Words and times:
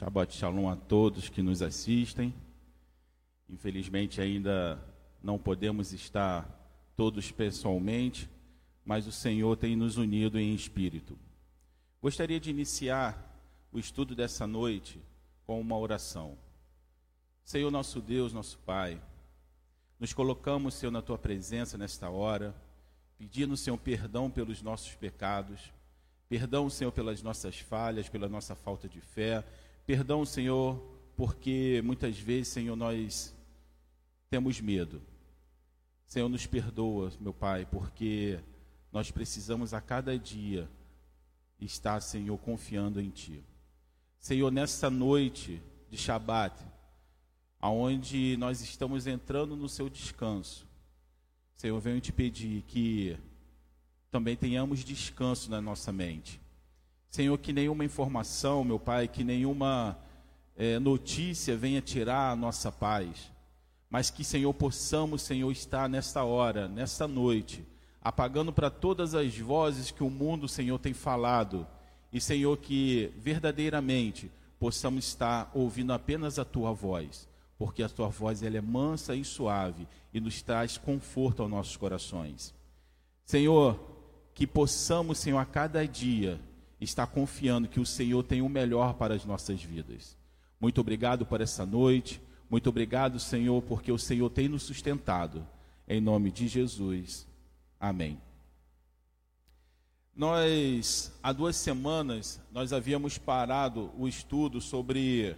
Shabbat 0.00 0.34
Shalom 0.34 0.66
a 0.66 0.76
todos 0.76 1.28
que 1.28 1.42
nos 1.42 1.60
assistem. 1.60 2.32
Infelizmente 3.50 4.18
ainda 4.18 4.82
não 5.22 5.38
podemos 5.38 5.92
estar 5.92 6.48
todos 6.96 7.30
pessoalmente, 7.30 8.26
mas 8.82 9.06
o 9.06 9.12
Senhor 9.12 9.58
tem 9.58 9.76
nos 9.76 9.98
unido 9.98 10.40
em 10.40 10.54
espírito. 10.54 11.18
Gostaria 12.00 12.40
de 12.40 12.48
iniciar 12.48 13.14
o 13.70 13.78
estudo 13.78 14.14
dessa 14.14 14.46
noite 14.46 14.98
com 15.46 15.60
uma 15.60 15.76
oração. 15.76 16.38
Senhor 17.44 17.70
nosso 17.70 18.00
Deus, 18.00 18.32
nosso 18.32 18.58
Pai, 18.60 18.98
nos 19.98 20.14
colocamos, 20.14 20.72
Senhor, 20.72 20.92
na 20.92 21.02
tua 21.02 21.18
presença 21.18 21.76
nesta 21.76 22.08
hora, 22.08 22.54
pedindo, 23.18 23.54
Senhor, 23.54 23.76
perdão 23.76 24.30
pelos 24.30 24.62
nossos 24.62 24.94
pecados, 24.94 25.70
perdão, 26.26 26.70
Senhor, 26.70 26.90
pelas 26.90 27.20
nossas 27.20 27.58
falhas, 27.58 28.08
pela 28.08 28.30
nossa 28.30 28.54
falta 28.54 28.88
de 28.88 29.02
fé, 29.02 29.44
perdão, 29.86 30.24
Senhor, 30.24 30.80
porque 31.16 31.82
muitas 31.84 32.18
vezes, 32.18 32.48
Senhor, 32.48 32.76
nós 32.76 33.34
temos 34.28 34.60
medo. 34.60 35.02
Senhor, 36.06 36.28
nos 36.28 36.46
perdoa, 36.46 37.12
meu 37.20 37.32
Pai, 37.32 37.66
porque 37.70 38.40
nós 38.92 39.10
precisamos 39.10 39.72
a 39.74 39.80
cada 39.80 40.18
dia 40.18 40.68
estar, 41.60 42.00
Senhor, 42.00 42.36
confiando 42.38 43.00
em 43.00 43.10
Ti. 43.10 43.44
Senhor, 44.18 44.50
nessa 44.50 44.90
noite 44.90 45.62
de 45.88 45.96
Shabat, 45.96 46.60
aonde 47.60 48.36
nós 48.36 48.60
estamos 48.60 49.06
entrando 49.06 49.56
no 49.56 49.68
Seu 49.68 49.88
descanso, 49.88 50.66
Senhor, 51.54 51.78
venho 51.78 52.00
te 52.00 52.12
pedir 52.12 52.62
que 52.62 53.18
também 54.10 54.34
tenhamos 54.36 54.82
descanso 54.82 55.50
na 55.50 55.60
nossa 55.60 55.92
mente. 55.92 56.40
Senhor, 57.10 57.36
que 57.38 57.52
nenhuma 57.52 57.84
informação, 57.84 58.62
meu 58.62 58.78
Pai, 58.78 59.08
que 59.08 59.24
nenhuma 59.24 59.98
é, 60.56 60.78
notícia 60.78 61.56
venha 61.56 61.80
tirar 61.80 62.30
a 62.30 62.36
nossa 62.36 62.70
paz, 62.70 63.32
mas 63.90 64.10
que, 64.10 64.22
Senhor, 64.22 64.54
possamos, 64.54 65.22
Senhor, 65.22 65.50
estar 65.50 65.88
nesta 65.88 66.22
hora, 66.22 66.68
nesta 66.68 67.08
noite, 67.08 67.66
apagando 68.00 68.52
para 68.52 68.70
todas 68.70 69.12
as 69.16 69.36
vozes 69.36 69.90
que 69.90 70.04
o 70.04 70.08
mundo, 70.08 70.46
Senhor, 70.46 70.78
tem 70.78 70.94
falado, 70.94 71.66
e, 72.12 72.20
Senhor, 72.20 72.56
que 72.58 73.12
verdadeiramente 73.16 74.30
possamos 74.60 75.04
estar 75.04 75.50
ouvindo 75.52 75.92
apenas 75.92 76.38
a 76.38 76.44
Tua 76.44 76.72
voz, 76.72 77.28
porque 77.58 77.82
a 77.82 77.88
Tua 77.88 78.06
voz 78.06 78.40
ela 78.44 78.56
é 78.56 78.60
mansa 78.60 79.16
e 79.16 79.24
suave 79.24 79.88
e 80.14 80.20
nos 80.20 80.42
traz 80.42 80.78
conforto 80.78 81.42
aos 81.42 81.50
nossos 81.50 81.76
corações. 81.76 82.54
Senhor, 83.24 83.80
que 84.32 84.46
possamos, 84.46 85.18
Senhor, 85.18 85.38
a 85.38 85.44
cada 85.44 85.84
dia 85.88 86.40
estar 86.80 87.06
confiando 87.06 87.68
que 87.68 87.80
o 87.80 87.86
Senhor 87.86 88.22
tem 88.22 88.42
o 88.42 88.48
melhor 88.48 88.94
para 88.94 89.14
as 89.14 89.24
nossas 89.24 89.62
vidas. 89.62 90.16
Muito 90.58 90.80
obrigado 90.80 91.26
por 91.26 91.40
essa 91.40 91.66
noite. 91.66 92.20
Muito 92.48 92.68
obrigado, 92.68 93.18
Senhor, 93.20 93.62
porque 93.62 93.92
o 93.92 93.98
Senhor 93.98 94.28
tem 94.30 94.48
nos 94.48 94.62
sustentado. 94.62 95.46
Em 95.86 96.00
nome 96.00 96.30
de 96.30 96.48
Jesus. 96.48 97.26
Amém. 97.78 98.20
Nós, 100.14 101.12
há 101.22 101.32
duas 101.32 101.56
semanas, 101.56 102.40
nós 102.52 102.72
havíamos 102.72 103.16
parado 103.16 103.90
o 103.96 104.06
estudo 104.06 104.60
sobre 104.60 105.36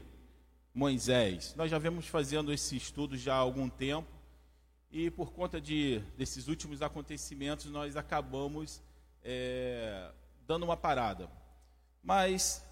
Moisés. 0.75 1.55
Nós 1.57 1.71
já 1.71 1.79
vemos 1.79 2.07
fazendo 2.07 2.53
esse 2.53 2.77
estudo 2.77 3.17
já 3.17 3.35
há 3.35 3.39
algum 3.39 3.69
tempo 3.69 4.09
e 4.91 5.11
por 5.11 5.33
conta 5.33 5.61
de, 5.61 6.01
desses 6.17 6.49
últimos 6.49 6.83
acontecimentos 6.83 7.67
nós 7.67 7.97
acabamos 7.97 8.83
é, 9.23 10.11
dando 10.47 10.65
uma 10.65 10.77
parada. 10.77 11.31
Mas 12.03 12.65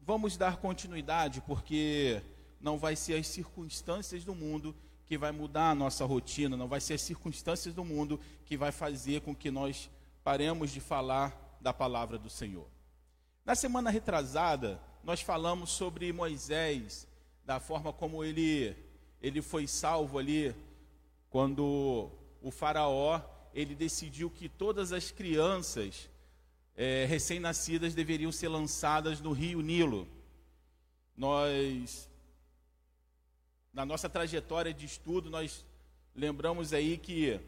vamos 0.00 0.36
dar 0.36 0.56
continuidade 0.56 1.40
porque 1.40 2.22
não 2.60 2.78
vai 2.78 2.96
ser 2.96 3.14
as 3.14 3.26
circunstâncias 3.26 4.24
do 4.24 4.34
mundo 4.34 4.74
que 5.04 5.16
vai 5.16 5.32
mudar 5.32 5.70
a 5.70 5.74
nossa 5.74 6.04
rotina, 6.04 6.56
não 6.56 6.68
vai 6.68 6.80
ser 6.80 6.94
as 6.94 7.02
circunstâncias 7.02 7.74
do 7.74 7.84
mundo 7.84 8.18
que 8.44 8.56
vai 8.56 8.72
fazer 8.72 9.20
com 9.20 9.34
que 9.34 9.50
nós 9.50 9.88
paremos 10.24 10.70
de 10.70 10.80
falar 10.80 11.58
da 11.60 11.72
palavra 11.72 12.18
do 12.18 12.28
Senhor. 12.28 12.66
Na 13.44 13.54
semana 13.54 13.90
retrasada, 13.90 14.80
nós 15.04 15.20
falamos 15.20 15.70
sobre 15.70 16.12
Moisés, 16.12 17.06
da 17.44 17.60
forma 17.60 17.92
como 17.92 18.24
ele 18.24 18.76
ele 19.22 19.40
foi 19.40 19.66
salvo 19.66 20.18
ali 20.18 20.54
quando 21.30 22.10
o 22.42 22.50
faraó 22.50 23.20
ele 23.54 23.74
decidiu 23.74 24.28
que 24.30 24.48
todas 24.48 24.92
as 24.92 25.10
crianças 25.10 26.08
é, 26.76 27.06
recém-nascidas 27.06 27.94
deveriam 27.94 28.30
ser 28.30 28.48
lançadas 28.48 29.20
no 29.20 29.32
rio 29.32 29.62
Nilo. 29.62 30.06
Nós, 31.16 32.08
na 33.72 33.86
nossa 33.86 34.10
trajetória 34.10 34.74
de 34.74 34.84
estudo, 34.84 35.30
nós 35.30 35.64
lembramos 36.14 36.74
aí 36.74 36.98
que 36.98 37.40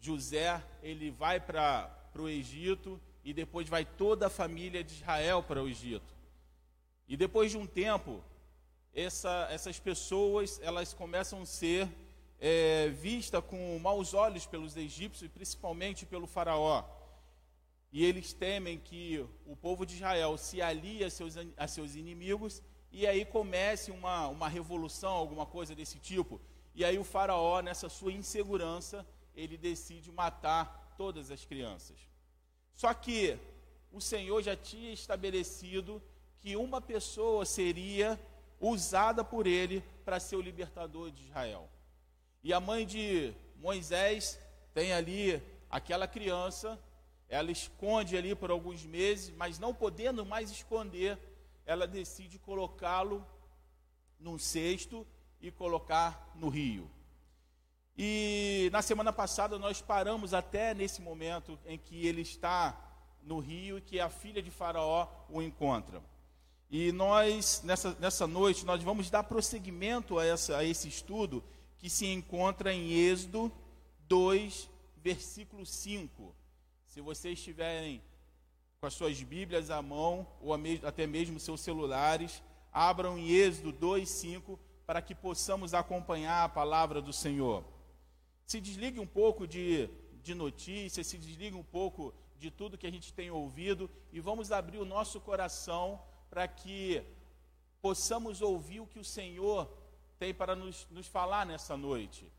José 0.00 0.62
ele 0.82 1.10
vai 1.10 1.40
para 1.40 1.90
o 2.16 2.28
Egito 2.28 3.00
e 3.24 3.32
depois 3.32 3.68
vai 3.68 3.84
toda 3.84 4.28
a 4.28 4.30
família 4.30 4.84
de 4.84 4.94
Israel 4.94 5.42
para 5.42 5.60
o 5.60 5.68
Egito. 5.68 6.14
E 7.08 7.16
depois 7.16 7.50
de 7.50 7.58
um 7.58 7.66
tempo, 7.66 8.22
essa, 8.94 9.48
essas 9.50 9.80
pessoas 9.80 10.60
elas 10.62 10.94
começam 10.94 11.42
a 11.42 11.46
ser 11.46 11.88
é, 12.38 12.88
vistas 12.90 13.42
com 13.44 13.78
maus 13.80 14.14
olhos 14.14 14.46
pelos 14.46 14.76
egípcios, 14.76 15.28
principalmente 15.32 16.06
pelo 16.06 16.28
faraó 16.28 16.84
e 17.94 18.04
eles 18.04 18.32
temem 18.32 18.76
que 18.76 19.24
o 19.46 19.54
povo 19.54 19.86
de 19.86 19.94
Israel 19.94 20.36
se 20.36 20.60
alie 20.60 21.04
a 21.04 21.08
seus, 21.08 21.36
a 21.56 21.68
seus 21.68 21.94
inimigos 21.94 22.60
e 22.90 23.06
aí 23.06 23.24
comece 23.24 23.92
uma, 23.92 24.26
uma 24.26 24.48
revolução, 24.48 25.12
alguma 25.12 25.46
coisa 25.46 25.76
desse 25.76 26.00
tipo. 26.00 26.40
E 26.74 26.84
aí 26.84 26.98
o 26.98 27.04
faraó, 27.04 27.60
nessa 27.60 27.88
sua 27.88 28.12
insegurança, 28.12 29.06
ele 29.32 29.56
decide 29.56 30.10
matar 30.10 30.92
todas 30.98 31.30
as 31.30 31.44
crianças. 31.44 31.96
Só 32.74 32.92
que 32.92 33.38
o 33.92 34.00
Senhor 34.00 34.42
já 34.42 34.56
tinha 34.56 34.92
estabelecido 34.92 36.02
que 36.40 36.56
uma 36.56 36.80
pessoa 36.80 37.46
seria 37.46 38.18
usada 38.58 39.22
por 39.22 39.46
ele 39.46 39.84
para 40.04 40.18
ser 40.18 40.34
o 40.34 40.40
libertador 40.40 41.12
de 41.12 41.22
Israel. 41.22 41.70
E 42.42 42.52
a 42.52 42.58
mãe 42.58 42.84
de 42.84 43.32
Moisés 43.54 44.36
tem 44.74 44.92
ali 44.92 45.40
aquela 45.70 46.08
criança 46.08 46.76
ela 47.34 47.50
esconde 47.50 48.16
ali 48.16 48.32
por 48.32 48.52
alguns 48.52 48.84
meses, 48.84 49.34
mas 49.36 49.58
não 49.58 49.74
podendo 49.74 50.24
mais 50.24 50.52
esconder, 50.52 51.18
ela 51.66 51.84
decide 51.84 52.38
colocá-lo 52.38 53.26
num 54.20 54.38
cesto 54.38 55.04
e 55.40 55.50
colocar 55.50 56.30
no 56.36 56.48
rio. 56.48 56.88
E 57.98 58.70
na 58.72 58.82
semana 58.82 59.12
passada 59.12 59.58
nós 59.58 59.82
paramos 59.82 60.32
até 60.32 60.74
nesse 60.74 61.02
momento 61.02 61.58
em 61.66 61.76
que 61.76 62.06
ele 62.06 62.22
está 62.22 62.80
no 63.20 63.40
rio 63.40 63.78
e 63.78 63.82
que 63.82 63.98
a 63.98 64.08
filha 64.08 64.40
de 64.40 64.52
Faraó 64.52 65.08
o 65.28 65.42
encontra. 65.42 66.00
E 66.70 66.92
nós, 66.92 67.62
nessa, 67.64 67.96
nessa 67.98 68.28
noite, 68.28 68.64
nós 68.64 68.80
vamos 68.80 69.10
dar 69.10 69.24
prosseguimento 69.24 70.20
a, 70.20 70.24
essa, 70.24 70.58
a 70.58 70.64
esse 70.64 70.86
estudo 70.86 71.42
que 71.78 71.90
se 71.90 72.06
encontra 72.06 72.72
em 72.72 72.92
Êxodo 72.92 73.50
2, 74.06 74.70
versículo 75.02 75.66
5. 75.66 76.43
Se 76.94 77.00
vocês 77.00 77.36
estiverem 77.36 78.00
com 78.78 78.86
as 78.86 78.94
suas 78.94 79.20
Bíblias 79.20 79.68
à 79.68 79.82
mão, 79.82 80.28
ou 80.40 80.54
até 80.86 81.08
mesmo 81.08 81.40
seus 81.40 81.60
celulares, 81.60 82.40
abram 82.72 83.18
em 83.18 83.30
Êxodo 83.30 83.72
2,5 83.72 84.56
para 84.86 85.02
que 85.02 85.12
possamos 85.12 85.74
acompanhar 85.74 86.44
a 86.44 86.48
palavra 86.48 87.02
do 87.02 87.12
Senhor. 87.12 87.64
Se 88.46 88.60
desligue 88.60 89.00
um 89.00 89.08
pouco 89.08 89.44
de, 89.44 89.90
de 90.22 90.36
notícias, 90.36 91.08
se 91.08 91.18
desligue 91.18 91.56
um 91.56 91.64
pouco 91.64 92.14
de 92.38 92.48
tudo 92.48 92.78
que 92.78 92.86
a 92.86 92.92
gente 92.92 93.12
tem 93.12 93.28
ouvido 93.28 93.90
e 94.12 94.20
vamos 94.20 94.52
abrir 94.52 94.78
o 94.78 94.84
nosso 94.84 95.20
coração 95.20 96.00
para 96.30 96.46
que 96.46 97.02
possamos 97.82 98.40
ouvir 98.40 98.78
o 98.78 98.86
que 98.86 99.00
o 99.00 99.04
Senhor 99.04 99.68
tem 100.16 100.32
para 100.32 100.54
nos, 100.54 100.86
nos 100.92 101.08
falar 101.08 101.44
nessa 101.44 101.76
noite. 101.76 102.32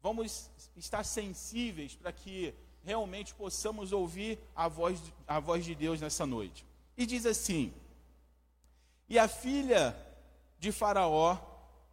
Vamos 0.00 0.50
estar 0.74 1.04
sensíveis 1.04 1.94
para 1.94 2.10
que 2.10 2.54
realmente 2.84 3.34
possamos 3.34 3.92
ouvir 3.92 4.38
a 4.54 4.68
voz, 4.68 5.00
a 5.26 5.38
voz 5.38 5.64
de 5.64 5.74
Deus 5.74 6.00
nessa 6.00 6.26
noite. 6.26 6.64
E 6.96 7.06
diz 7.06 7.26
assim: 7.26 7.72
E 9.08 9.18
a 9.18 9.28
filha 9.28 9.96
de 10.58 10.72
Faraó 10.72 11.38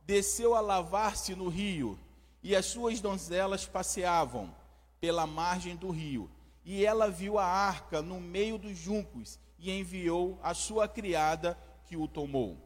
desceu 0.06 0.56
a 0.56 0.62
lavar-se 0.62 1.36
no 1.36 1.50
rio, 1.50 2.00
e 2.42 2.56
as 2.56 2.66
suas 2.66 3.02
donzelas 3.02 3.66
passeavam 3.66 4.54
pela 5.00 5.28
margem 5.28 5.76
do 5.76 5.90
rio. 5.90 6.30
E 6.64 6.86
ela 6.86 7.10
viu 7.10 7.38
a 7.40 7.46
arca 7.46 8.02
no 8.02 8.20
meio 8.20 8.58
dos 8.58 8.78
juncos 8.78 9.40
e 9.58 9.72
enviou 9.72 10.38
a 10.44 10.54
sua 10.54 10.88
criada 10.88 11.58
que 11.86 11.96
o 11.96 12.08
tomou. 12.08 12.58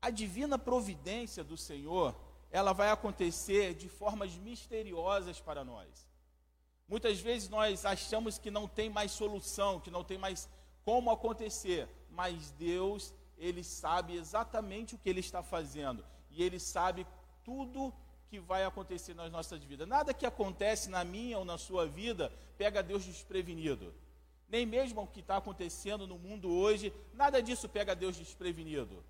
A 0.00 0.10
divina 0.10 0.56
providência 0.56 1.42
do 1.42 1.56
Senhor, 1.56 2.14
ela 2.50 2.72
vai 2.72 2.90
acontecer 2.90 3.74
de 3.74 3.88
formas 3.88 4.36
misteriosas 4.36 5.40
para 5.40 5.64
nós. 5.64 6.06
Muitas 6.88 7.20
vezes 7.20 7.48
nós 7.48 7.84
achamos 7.84 8.38
que 8.38 8.50
não 8.50 8.66
tem 8.66 8.88
mais 8.88 9.12
solução, 9.12 9.78
que 9.78 9.90
não 9.90 10.02
tem 10.02 10.16
mais 10.16 10.48
como 10.84 11.10
acontecer, 11.10 11.86
mas 12.10 12.50
Deus, 12.52 13.12
ele 13.36 13.62
sabe 13.62 14.16
exatamente 14.16 14.94
o 14.94 14.98
que 14.98 15.08
ele 15.08 15.20
está 15.20 15.42
fazendo 15.42 16.02
e 16.30 16.42
ele 16.42 16.58
sabe 16.58 17.06
tudo 17.44 17.92
que 18.28 18.38
vai 18.38 18.64
acontecer 18.64 19.14
nas 19.14 19.30
nossas 19.30 19.62
vidas. 19.62 19.88
Nada 19.88 20.14
que 20.14 20.26
acontece 20.26 20.88
na 20.88 21.04
minha 21.04 21.38
ou 21.38 21.44
na 21.44 21.58
sua 21.58 21.86
vida 21.86 22.32
pega 22.56 22.82
Deus 22.82 23.04
desprevenido. 23.04 23.94
Nem 24.48 24.64
mesmo 24.64 25.02
o 25.02 25.06
que 25.06 25.20
está 25.20 25.36
acontecendo 25.36 26.06
no 26.06 26.18
mundo 26.18 26.50
hoje, 26.50 26.92
nada 27.12 27.42
disso 27.42 27.68
pega 27.68 27.94
Deus 27.94 28.16
desprevenido. 28.16 29.04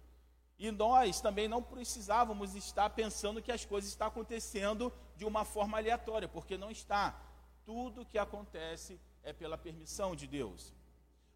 E 0.58 0.72
nós 0.72 1.20
também 1.20 1.46
não 1.46 1.62
precisávamos 1.62 2.56
estar 2.56 2.90
pensando 2.90 3.40
que 3.40 3.52
as 3.52 3.64
coisas 3.64 3.90
estão 3.90 4.08
acontecendo 4.08 4.92
de 5.16 5.24
uma 5.24 5.44
forma 5.44 5.78
aleatória, 5.78 6.26
porque 6.26 6.56
não 6.56 6.70
está. 6.70 7.16
Tudo 7.68 8.06
que 8.06 8.16
acontece 8.16 8.98
é 9.22 9.30
pela 9.30 9.58
permissão 9.58 10.16
de 10.16 10.26
Deus. 10.26 10.72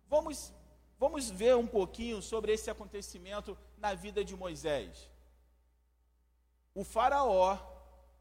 Vamos, 0.08 0.50
vamos 0.98 1.28
ver 1.28 1.54
um 1.56 1.66
pouquinho 1.66 2.22
sobre 2.22 2.54
esse 2.54 2.70
acontecimento 2.70 3.54
na 3.76 3.92
vida 3.92 4.24
de 4.24 4.34
Moisés. 4.34 5.10
O 6.74 6.84
Faraó, 6.84 7.58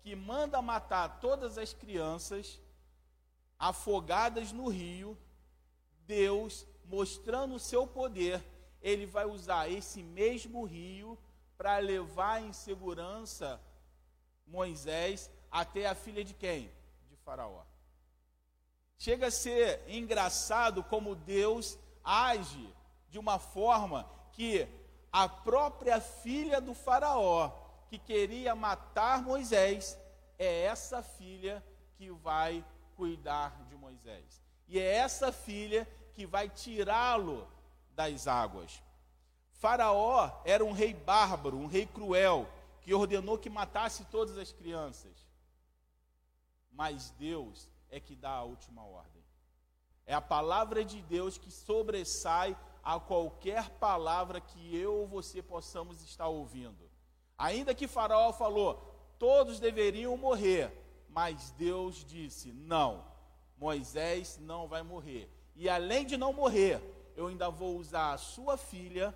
que 0.01 0.13
manda 0.13 0.61
matar 0.61 1.21
todas 1.21 1.57
as 1.57 1.71
crianças 1.71 2.59
afogadas 3.57 4.51
no 4.51 4.67
rio, 4.67 5.17
Deus, 6.05 6.67
mostrando 6.83 7.55
o 7.55 7.59
seu 7.59 7.87
poder, 7.87 8.43
ele 8.81 9.05
vai 9.05 9.25
usar 9.25 9.71
esse 9.71 10.03
mesmo 10.03 10.65
rio 10.65 11.17
para 11.57 11.77
levar 11.77 12.43
em 12.43 12.51
segurança 12.51 13.61
Moisés 14.45 15.31
até 15.49 15.87
a 15.87 15.95
filha 15.95 16.25
de 16.25 16.33
quem? 16.33 16.69
De 17.09 17.15
Faraó. 17.15 17.70
Chega 19.01 19.30
a 19.30 19.31
ser 19.31 19.83
engraçado 19.88 20.83
como 20.83 21.15
Deus 21.15 21.75
age 22.03 22.71
de 23.09 23.18
uma 23.18 23.39
forma 23.39 24.07
que 24.31 24.68
a 25.12 25.27
própria 25.27 26.00
filha 26.00 26.62
do 26.62 26.75
Faraó, 26.75 27.50
que 27.89 27.98
queria 27.98 28.53
matar 28.53 29.24
Moisés, 29.24 29.98
é 30.38 30.65
essa 30.65 31.01
filha 31.01 31.65
que 31.95 32.12
vai 32.12 32.63
cuidar 32.95 33.65
de 33.68 33.75
Moisés. 33.75 34.39
E 34.68 34.77
é 34.77 34.98
essa 34.98 35.31
filha 35.31 35.88
que 36.13 36.27
vai 36.27 36.47
tirá-lo 36.47 37.47
das 37.95 38.27
águas. 38.27 38.83
Faraó 39.54 40.30
era 40.45 40.63
um 40.63 40.74
rei 40.74 40.94
bárbaro, 40.94 41.57
um 41.57 41.65
rei 41.65 41.88
cruel, 41.88 42.47
que 42.81 42.94
ordenou 42.94 43.39
que 43.39 43.50
matasse 43.50 44.06
todas 44.12 44.38
as 44.38 44.51
crianças. 44.51 45.25
Mas 46.71 47.09
Deus 47.18 47.68
é 47.91 47.99
que 47.99 48.15
dá 48.15 48.31
a 48.31 48.43
última 48.43 48.83
ordem. 48.83 49.21
É 50.05 50.13
a 50.13 50.21
palavra 50.21 50.83
de 50.83 51.01
Deus 51.03 51.38
que 51.38 51.51
sobressai 51.51 52.57
a 52.83 52.99
qualquer 52.99 53.69
palavra 53.71 54.41
que 54.41 54.75
eu 54.75 54.95
ou 54.95 55.07
você 55.07 55.41
possamos 55.43 56.01
estar 56.01 56.27
ouvindo. 56.27 56.89
Ainda 57.38 57.75
que 57.75 57.88
Faraó 57.88 58.33
falou, 58.33 59.13
todos 59.19 59.59
deveriam 59.59 60.17
morrer, 60.17 60.71
mas 61.09 61.51
Deus 61.51 62.03
disse: 62.03 62.51
não, 62.51 63.05
Moisés 63.57 64.39
não 64.39 64.67
vai 64.67 64.81
morrer. 64.81 65.29
E 65.55 65.69
além 65.69 66.05
de 66.05 66.17
não 66.17 66.33
morrer, 66.33 66.81
eu 67.15 67.27
ainda 67.27 67.49
vou 67.49 67.77
usar 67.77 68.13
a 68.13 68.17
sua 68.17 68.57
filha 68.57 69.13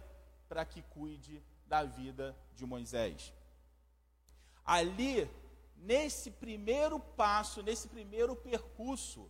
para 0.48 0.66
que 0.66 0.82
cuide 0.84 1.42
da 1.66 1.84
vida 1.84 2.36
de 2.54 2.66
Moisés. 2.66 3.34
Ali, 4.64 5.30
nesse 5.76 6.32
primeiro 6.32 7.00
passo, 7.00 7.62
nesse 7.62 7.88
primeiro 7.88 8.36
percurso, 8.36 9.30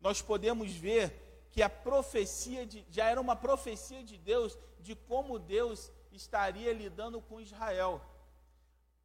nós 0.00 0.20
podemos 0.22 0.72
ver 0.72 1.48
que 1.50 1.62
a 1.62 1.68
profecia 1.68 2.66
de, 2.66 2.84
já 2.90 3.06
era 3.06 3.20
uma 3.20 3.34
profecia 3.34 4.02
de 4.02 4.16
Deus 4.16 4.56
de 4.80 4.94
como 4.94 5.38
Deus 5.38 5.90
estaria 6.12 6.72
lidando 6.72 7.20
com 7.20 7.40
Israel. 7.40 8.00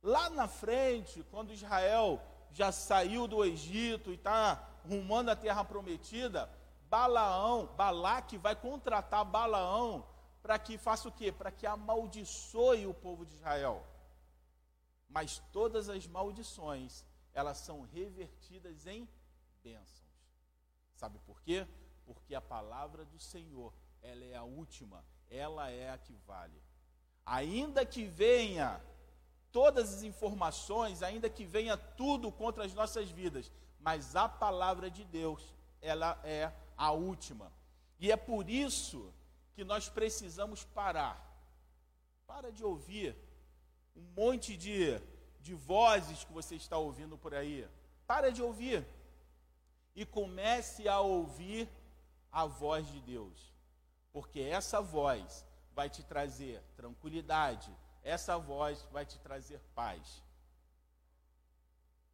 Lá 0.01 0.29
na 0.29 0.47
frente, 0.47 1.23
quando 1.31 1.53
Israel 1.53 2.21
já 2.51 2.71
saiu 2.71 3.27
do 3.27 3.43
Egito 3.43 4.11
e 4.11 4.15
está 4.15 4.69
rumando 4.87 5.31
a 5.31 5.35
terra 5.35 5.63
prometida, 5.63 6.49
Balaão, 6.89 7.67
Balaque 7.77 8.37
vai 8.37 8.55
contratar 8.55 9.25
Balaão 9.25 10.05
para 10.41 10.59
que 10.59 10.77
faça 10.77 11.07
o 11.07 11.11
quê? 11.11 11.31
Para 11.31 11.51
que 11.51 11.65
amaldiçoe 11.65 12.85
o 12.85 12.93
povo 12.93 13.25
de 13.25 13.33
Israel. 13.33 13.83
Mas 15.13 15.37
todas 15.51 15.89
as 15.89 16.07
maldições, 16.07 17.05
elas 17.35 17.59
são 17.59 17.81
revertidas 17.81 18.87
em 18.87 19.07
bênçãos. 19.63 20.01
Sabe 20.95 21.19
por 21.19 21.39
quê? 21.43 21.67
Porque 22.03 22.33
a 22.33 22.41
palavra 22.41 23.05
do 23.05 23.19
Senhor, 23.19 23.71
ela 24.01 24.23
é 24.25 24.35
a 24.35 24.43
última, 24.43 25.05
ela 25.29 25.69
é 25.69 25.91
a 25.91 25.99
que 25.99 26.15
vale. 26.25 26.59
Ainda 27.23 27.85
que 27.85 28.05
venha 28.05 28.81
todas 29.51 29.93
as 29.93 30.01
informações, 30.01 31.03
ainda 31.03 31.29
que 31.29 31.45
venha 31.45 31.77
tudo 31.77 32.31
contra 32.31 32.65
as 32.65 32.73
nossas 32.73 33.11
vidas, 33.11 33.51
mas 33.79 34.15
a 34.15 34.27
palavra 34.27 34.89
de 34.89 35.05
Deus, 35.05 35.53
ela 35.79 36.19
é 36.23 36.51
a 36.75 36.91
última. 36.91 37.53
E 37.99 38.11
é 38.11 38.17
por 38.17 38.49
isso 38.49 39.13
que 39.53 39.63
nós 39.63 39.87
precisamos 39.87 40.63
parar. 40.63 41.21
Para 42.25 42.51
de 42.51 42.63
ouvir 42.63 43.15
um 43.95 44.01
monte 44.15 44.57
de, 44.57 44.99
de 45.41 45.53
vozes 45.53 46.23
que 46.23 46.33
você 46.33 46.55
está 46.55 46.77
ouvindo 46.77 47.17
por 47.17 47.33
aí. 47.33 47.67
Para 48.07 48.31
de 48.31 48.41
ouvir. 48.41 48.85
E 49.95 50.05
comece 50.05 50.87
a 50.87 50.99
ouvir 50.99 51.69
a 52.31 52.45
voz 52.45 52.87
de 52.87 52.99
Deus. 53.01 53.53
Porque 54.11 54.39
essa 54.39 54.81
voz 54.81 55.45
vai 55.73 55.89
te 55.89 56.03
trazer 56.03 56.61
tranquilidade, 56.75 57.71
essa 58.03 58.37
voz 58.37 58.85
vai 58.91 59.05
te 59.05 59.17
trazer 59.19 59.59
paz. 59.73 60.21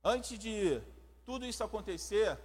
Antes 0.04 0.40
de 0.40 0.82
tudo 1.26 1.46
isso 1.46 1.64
acontecer, 1.64 2.40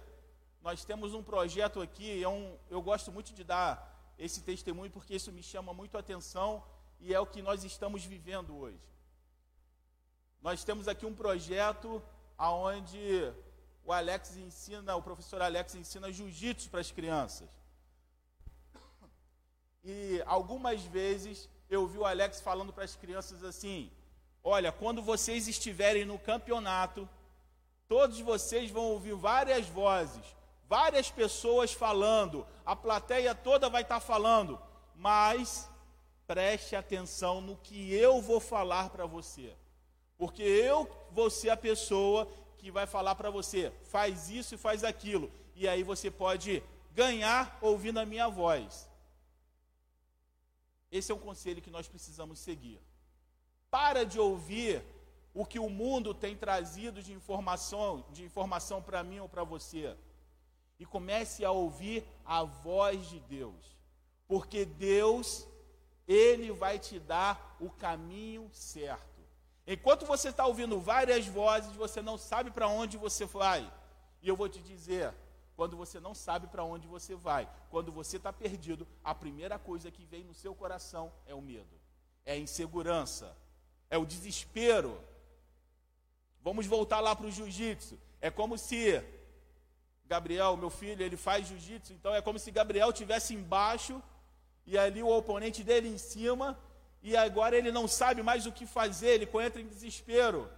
nós 0.61 0.83
temos 0.83 1.13
um 1.13 1.23
projeto 1.23 1.81
aqui, 1.81 2.21
é 2.21 2.27
um, 2.27 2.57
eu 2.69 2.81
gosto 2.81 3.11
muito 3.11 3.33
de 3.33 3.43
dar 3.43 4.13
esse 4.17 4.41
testemunho 4.41 4.91
porque 4.91 5.15
isso 5.15 5.31
me 5.31 5.43
chama 5.43 5.73
muito 5.73 5.95
a 5.95 5.99
atenção 5.99 6.63
e 6.99 7.13
é 7.13 7.19
o 7.19 7.25
que 7.25 7.41
nós 7.41 7.63
estamos 7.63 8.03
vivendo 8.03 8.57
hoje. 8.57 8.79
Nós 10.47 10.63
temos 10.63 10.87
aqui 10.87 11.05
um 11.05 11.15
projeto 11.23 12.01
onde 12.37 13.33
o 13.83 13.91
Alex 13.91 14.37
ensina, 14.37 14.95
o 14.95 15.01
professor 15.01 15.41
Alex 15.41 15.73
ensina 15.75 16.11
jiu-jitsu 16.11 16.69
para 16.69 16.81
as 16.85 16.91
crianças. 16.91 17.49
E 19.83 20.23
algumas 20.25 20.83
vezes 20.83 21.49
eu 21.69 21.87
vi 21.87 21.97
o 21.97 22.05
Alex 22.05 22.41
falando 22.41 22.71
para 22.71 22.83
as 22.83 22.95
crianças 22.95 23.43
assim: 23.43 23.91
Olha, 24.43 24.71
quando 24.71 25.01
vocês 25.01 25.47
estiverem 25.47 26.05
no 26.05 26.19
campeonato, 26.19 27.09
todos 27.87 28.19
vocês 28.19 28.69
vão 28.69 28.85
ouvir 28.95 29.15
várias 29.15 29.67
vozes 29.67 30.25
várias 30.67 31.09
pessoas 31.11 31.71
falando, 31.71 32.45
a 32.65 32.75
plateia 32.75 33.35
toda 33.35 33.69
vai 33.69 33.83
estar 33.83 33.99
falando, 33.99 34.59
mas 34.95 35.69
preste 36.27 36.75
atenção 36.75 37.39
no 37.41 37.55
que 37.57 37.93
eu 37.93 38.21
vou 38.21 38.39
falar 38.39 38.89
para 38.89 39.05
você. 39.05 39.55
Porque 40.17 40.43
eu 40.43 40.89
vou 41.11 41.29
ser 41.29 41.49
a 41.49 41.57
pessoa 41.57 42.27
que 42.57 42.71
vai 42.71 42.87
falar 42.87 43.15
para 43.15 43.29
você, 43.29 43.71
faz 43.83 44.29
isso 44.29 44.55
e 44.55 44.57
faz 44.57 44.83
aquilo. 44.83 45.31
E 45.55 45.67
aí 45.67 45.83
você 45.83 46.09
pode 46.09 46.63
ganhar 46.93 47.57
ouvindo 47.61 47.99
a 47.99 48.05
minha 48.05 48.27
voz. 48.27 48.89
Esse 50.91 51.11
é 51.11 51.15
um 51.15 51.19
conselho 51.19 51.61
que 51.61 51.69
nós 51.69 51.87
precisamos 51.87 52.39
seguir. 52.39 52.79
Para 53.69 54.05
de 54.05 54.19
ouvir 54.19 54.81
o 55.33 55.45
que 55.45 55.59
o 55.59 55.69
mundo 55.69 56.13
tem 56.13 56.35
trazido 56.35 57.03
de 57.03 57.11
informação, 57.11 58.05
de 58.11 58.23
informação 58.23 58.81
para 58.81 59.03
mim 59.03 59.19
ou 59.19 59.27
para 59.27 59.43
você 59.43 59.95
e 60.79 60.85
comece 60.85 61.43
a 61.43 61.51
ouvir 61.51 62.05
a 62.25 62.43
voz 62.43 63.09
de 63.09 63.19
Deus, 63.19 63.77
porque 64.27 64.65
Deus, 64.65 65.47
Ele 66.07 66.51
vai 66.51 66.79
te 66.79 66.99
dar 66.99 67.57
o 67.59 67.69
caminho 67.69 68.49
certo. 68.51 69.14
Enquanto 69.67 70.05
você 70.05 70.29
está 70.29 70.45
ouvindo 70.45 70.79
várias 70.79 71.25
vozes, 71.27 71.71
você 71.75 72.01
não 72.01 72.17
sabe 72.17 72.51
para 72.51 72.67
onde 72.67 72.97
você 72.97 73.25
vai. 73.25 73.71
E 74.21 74.27
eu 74.27 74.35
vou 74.35 74.47
te 74.47 74.61
dizer, 74.61 75.13
quando 75.55 75.75
você 75.75 75.99
não 75.99 76.13
sabe 76.13 76.47
para 76.47 76.63
onde 76.63 76.87
você 76.87 77.15
vai, 77.15 77.49
quando 77.69 77.91
você 77.91 78.17
está 78.17 78.31
perdido, 78.31 78.87
a 79.03 79.15
primeira 79.15 79.57
coisa 79.57 79.89
que 79.89 80.05
vem 80.05 80.23
no 80.23 80.33
seu 80.33 80.53
coração 80.53 81.11
é 81.25 81.33
o 81.33 81.41
medo, 81.41 81.79
é 82.25 82.33
a 82.33 82.37
insegurança, 82.37 83.35
é 83.89 83.97
o 83.97 84.05
desespero. 84.05 84.99
Vamos 86.41 86.67
voltar 86.67 86.99
lá 86.99 87.15
para 87.15 87.25
o 87.25 87.31
jiu-jitsu. 87.31 87.97
É 88.21 88.29
como 88.29 88.57
se 88.57 89.03
Gabriel, 90.05 90.55
meu 90.55 90.69
filho, 90.69 91.03
ele 91.03 91.17
faz 91.17 91.47
jiu-jitsu, 91.47 91.93
então 91.93 92.13
é 92.13 92.21
como 92.21 92.37
se 92.37 92.51
Gabriel 92.51 92.93
tivesse 92.93 93.33
embaixo 93.33 94.01
e 94.65 94.77
ali 94.77 95.01
o 95.01 95.09
oponente 95.09 95.63
dele 95.63 95.87
em 95.87 95.97
cima, 95.97 96.57
e 97.05 97.15
agora 97.15 97.55
ele 97.55 97.71
não 97.71 97.87
sabe 97.87 98.23
mais 98.23 98.47
o 98.47 98.51
que 98.51 98.65
fazer, 98.65 99.09
ele 99.09 99.29
entra 99.45 99.61
em 99.61 99.67
desespero. 99.67 100.49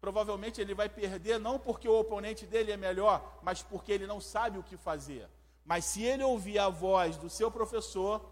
Provavelmente 0.00 0.60
ele 0.60 0.72
vai 0.72 0.88
perder 0.88 1.40
não 1.40 1.58
porque 1.58 1.88
o 1.88 1.98
oponente 1.98 2.46
dele 2.46 2.70
é 2.70 2.76
melhor, 2.76 3.40
mas 3.42 3.60
porque 3.60 3.90
ele 3.90 4.06
não 4.06 4.20
sabe 4.20 4.56
o 4.56 4.62
que 4.62 4.76
fazer. 4.76 5.28
Mas 5.64 5.84
se 5.84 6.00
ele 6.04 6.22
ouvir 6.22 6.60
a 6.60 6.68
voz 6.68 7.16
do 7.16 7.28
seu 7.28 7.50
professor, 7.50 8.24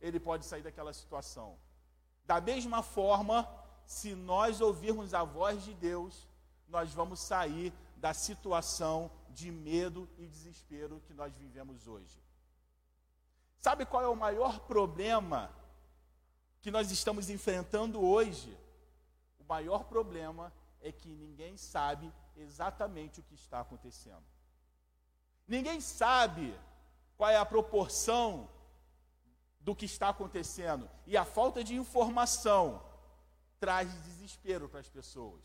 ele 0.00 0.18
pode 0.18 0.44
sair 0.44 0.62
daquela 0.62 0.92
situação. 0.92 1.56
Da 2.26 2.40
mesma 2.40 2.82
forma, 2.82 3.48
se 3.86 4.12
nós 4.16 4.60
ouvirmos 4.60 5.14
a 5.14 5.22
voz 5.22 5.62
de 5.62 5.72
Deus, 5.72 6.26
nós 6.66 6.92
vamos 6.92 7.20
sair 7.20 7.72
da 7.96 8.12
situação 8.12 9.08
de 9.30 9.52
medo 9.52 10.08
e 10.18 10.26
desespero 10.26 11.00
que 11.06 11.14
nós 11.14 11.32
vivemos 11.36 11.86
hoje. 11.86 12.20
Sabe 13.60 13.86
qual 13.86 14.02
é 14.02 14.08
o 14.08 14.16
maior 14.16 14.58
problema 14.66 15.62
que 16.64 16.70
nós 16.70 16.90
estamos 16.90 17.28
enfrentando 17.28 18.02
hoje? 18.02 18.56
O 19.38 19.44
maior 19.44 19.84
problema 19.84 20.50
é 20.80 20.90
que 20.90 21.10
ninguém 21.10 21.58
sabe 21.58 22.10
exatamente 22.34 23.20
o 23.20 23.22
que 23.22 23.34
está 23.34 23.60
acontecendo. 23.60 24.24
Ninguém 25.46 25.78
sabe 25.82 26.58
qual 27.18 27.28
é 27.28 27.36
a 27.36 27.44
proporção 27.44 28.48
do 29.60 29.76
que 29.76 29.84
está 29.84 30.08
acontecendo. 30.08 30.88
E 31.06 31.18
a 31.18 31.24
falta 31.26 31.62
de 31.62 31.74
informação 31.74 32.82
traz 33.60 33.92
desespero 34.02 34.66
para 34.66 34.80
as 34.80 34.88
pessoas. 34.88 35.44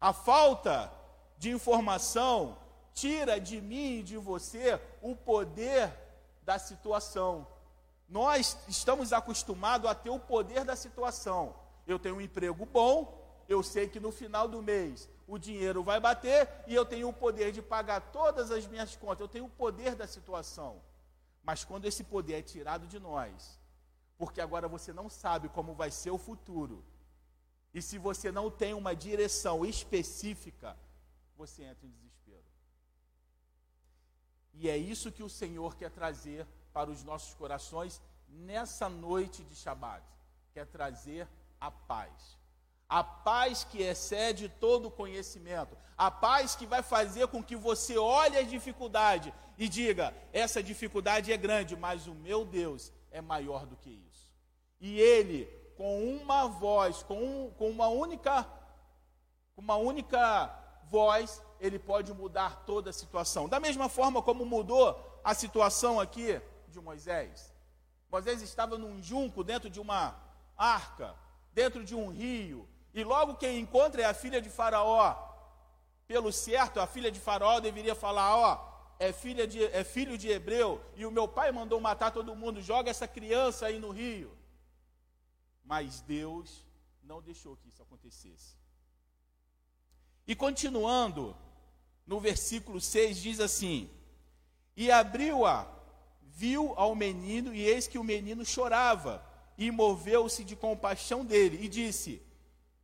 A 0.00 0.12
falta 0.12 0.88
de 1.36 1.50
informação 1.50 2.56
tira 2.92 3.40
de 3.40 3.60
mim 3.60 3.98
e 3.98 4.02
de 4.04 4.16
você 4.16 4.80
o 5.02 5.16
poder 5.16 5.92
da 6.42 6.60
situação. 6.60 7.44
Nós 8.08 8.56
estamos 8.68 9.12
acostumados 9.12 9.90
a 9.90 9.94
ter 9.94 10.10
o 10.10 10.18
poder 10.18 10.64
da 10.64 10.76
situação. 10.76 11.54
Eu 11.86 11.98
tenho 11.98 12.16
um 12.16 12.20
emprego 12.20 12.66
bom, 12.66 13.24
eu 13.48 13.62
sei 13.62 13.88
que 13.88 14.00
no 14.00 14.12
final 14.12 14.48
do 14.48 14.62
mês 14.62 15.08
o 15.26 15.38
dinheiro 15.38 15.82
vai 15.82 16.00
bater 16.00 16.48
e 16.66 16.74
eu 16.74 16.84
tenho 16.84 17.08
o 17.08 17.12
poder 17.12 17.52
de 17.52 17.62
pagar 17.62 18.00
todas 18.00 18.50
as 18.50 18.66
minhas 18.66 18.94
contas. 18.96 19.20
Eu 19.20 19.28
tenho 19.28 19.46
o 19.46 19.50
poder 19.50 19.94
da 19.94 20.06
situação. 20.06 20.80
Mas 21.42 21.64
quando 21.64 21.84
esse 21.84 22.04
poder 22.04 22.34
é 22.34 22.42
tirado 22.42 22.86
de 22.86 22.98
nós, 22.98 23.58
porque 24.16 24.40
agora 24.40 24.66
você 24.66 24.92
não 24.92 25.10
sabe 25.10 25.48
como 25.48 25.74
vai 25.74 25.90
ser 25.90 26.10
o 26.10 26.18
futuro, 26.18 26.84
e 27.72 27.82
se 27.82 27.98
você 27.98 28.30
não 28.30 28.50
tem 28.50 28.72
uma 28.72 28.94
direção 28.94 29.64
específica, 29.64 30.76
você 31.36 31.64
entra 31.64 31.86
em 31.86 31.90
desespero. 31.90 32.44
E 34.54 34.70
é 34.70 34.76
isso 34.76 35.10
que 35.10 35.22
o 35.22 35.28
Senhor 35.28 35.74
quer 35.74 35.90
trazer 35.90 36.46
para 36.74 36.90
os 36.90 37.04
nossos 37.04 37.32
corações 37.34 38.02
nessa 38.28 38.88
noite 38.88 39.44
de 39.44 39.54
Shabat. 39.54 40.02
Quer 40.52 40.66
trazer 40.66 41.28
a 41.60 41.70
paz. 41.70 42.36
A 42.88 43.02
paz 43.02 43.64
que 43.64 43.80
excede 43.80 44.48
todo 44.48 44.90
conhecimento. 44.90 45.76
A 45.96 46.10
paz 46.10 46.56
que 46.56 46.66
vai 46.66 46.82
fazer 46.82 47.28
com 47.28 47.42
que 47.42 47.54
você 47.54 47.96
olhe 47.96 48.36
a 48.36 48.42
dificuldade 48.42 49.32
e 49.56 49.68
diga: 49.68 50.12
essa 50.32 50.62
dificuldade 50.62 51.32
é 51.32 51.36
grande, 51.36 51.76
mas 51.76 52.08
o 52.08 52.14
meu 52.14 52.44
Deus 52.44 52.92
é 53.10 53.20
maior 53.20 53.64
do 53.64 53.76
que 53.76 53.90
isso. 53.90 54.28
E 54.80 55.00
Ele, 55.00 55.46
com 55.76 56.04
uma 56.04 56.48
voz, 56.48 57.02
com, 57.04 57.16
um, 57.16 57.50
com 57.52 57.70
uma 57.70 57.86
única, 57.86 58.46
uma 59.56 59.76
única 59.76 60.52
voz, 60.90 61.40
ele 61.60 61.78
pode 61.78 62.12
mudar 62.12 62.64
toda 62.66 62.90
a 62.90 62.92
situação. 62.92 63.48
Da 63.48 63.58
mesma 63.58 63.88
forma 63.88 64.20
como 64.20 64.44
mudou 64.44 65.20
a 65.24 65.32
situação 65.32 65.98
aqui 65.98 66.40
de 66.74 66.80
Moisés. 66.80 67.52
Moisés 68.10 68.42
estava 68.42 68.76
num 68.76 69.02
junco 69.02 69.42
dentro 69.42 69.70
de 69.70 69.80
uma 69.80 70.16
arca, 70.56 71.14
dentro 71.52 71.84
de 71.84 71.94
um 71.94 72.08
rio, 72.10 72.68
e 72.92 73.02
logo 73.02 73.36
quem 73.36 73.58
encontra 73.58 74.02
é 74.02 74.04
a 74.04 74.14
filha 74.14 74.40
de 74.40 74.50
Faraó. 74.50 75.16
Pelo 76.06 76.32
certo, 76.32 76.78
a 76.80 76.86
filha 76.86 77.10
de 77.10 77.18
Faraó 77.18 77.58
deveria 77.58 77.94
falar: 77.94 78.36
Ó, 78.36 78.50
é, 78.98 79.12
filha 79.12 79.46
de, 79.46 79.64
é 79.64 79.82
filho 79.82 80.16
de 80.16 80.28
hebreu, 80.28 80.80
e 80.94 81.04
o 81.04 81.10
meu 81.10 81.26
pai 81.26 81.50
mandou 81.50 81.80
matar 81.80 82.12
todo 82.12 82.36
mundo, 82.36 82.60
joga 82.60 82.90
essa 82.90 83.08
criança 83.08 83.66
aí 83.66 83.78
no 83.78 83.90
rio. 83.90 84.36
Mas 85.64 86.00
Deus 86.02 86.64
não 87.02 87.20
deixou 87.20 87.56
que 87.56 87.68
isso 87.68 87.82
acontecesse. 87.82 88.56
E 90.26 90.36
continuando, 90.36 91.36
no 92.06 92.20
versículo 92.20 92.80
6 92.80 93.20
diz 93.20 93.40
assim: 93.40 93.90
E 94.76 94.90
abriu-a, 94.90 95.73
viu 96.34 96.74
ao 96.76 96.94
menino, 96.94 97.54
e 97.54 97.62
eis 97.62 97.86
que 97.86 97.98
o 97.98 98.04
menino 98.04 98.44
chorava, 98.44 99.24
e 99.56 99.70
moveu-se 99.70 100.44
de 100.44 100.56
compaixão 100.56 101.24
dele, 101.24 101.64
e 101.64 101.68
disse: 101.68 102.22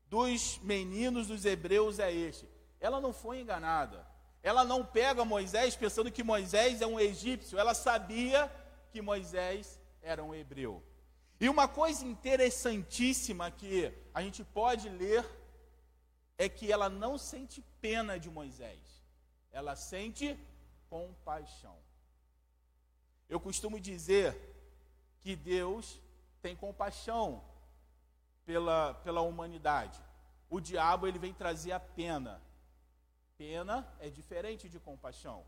Dos 0.09 0.59
meninos 0.62 1.26
dos 1.26 1.45
hebreus 1.45 1.99
é 1.99 2.12
este. 2.12 2.49
Ela 2.80 3.00
não 3.00 3.12
foi 3.12 3.40
enganada. 3.40 4.07
Ela 4.42 4.64
não 4.64 4.85
pega 4.85 5.25
Moisés 5.25 5.76
pensando 5.76 6.11
que 6.11 6.23
Moisés 6.23 6.80
é 6.80 6.87
um 6.87 6.99
egípcio. 6.99 7.59
Ela 7.59 7.75
sabia 7.75 8.50
que 8.90 9.02
Moisés 9.02 9.78
era 10.00 10.25
um 10.25 10.35
hebreu. 10.35 10.83
E 11.38 11.49
uma 11.49 11.66
coisa 11.66 12.04
interessantíssima 12.04 13.50
que 13.50 13.92
a 14.14 14.23
gente 14.23 14.45
pode 14.45 14.88
ler 14.88 15.25
é 16.38 16.49
que 16.49 16.71
ela 16.71 16.88
não 16.88 17.19
sente 17.19 17.62
pena 17.80 18.19
de 18.19 18.30
Moisés, 18.30 18.80
ela 19.50 19.76
sente 19.76 20.38
compaixão. 20.88 21.76
Eu 23.31 23.39
costumo 23.39 23.79
dizer 23.79 24.29
que 25.21 25.37
Deus 25.37 26.01
tem 26.43 26.57
compaixão 26.57 27.43
pela, 28.45 28.95
pela 29.05 29.21
humanidade. 29.21 29.99
O 30.51 30.61
diabo 30.61 31.07
ele 31.07 31.19
vem 31.19 31.33
trazer 31.33 31.71
a 31.71 31.79
pena. 31.79 32.43
Pena 33.39 33.87
é 34.01 34.11
diferente 34.11 34.69
de 34.69 34.81
compaixão. 34.81 35.45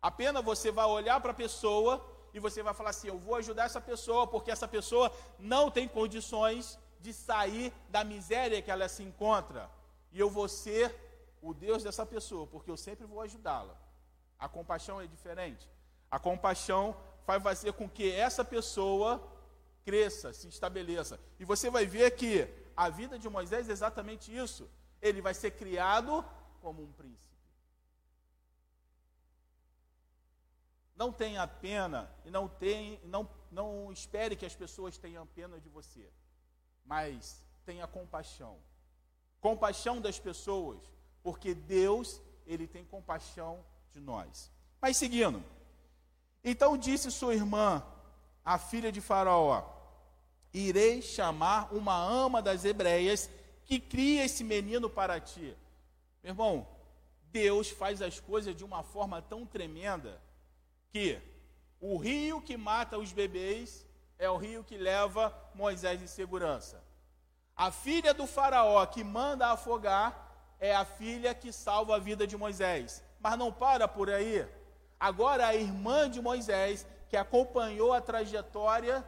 A 0.00 0.10
pena 0.10 0.40
você 0.40 0.70
vai 0.70 0.86
olhar 0.86 1.20
para 1.20 1.32
a 1.32 1.40
pessoa 1.44 1.92
e 2.32 2.38
você 2.38 2.62
vai 2.62 2.72
falar 2.72 2.90
assim: 2.90 3.08
eu 3.08 3.18
vou 3.18 3.34
ajudar 3.34 3.64
essa 3.64 3.80
pessoa 3.80 4.28
porque 4.28 4.52
essa 4.52 4.68
pessoa 4.68 5.12
não 5.36 5.68
tem 5.68 5.88
condições 5.88 6.78
de 7.00 7.12
sair 7.12 7.72
da 7.88 8.04
miséria 8.04 8.62
que 8.62 8.70
ela 8.70 8.88
se 8.88 9.02
encontra 9.02 9.68
e 10.12 10.20
eu 10.20 10.30
vou 10.30 10.48
ser 10.48 10.94
o 11.42 11.52
Deus 11.52 11.82
dessa 11.82 12.06
pessoa, 12.06 12.46
porque 12.46 12.70
eu 12.70 12.76
sempre 12.76 13.04
vou 13.04 13.20
ajudá-la. 13.20 13.76
A 14.38 14.48
compaixão 14.48 15.00
é 15.00 15.06
diferente. 15.06 15.68
A 16.10 16.18
compaixão 16.18 16.96
vai 17.26 17.40
fazer 17.40 17.72
com 17.72 17.88
que 17.88 18.10
essa 18.10 18.44
pessoa 18.44 19.22
cresça, 19.84 20.32
se 20.32 20.48
estabeleça. 20.48 21.18
E 21.38 21.44
você 21.44 21.68
vai 21.70 21.86
ver 21.86 22.12
que 22.12 22.48
a 22.76 22.88
vida 22.88 23.18
de 23.18 23.28
Moisés 23.28 23.68
é 23.68 23.72
exatamente 23.72 24.34
isso. 24.34 24.70
Ele 25.00 25.20
vai 25.20 25.34
ser 25.34 25.52
criado 25.52 26.24
como 26.60 26.82
um 26.82 26.92
príncipe. 26.92 27.34
Não 30.94 31.12
tenha 31.12 31.46
pena 31.46 32.10
e 32.24 32.30
não, 32.30 32.48
tem, 32.48 33.00
não, 33.04 33.28
não 33.50 33.92
espere 33.92 34.34
que 34.34 34.46
as 34.46 34.54
pessoas 34.54 34.96
tenham 34.96 35.26
pena 35.26 35.60
de 35.60 35.68
você, 35.68 36.10
mas 36.86 37.44
tenha 37.66 37.86
compaixão 37.86 38.58
compaixão 39.46 40.00
das 40.00 40.18
pessoas, 40.18 40.82
porque 41.22 41.54
Deus, 41.54 42.20
ele 42.48 42.66
tem 42.66 42.84
compaixão 42.84 43.64
de 43.92 44.00
nós. 44.00 44.50
Mas 44.80 44.96
seguindo. 44.96 45.40
Então 46.48 46.78
disse 46.78 47.10
sua 47.10 47.34
irmã, 47.34 47.82
a 48.44 48.56
filha 48.56 48.92
de 48.92 49.00
Faraó: 49.00 49.64
Irei 50.54 51.02
chamar 51.02 51.74
uma 51.74 51.96
ama 51.96 52.40
das 52.40 52.64
hebreias 52.64 53.28
que 53.64 53.80
cria 53.80 54.24
esse 54.24 54.44
menino 54.44 54.88
para 54.88 55.18
ti. 55.18 55.56
Meu 56.22 56.30
irmão, 56.30 56.68
Deus 57.32 57.68
faz 57.70 58.00
as 58.00 58.20
coisas 58.20 58.54
de 58.54 58.64
uma 58.64 58.84
forma 58.84 59.20
tão 59.20 59.44
tremenda 59.44 60.22
que 60.92 61.20
o 61.80 61.96
rio 61.96 62.40
que 62.40 62.56
mata 62.56 62.96
os 62.96 63.10
bebês 63.10 63.84
é 64.16 64.30
o 64.30 64.36
rio 64.36 64.62
que 64.62 64.78
leva 64.78 65.36
Moisés 65.52 66.00
em 66.00 66.06
segurança. 66.06 66.80
A 67.56 67.72
filha 67.72 68.14
do 68.14 68.24
faraó 68.24 68.86
que 68.86 69.02
manda 69.02 69.48
afogar 69.48 70.56
é 70.60 70.76
a 70.76 70.84
filha 70.84 71.34
que 71.34 71.52
salva 71.52 71.96
a 71.96 71.98
vida 71.98 72.24
de 72.24 72.36
Moisés. 72.36 73.02
Mas 73.18 73.36
não 73.36 73.52
para 73.52 73.88
por 73.88 74.08
aí. 74.08 74.46
Agora 74.98 75.46
a 75.46 75.54
irmã 75.54 76.08
de 76.08 76.20
Moisés, 76.20 76.86
que 77.08 77.16
acompanhou 77.16 77.92
a 77.92 78.00
trajetória 78.00 79.06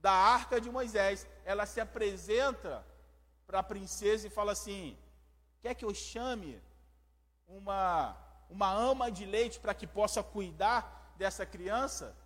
da 0.00 0.12
arca 0.12 0.60
de 0.60 0.70
Moisés, 0.70 1.26
ela 1.44 1.66
se 1.66 1.80
apresenta 1.80 2.84
para 3.46 3.58
a 3.60 3.62
princesa 3.62 4.26
e 4.26 4.30
fala 4.30 4.52
assim: 4.52 4.96
Quer 5.60 5.74
que 5.74 5.84
eu 5.84 5.94
chame 5.94 6.62
uma, 7.46 8.16
uma 8.48 8.70
ama 8.72 9.10
de 9.10 9.24
leite 9.24 9.58
para 9.58 9.74
que 9.74 9.86
possa 9.86 10.22
cuidar 10.22 11.14
dessa 11.16 11.44
criança? 11.44 12.16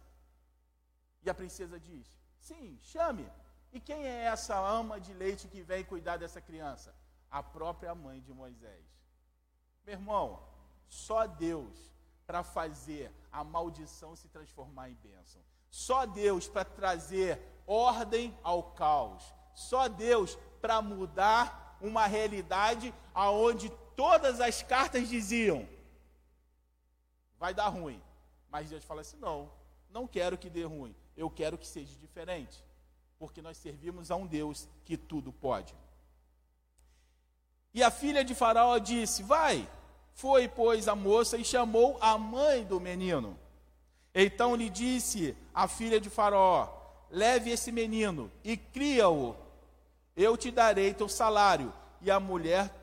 E 1.23 1.31
a 1.31 1.35
princesa 1.35 1.81
diz: 1.81 2.07
Sim, 2.39 2.79
chame. 2.83 3.31
E 3.73 3.81
quem 3.81 4.07
é 4.07 4.25
essa 4.25 4.59
ama 4.59 5.01
de 5.01 5.13
leite 5.13 5.49
que 5.49 5.63
vem 5.63 5.85
cuidar 5.85 6.17
dessa 6.17 6.41
criança? 6.41 6.95
A 7.31 7.43
própria 7.43 7.95
mãe 7.95 8.21
de 8.21 8.33
Moisés. 8.33 8.87
Meu 9.85 9.95
irmão, 9.95 10.43
só 10.89 11.27
Deus 11.27 11.93
para 12.29 12.45
fazer 12.45 13.11
a 13.33 13.43
maldição 13.43 14.15
se 14.15 14.29
transformar 14.29 14.91
em 14.91 14.95
bênção. 14.95 15.41
Só 15.71 16.07
Deus 16.07 16.47
para 16.47 16.65
trazer 16.65 17.41
ordem 17.67 18.39
ao 18.43 18.63
caos. 18.63 19.25
Só 19.55 19.89
Deus 19.89 20.39
para 20.61 20.81
mudar 20.81 21.79
uma 21.81 22.07
realidade 22.07 22.95
aonde 23.13 23.71
todas 23.97 24.41
as 24.41 24.63
cartas 24.63 25.09
diziam 25.09 25.67
vai 27.39 27.55
dar 27.55 27.69
ruim. 27.69 28.03
Mas 28.51 28.69
Deus 28.69 28.85
fala 28.85 29.01
assim: 29.01 29.17
não, 29.17 29.51
não 29.91 30.07
quero 30.07 30.37
que 30.37 30.51
dê 30.51 30.65
ruim, 30.65 30.95
eu 31.17 31.31
quero 31.31 31.57
que 31.57 31.67
seja 31.67 31.95
diferente. 31.99 32.63
porque 33.19 33.43
nós 33.43 33.57
servimos 33.57 34.13
a 34.13 34.17
um 34.17 34.29
Deus 34.29 34.69
que 34.85 34.97
tudo 34.97 35.33
pode. 35.33 35.75
E 37.75 37.83
a 37.83 37.91
filha 37.91 38.25
de 38.25 38.35
Faraó 38.35 38.79
disse: 38.79 39.23
Vai. 39.23 39.69
Foi, 40.19 40.49
pois, 40.49 40.89
a 40.89 40.97
moça 40.97 41.39
e 41.39 41.45
chamou 41.45 41.97
a 42.01 42.19
mãe 42.19 42.65
do 42.65 42.81
menino. 42.81 43.39
Então 44.13 44.57
lhe 44.57 44.69
disse 44.69 45.37
a 45.55 45.69
filha 45.69 46.01
de 46.01 46.11
Faraó: 46.11 46.69
Leve 47.09 47.51
esse 47.51 47.71
menino 47.71 48.29
e 48.43 48.57
cria-o. 48.57 49.37
Eu 50.17 50.37
te 50.37 50.51
darei 50.51 50.93
teu 50.93 51.09
salário. 51.09 51.73
E 52.01 52.11
a 52.11 52.19
mulher 52.19 52.75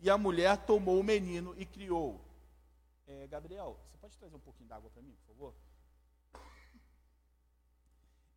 e 0.00 0.08
a 0.08 0.16
mulher 0.16 0.56
tomou 0.58 1.00
o 1.00 1.02
menino 1.02 1.52
e 1.58 1.66
criou. 1.66 2.20
É, 3.08 3.26
Gabriel, 3.26 3.76
você 3.90 3.98
pode 3.98 4.16
trazer 4.16 4.36
um 4.36 4.38
pouquinho 4.38 4.68
d'água 4.68 4.88
para 4.90 5.02
mim, 5.02 5.16
por 5.26 5.34
favor? 5.34 5.54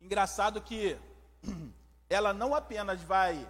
Engraçado 0.00 0.60
que 0.60 0.98
ela 2.10 2.34
não 2.34 2.56
apenas 2.56 3.00
vai 3.02 3.48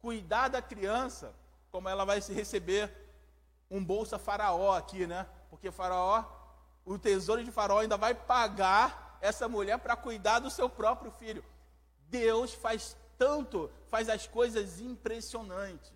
cuidar 0.00 0.48
da 0.48 0.62
criança, 0.62 1.34
como 1.70 1.90
ela 1.90 2.06
vai 2.06 2.20
receber 2.20 3.03
um 3.70 3.84
bolsa 3.84 4.18
faraó 4.18 4.76
aqui, 4.76 5.06
né? 5.06 5.26
Porque 5.50 5.70
faraó, 5.70 6.24
o 6.84 6.98
tesouro 6.98 7.42
de 7.42 7.50
faraó 7.50 7.78
ainda 7.78 7.96
vai 7.96 8.14
pagar 8.14 9.18
essa 9.20 9.48
mulher 9.48 9.78
para 9.78 9.96
cuidar 9.96 10.38
do 10.38 10.50
seu 10.50 10.68
próprio 10.68 11.10
filho. 11.10 11.44
Deus 12.08 12.52
faz 12.52 12.96
tanto, 13.16 13.70
faz 13.88 14.08
as 14.08 14.26
coisas 14.26 14.80
impressionantes. 14.80 15.92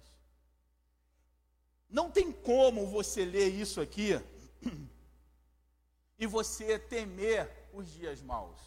Não 1.88 2.10
tem 2.10 2.32
como 2.32 2.86
você 2.86 3.24
ler 3.24 3.48
isso 3.48 3.80
aqui 3.80 4.20
e 6.18 6.26
você 6.26 6.78
temer 6.78 7.68
os 7.72 7.90
dias 7.90 8.22
maus. 8.22 8.58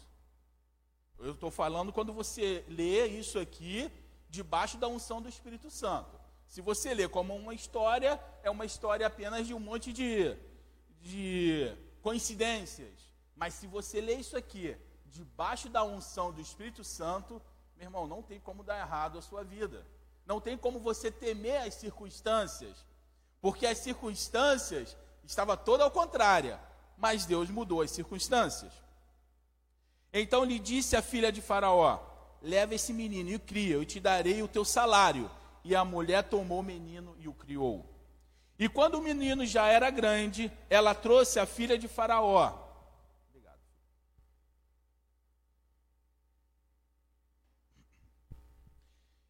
Eu 1.18 1.32
estou 1.32 1.50
falando 1.50 1.92
quando 1.92 2.12
você 2.12 2.64
lê 2.68 3.06
isso 3.06 3.38
aqui 3.38 3.90
debaixo 4.28 4.76
da 4.76 4.88
unção 4.88 5.22
do 5.22 5.28
Espírito 5.28 5.70
Santo. 5.70 6.21
Se 6.52 6.60
você 6.60 6.92
lê 6.92 7.08
como 7.08 7.34
uma 7.34 7.54
história, 7.54 8.22
é 8.42 8.50
uma 8.50 8.66
história 8.66 9.06
apenas 9.06 9.46
de 9.46 9.54
um 9.54 9.58
monte 9.58 9.90
de, 9.90 10.36
de 11.00 11.74
coincidências. 12.02 13.10
Mas 13.34 13.54
se 13.54 13.66
você 13.66 14.02
lê 14.02 14.16
isso 14.16 14.36
aqui 14.36 14.76
debaixo 15.06 15.70
da 15.70 15.82
unção 15.82 16.30
do 16.30 16.42
Espírito 16.42 16.84
Santo, 16.84 17.40
meu 17.74 17.86
irmão, 17.86 18.06
não 18.06 18.20
tem 18.20 18.38
como 18.38 18.62
dar 18.62 18.78
errado 18.78 19.18
a 19.18 19.22
sua 19.22 19.42
vida. 19.42 19.82
Não 20.26 20.42
tem 20.42 20.58
como 20.58 20.78
você 20.78 21.10
temer 21.10 21.62
as 21.62 21.72
circunstâncias. 21.72 22.84
Porque 23.40 23.66
as 23.66 23.78
circunstâncias 23.78 24.94
estavam 25.24 25.56
todas 25.56 25.86
ao 25.86 25.90
contrário. 25.90 26.60
Mas 26.98 27.24
Deus 27.24 27.48
mudou 27.48 27.80
as 27.80 27.92
circunstâncias. 27.92 28.74
Então 30.12 30.44
lhe 30.44 30.58
disse 30.58 30.96
a 30.96 31.00
filha 31.00 31.32
de 31.32 31.40
Faraó: 31.40 31.98
Leva 32.42 32.74
esse 32.74 32.92
menino 32.92 33.30
e 33.30 33.36
o 33.36 33.40
cria, 33.40 33.76
eu 33.76 33.86
te 33.86 33.98
darei 33.98 34.42
o 34.42 34.48
teu 34.48 34.66
salário. 34.66 35.30
E 35.64 35.74
a 35.74 35.84
mulher 35.84 36.22
tomou 36.24 36.60
o 36.60 36.62
menino 36.62 37.16
e 37.18 37.28
o 37.28 37.32
criou. 37.32 37.86
E 38.58 38.68
quando 38.68 38.96
o 38.96 39.02
menino 39.02 39.44
já 39.44 39.66
era 39.66 39.90
grande, 39.90 40.50
ela 40.68 40.94
trouxe 40.94 41.38
a 41.38 41.46
filha 41.46 41.78
de 41.78 41.88
Faraó. 41.88 42.58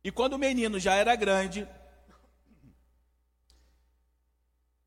E 0.04 0.10
quando 0.10 0.34
o 0.34 0.38
menino 0.38 0.80
já 0.80 0.94
era 0.94 1.14
grande, 1.14 1.66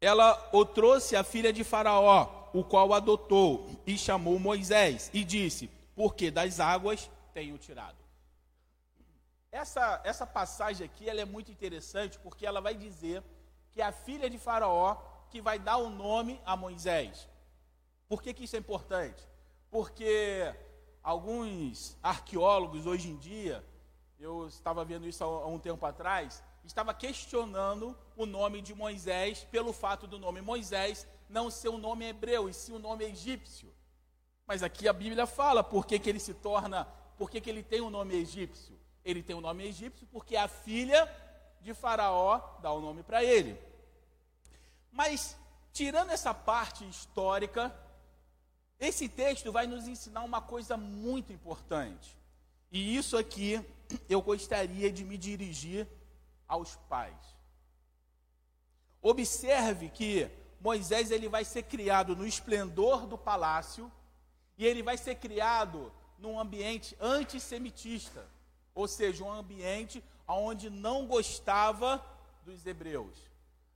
ela 0.02 0.50
o 0.52 0.66
trouxe 0.66 1.16
a 1.16 1.24
filha 1.24 1.54
de 1.54 1.64
Faraó, 1.64 2.50
o 2.54 2.64
qual 2.64 2.94
adotou 2.94 3.70
e 3.88 3.98
chamou 3.98 4.38
Moisés 4.38 5.10
e 5.14 5.24
disse: 5.24 5.70
porque 5.96 6.30
das 6.30 6.60
águas 6.60 7.10
tenho 7.34 7.58
tirado. 7.58 8.05
Essa, 9.56 10.02
essa 10.04 10.28
passagem 10.28 10.86
aqui 10.86 11.10
ela 11.10 11.22
é 11.22 11.24
muito 11.24 11.50
interessante 11.50 12.20
porque 12.20 12.46
ela 12.46 12.60
vai 12.60 12.76
dizer 12.76 13.24
que 13.72 13.82
é 13.82 13.86
a 13.86 13.92
filha 13.94 14.30
de 14.30 14.38
Faraó 14.38 14.98
que 15.30 15.40
vai 15.40 15.58
dar 15.58 15.78
o 15.78 15.90
nome 15.90 16.42
a 16.46 16.58
Moisés. 16.58 17.26
Por 18.10 18.22
que, 18.22 18.34
que 18.34 18.44
isso 18.44 18.58
é 18.58 18.60
importante? 18.60 19.26
Porque 19.72 20.54
alguns 21.02 21.98
arqueólogos 22.04 22.86
hoje 22.86 23.10
em 23.10 23.16
dia, 23.16 23.66
eu 24.20 24.46
estava 24.46 24.84
vendo 24.84 25.08
isso 25.08 25.24
há 25.24 25.48
um 25.48 25.58
tempo 25.58 25.86
atrás, 25.86 26.44
estava 26.66 26.94
questionando 26.94 27.98
o 28.18 28.26
nome 28.26 28.62
de 28.62 28.76
Moisés 28.76 29.46
pelo 29.50 29.72
fato 29.72 30.06
do 30.06 30.20
nome 30.20 30.42
Moisés 30.42 31.08
não 31.30 31.50
ser 31.50 31.70
um 31.70 31.78
nome 31.78 32.04
hebreu, 32.04 32.50
e 32.50 32.54
sim 32.54 32.74
um 32.74 32.80
nome 32.80 33.06
egípcio. 33.06 33.74
Mas 34.46 34.62
aqui 34.62 34.86
a 34.86 34.92
Bíblia 34.92 35.26
fala 35.26 35.64
por 35.64 35.86
que, 35.86 35.98
que 35.98 36.10
ele 36.10 36.20
se 36.20 36.34
torna, 36.34 36.84
por 37.18 37.32
que, 37.32 37.40
que 37.40 37.50
ele 37.50 37.64
tem 37.64 37.80
o 37.80 37.88
um 37.88 37.90
nome 37.90 38.16
egípcio. 38.16 38.84
Ele 39.06 39.24
tem 39.24 39.36
o 39.36 39.40
um 39.40 39.42
nome 39.42 39.64
egípcio 39.66 40.06
porque 40.12 40.36
a 40.36 40.48
filha 40.48 41.10
de 41.62 41.74
Faraó 41.74 42.42
dá 42.62 42.72
o 42.72 42.80
um 42.80 42.82
nome 42.82 43.04
para 43.04 43.24
ele. 43.24 43.58
Mas, 44.92 45.38
tirando 45.72 46.10
essa 46.10 46.34
parte 46.34 46.88
histórica, 46.90 47.74
esse 48.80 49.08
texto 49.08 49.52
vai 49.52 49.68
nos 49.68 49.88
ensinar 49.88 50.24
uma 50.24 50.42
coisa 50.42 50.76
muito 50.76 51.32
importante. 51.32 52.18
E 52.72 52.98
isso 52.98 53.16
aqui 53.16 53.64
eu 54.10 54.22
gostaria 54.22 54.92
de 54.92 55.04
me 55.04 55.18
dirigir 55.18 55.88
aos 56.48 56.76
pais. 56.90 57.36
Observe 59.02 59.90
que 59.90 60.30
Moisés 60.60 61.12
ele 61.12 61.30
vai 61.30 61.46
ser 61.46 61.64
criado 61.64 62.16
no 62.16 62.26
esplendor 62.26 63.06
do 63.06 63.18
palácio, 63.18 63.92
e 64.58 64.66
ele 64.66 64.82
vai 64.82 64.98
ser 64.98 65.16
criado 65.16 65.92
num 66.18 66.40
ambiente 66.40 66.96
antissemitista, 67.00 68.26
ou 68.76 68.88
seja, 68.88 69.24
um 69.24 69.32
ambiente 69.32 70.04
onde 70.28 70.70
não 70.70 71.08
gostava 71.08 72.06
dos 72.44 72.66
hebreus. 72.66 73.18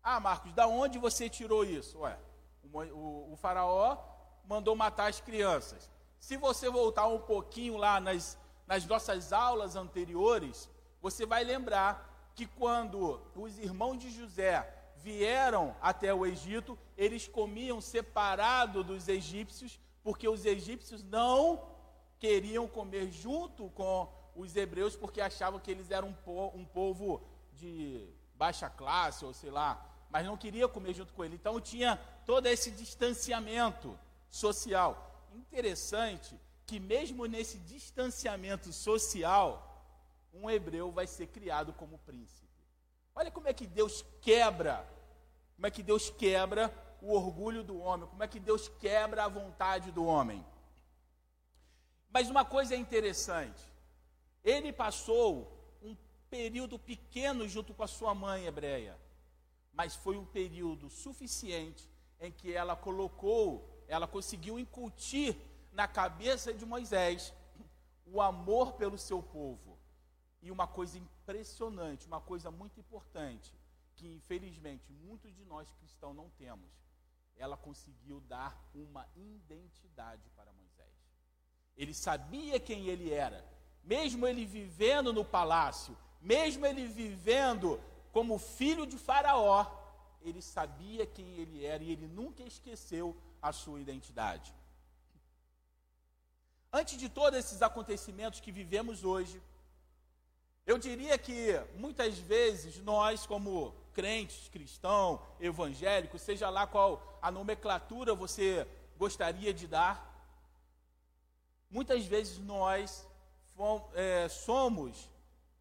Ah, 0.04 0.20
Marcos, 0.20 0.54
da 0.54 0.68
onde 0.68 1.00
você 1.00 1.30
tirou 1.30 1.64
isso? 1.64 2.00
Ué, 2.00 2.20
o, 2.64 2.80
o, 2.80 3.34
o 3.34 3.36
faraó 3.38 3.98
mandou 4.46 4.76
matar 4.76 5.10
as 5.10 5.20
crianças. 5.20 5.90
Se 6.20 6.38
você 6.38 6.70
voltar 6.70 7.08
um 7.08 7.20
pouquinho 7.20 7.78
lá 7.78 8.00
nas, 8.00 8.38
nas 8.68 8.86
nossas 8.86 9.34
aulas 9.34 9.76
anteriores, 9.76 10.70
você 11.02 11.26
vai 11.26 11.44
lembrar 11.44 12.32
que 12.36 12.46
quando 12.46 13.22
os 13.36 13.58
irmãos 13.58 13.98
de 13.98 14.12
José 14.12 14.76
vieram 14.98 15.76
até 15.82 16.14
o 16.14 16.26
Egito, 16.26 16.78
eles 16.98 17.28
comiam 17.28 17.80
separado 17.80 18.84
dos 18.84 19.08
egípcios 19.08 19.80
porque 20.04 20.28
os 20.28 20.46
egípcios 20.46 21.04
não 21.04 21.62
queriam 22.18 22.68
comer 22.68 23.12
junto 23.12 23.70
com 23.70 24.12
os 24.40 24.56
hebreus, 24.56 24.96
porque 24.96 25.20
achavam 25.20 25.60
que 25.60 25.70
eles 25.70 25.92
eram 25.92 26.10
um, 26.10 26.14
po 26.14 26.48
um 26.56 26.66
povo 26.66 27.22
de 27.54 28.08
baixa 28.36 28.70
classe, 28.70 29.26
ou 29.26 29.34
sei 29.34 29.52
lá, 29.52 29.86
mas 30.10 30.26
não 30.26 30.38
queria 30.38 30.68
comer 30.68 30.94
junto 30.94 31.14
com 31.14 31.24
ele. 31.26 31.36
Então 31.36 31.60
tinha 31.60 31.98
todo 32.26 32.48
esse 32.48 32.72
distanciamento 32.72 33.98
social. 34.30 35.28
Interessante 35.34 36.40
que 36.66 36.80
mesmo 36.80 37.26
nesse 37.26 37.58
distanciamento 37.60 38.72
social, 38.72 39.50
um 40.34 40.50
hebreu 40.50 40.92
vai 40.92 41.06
ser 41.06 41.28
criado 41.28 41.74
como 41.74 41.98
príncipe. 42.00 42.48
Olha 43.16 43.32
como 43.32 43.48
é 43.48 43.54
que 43.54 43.68
Deus 43.68 44.06
quebra, 44.22 44.88
como 45.56 45.68
é 45.68 45.72
que 45.72 45.84
Deus 45.84 46.10
quebra 46.10 46.74
o 47.02 47.14
orgulho 47.14 47.64
do 47.64 47.78
homem, 47.80 48.08
como 48.08 48.24
é 48.24 48.28
que 48.28 48.40
Deus 48.40 48.70
quebra 48.80 49.26
a 49.26 49.28
vontade 49.28 49.92
do 49.92 50.06
homem. 50.06 50.46
Mas 52.10 52.30
uma 52.30 52.46
coisa 52.46 52.74
é 52.74 52.78
interessante: 52.78 53.69
ele 54.44 54.72
passou 54.72 55.78
um 55.82 55.96
período 56.30 56.78
pequeno 56.78 57.48
junto 57.48 57.74
com 57.74 57.84
a 57.84 57.88
sua 57.88 58.14
mãe 58.14 58.46
hebreia, 58.46 59.00
mas 59.74 59.96
foi 59.96 60.18
um 60.18 60.26
período 60.26 60.90
suficiente 60.90 61.90
em 62.20 62.32
que 62.32 62.54
ela 62.54 62.76
colocou, 62.76 63.84
ela 63.88 64.08
conseguiu 64.08 64.60
incutir 64.60 65.36
na 65.72 65.88
cabeça 65.88 66.54
de 66.54 66.66
Moisés 66.66 67.34
o 68.06 68.22
amor 68.22 68.74
pelo 68.74 68.98
seu 68.98 69.22
povo. 69.22 69.78
E 70.42 70.52
uma 70.52 70.68
coisa 70.68 70.98
impressionante, 70.98 72.08
uma 72.08 72.22
coisa 72.22 72.50
muito 72.50 72.80
importante, 72.80 73.54
que 73.96 74.08
infelizmente 74.08 74.92
muitos 74.92 75.36
de 75.36 75.44
nós 75.46 75.70
cristãos 75.72 76.16
não 76.16 76.30
temos, 76.32 76.72
ela 77.36 77.58
conseguiu 77.58 78.20
dar 78.22 78.58
uma 78.74 79.08
identidade 79.16 80.30
para 80.36 80.52
Moisés. 80.54 80.88
Ele 81.76 81.94
sabia 81.94 82.60
quem 82.60 82.88
ele 82.88 83.12
era, 83.14 83.46
mesmo 83.84 84.28
ele 84.28 84.46
vivendo 84.46 85.12
no 85.12 85.26
palácio, 85.26 85.98
mesmo 86.22 86.66
ele 86.66 86.86
vivendo 86.88 87.80
como 88.12 88.38
filho 88.38 88.86
de 88.86 88.98
Faraó, 88.98 89.66
ele 90.22 90.42
sabia 90.42 91.06
quem 91.06 91.38
ele 91.38 91.66
era 91.66 91.84
e 91.84 91.92
ele 91.92 92.08
nunca 92.08 92.44
esqueceu 92.44 93.16
a 93.42 93.52
sua 93.52 93.80
identidade. 93.80 94.54
Antes 96.72 96.98
de 96.98 97.10
todos 97.10 97.40
esses 97.40 97.62
acontecimentos 97.62 98.40
que 98.40 98.52
vivemos 98.52 99.04
hoje, 99.04 99.42
eu 100.66 100.78
diria 100.78 101.18
que 101.18 101.60
muitas 101.76 102.20
vezes 102.20 102.78
nós, 102.80 103.26
como 103.26 103.74
crentes, 103.92 104.50
cristão, 104.50 105.20
evangélico, 105.40 106.20
seja 106.20 106.48
lá 106.50 106.68
qual 106.68 107.18
a 107.22 107.32
nomenclatura 107.32 108.14
você 108.14 108.68
gostaria 108.98 109.52
de 109.52 109.66
dar, 109.66 109.96
muitas 111.72 112.06
vezes 112.06 112.38
nós 112.38 113.08
é, 113.94 114.28
somos 114.30 115.10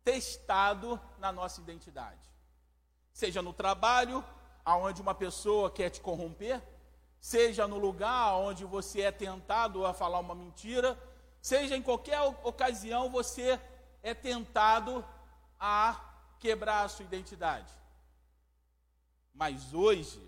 testados 0.05 0.99
na 1.19 1.33
nossa 1.33 1.61
identidade. 1.61 2.21
Seja 3.13 3.43
no 3.43 3.53
trabalho, 3.53 4.25
aonde 4.65 5.03
uma 5.03 5.15
pessoa 5.15 5.71
quer 5.71 5.91
te 5.91 6.01
corromper, 6.01 6.63
seja 7.21 7.67
no 7.67 7.79
lugar 7.79 8.35
onde 8.37 8.65
você 8.65 9.03
é 9.03 9.13
tentado 9.13 9.85
a 9.85 9.93
falar 9.93 10.21
uma 10.21 10.35
mentira, 10.35 10.99
seja 11.41 11.77
em 11.77 11.83
qualquer 11.83 12.21
ocasião 12.45 13.11
você 13.11 13.61
é 14.03 14.15
tentado 14.15 15.05
a 15.59 16.01
quebrar 16.39 16.85
a 16.85 16.89
sua 16.89 17.05
identidade. 17.05 17.73
Mas 19.35 19.75
hoje 19.75 20.23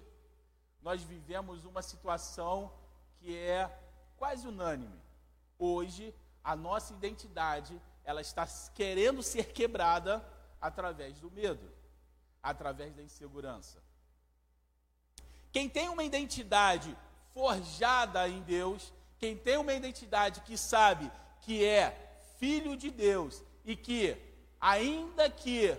nós 0.83 1.03
vivemos 1.03 1.65
uma 1.65 1.83
situação 1.83 2.73
que 3.19 3.37
é 3.37 3.71
quase 4.17 4.47
unânime. 4.47 5.01
Hoje 5.59 6.15
a 6.43 6.57
nossa 6.57 6.93
identidade 6.93 7.81
ela 8.05 8.21
está 8.21 8.47
querendo 8.75 9.23
ser 9.23 9.53
quebrada 9.53 10.25
através 10.61 11.21
do 11.21 11.31
medo, 11.31 11.71
através 12.43 12.95
da 12.95 13.03
insegurança. 13.03 13.83
Quem 15.53 15.69
tem 15.69 15.89
uma 15.89 16.05
identidade 16.05 16.97
forjada 17.33 18.29
em 18.29 18.41
Deus, 18.43 18.93
quem 19.19 19.37
tem 19.37 19.57
uma 19.57 19.73
identidade 19.73 20.41
que 20.43 20.57
sabe 20.57 21.11
que 21.41 21.65
é 21.65 22.23
filho 22.39 22.77
de 22.77 22.91
Deus 22.91 23.43
e 23.65 23.77
que, 23.77 24.17
ainda 24.61 25.29
que 25.31 25.77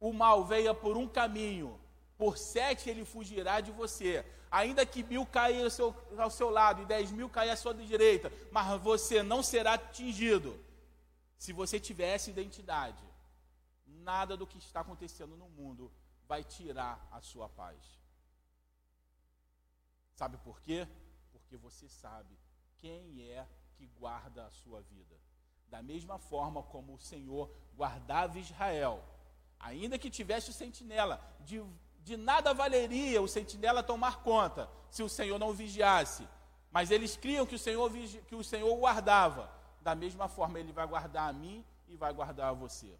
o 0.00 0.12
mal 0.12 0.44
venha 0.44 0.74
por 0.74 0.96
um 0.96 1.08
caminho, 1.08 1.78
por 2.18 2.36
sete 2.36 2.90
ele 2.90 3.04
fugirá 3.04 3.60
de 3.60 3.70
você. 3.70 4.26
Ainda 4.50 4.84
que 4.84 5.02
mil 5.04 5.24
caia 5.24 5.64
ao 5.64 5.70
seu, 5.70 5.94
ao 6.18 6.30
seu 6.30 6.50
lado 6.50 6.82
e 6.82 6.86
dez 6.86 7.10
mil 7.12 7.28
caia 7.30 7.52
à 7.52 7.56
sua 7.56 7.72
direita, 7.72 8.32
mas 8.50 8.80
você 8.80 9.22
não 9.22 9.42
será 9.42 9.74
atingido. 9.74 10.58
Se 11.38 11.52
você 11.52 11.78
tiver 11.78 12.14
essa 12.14 12.30
identidade, 12.30 13.04
nada 13.86 14.36
do 14.36 14.46
que 14.46 14.58
está 14.58 14.80
acontecendo 14.80 15.36
no 15.36 15.48
mundo 15.48 15.92
vai 16.26 16.42
tirar 16.42 17.06
a 17.12 17.20
sua 17.20 17.48
paz. 17.48 17.78
Sabe 20.14 20.36
por 20.38 20.60
quê? 20.60 20.88
Porque 21.32 21.56
você 21.56 21.88
sabe 21.88 22.36
quem 22.78 23.22
é 23.22 23.46
que 23.76 23.86
guarda 23.86 24.46
a 24.46 24.50
sua 24.50 24.80
vida. 24.80 25.16
Da 25.68 25.80
mesma 25.82 26.18
forma 26.18 26.62
como 26.62 26.94
o 26.94 26.98
Senhor 26.98 27.48
guardava 27.76 28.38
Israel, 28.38 29.04
ainda 29.60 29.98
que 29.98 30.10
tivesse 30.10 30.50
o 30.50 30.52
sentinela, 30.52 31.22
de, 31.40 31.62
de 32.04 32.16
nada 32.16 32.54
valeria 32.54 33.20
o 33.20 33.28
sentinela 33.28 33.82
tomar 33.82 34.22
conta 34.22 34.68
se 34.90 35.02
o 35.02 35.08
Senhor 35.08 35.38
não 35.38 35.52
vigiasse. 35.52 36.26
Mas 36.70 36.90
eles 36.90 37.16
criam 37.16 37.46
que 37.46 37.54
o 37.54 37.58
Senhor, 37.58 37.90
que 38.26 38.34
o 38.34 38.44
Senhor 38.44 38.74
guardava. 38.76 39.50
Da 39.80 39.94
mesma 39.94 40.28
forma, 40.28 40.58
Ele 40.58 40.72
vai 40.72 40.86
guardar 40.86 41.28
a 41.28 41.32
mim 41.32 41.64
e 41.88 41.96
vai 41.96 42.12
guardar 42.12 42.50
a 42.50 42.52
você. 42.52 42.92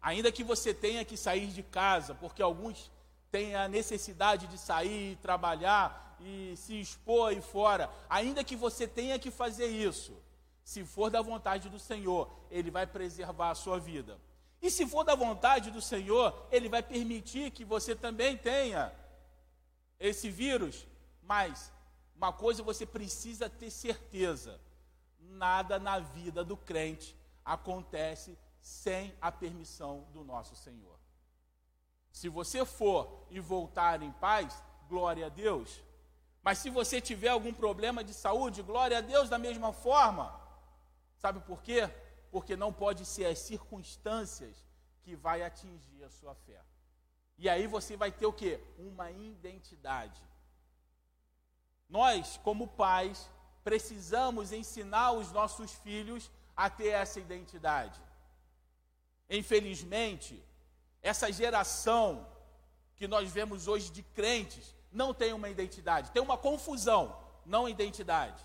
Ainda 0.00 0.30
que 0.30 0.44
você 0.44 0.74
tenha 0.74 1.04
que 1.04 1.16
sair 1.16 1.46
de 1.46 1.62
casa, 1.62 2.14
porque 2.14 2.42
alguns 2.42 2.90
têm 3.30 3.54
a 3.54 3.68
necessidade 3.68 4.46
de 4.46 4.58
sair, 4.58 5.16
trabalhar 5.16 6.16
e 6.20 6.54
se 6.56 6.80
expor 6.80 7.30
aí 7.30 7.40
fora, 7.40 7.90
ainda 8.08 8.44
que 8.44 8.54
você 8.54 8.86
tenha 8.86 9.18
que 9.18 9.30
fazer 9.30 9.66
isso, 9.66 10.16
se 10.62 10.84
for 10.84 11.10
da 11.10 11.20
vontade 11.20 11.68
do 11.68 11.78
Senhor, 11.78 12.30
Ele 12.50 12.70
vai 12.70 12.86
preservar 12.86 13.50
a 13.50 13.54
sua 13.54 13.78
vida. 13.78 14.18
E 14.64 14.70
se 14.70 14.86
for 14.86 15.04
da 15.04 15.14
vontade 15.14 15.70
do 15.70 15.82
Senhor, 15.82 16.48
Ele 16.50 16.70
vai 16.70 16.82
permitir 16.82 17.50
que 17.50 17.66
você 17.66 17.94
também 17.94 18.34
tenha 18.34 18.90
esse 20.00 20.30
vírus. 20.30 20.86
Mas 21.22 21.70
uma 22.16 22.32
coisa 22.32 22.62
você 22.62 22.86
precisa 22.86 23.46
ter 23.46 23.70
certeza: 23.70 24.58
nada 25.20 25.78
na 25.78 25.98
vida 25.98 26.42
do 26.42 26.56
crente 26.56 27.14
acontece 27.44 28.38
sem 28.58 29.14
a 29.20 29.30
permissão 29.30 30.06
do 30.14 30.24
nosso 30.24 30.56
Senhor. 30.56 30.98
Se 32.10 32.30
você 32.30 32.64
for 32.64 33.26
e 33.28 33.40
voltar 33.40 34.00
em 34.00 34.12
paz, 34.12 34.62
glória 34.88 35.26
a 35.26 35.28
Deus. 35.28 35.82
Mas 36.42 36.56
se 36.56 36.70
você 36.70 37.02
tiver 37.02 37.28
algum 37.28 37.52
problema 37.52 38.02
de 38.02 38.14
saúde, 38.14 38.62
glória 38.62 38.96
a 38.96 39.02
Deus 39.02 39.28
da 39.28 39.36
mesma 39.36 39.74
forma. 39.74 40.40
Sabe 41.18 41.40
por 41.40 41.62
quê? 41.62 41.90
Porque 42.34 42.56
não 42.56 42.72
pode 42.72 43.04
ser 43.04 43.26
as 43.26 43.38
circunstâncias 43.38 44.56
que 45.02 45.14
vai 45.14 45.44
atingir 45.44 46.02
a 46.02 46.10
sua 46.10 46.34
fé. 46.34 46.60
E 47.38 47.48
aí 47.48 47.68
você 47.68 47.96
vai 47.96 48.10
ter 48.10 48.26
o 48.26 48.32
quê? 48.32 48.60
Uma 48.76 49.08
identidade. 49.12 50.20
Nós, 51.88 52.36
como 52.42 52.66
pais, 52.66 53.30
precisamos 53.62 54.50
ensinar 54.50 55.12
os 55.12 55.30
nossos 55.30 55.70
filhos 55.84 56.28
a 56.56 56.68
ter 56.68 56.88
essa 56.88 57.20
identidade. 57.20 58.02
Infelizmente, 59.30 60.44
essa 61.00 61.30
geração 61.30 62.26
que 62.96 63.06
nós 63.06 63.30
vemos 63.30 63.68
hoje 63.68 63.92
de 63.92 64.02
crentes 64.02 64.74
não 64.90 65.14
tem 65.14 65.32
uma 65.32 65.48
identidade, 65.48 66.10
tem 66.10 66.20
uma 66.20 66.36
confusão, 66.36 67.16
não 67.46 67.68
identidade. 67.68 68.44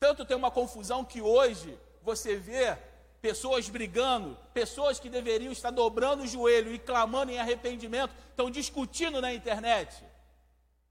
Tanto 0.00 0.24
tem 0.24 0.36
uma 0.36 0.50
confusão 0.50 1.04
que 1.04 1.22
hoje 1.22 1.78
você 2.02 2.36
vê 2.36 2.76
pessoas 3.20 3.68
brigando, 3.68 4.36
pessoas 4.52 4.98
que 4.98 5.08
deveriam 5.08 5.52
estar 5.52 5.70
dobrando 5.70 6.24
o 6.24 6.26
joelho 6.26 6.74
e 6.74 6.78
clamando 6.78 7.30
em 7.30 7.38
arrependimento, 7.38 8.14
estão 8.30 8.50
discutindo 8.50 9.20
na 9.20 9.32
internet. 9.32 10.04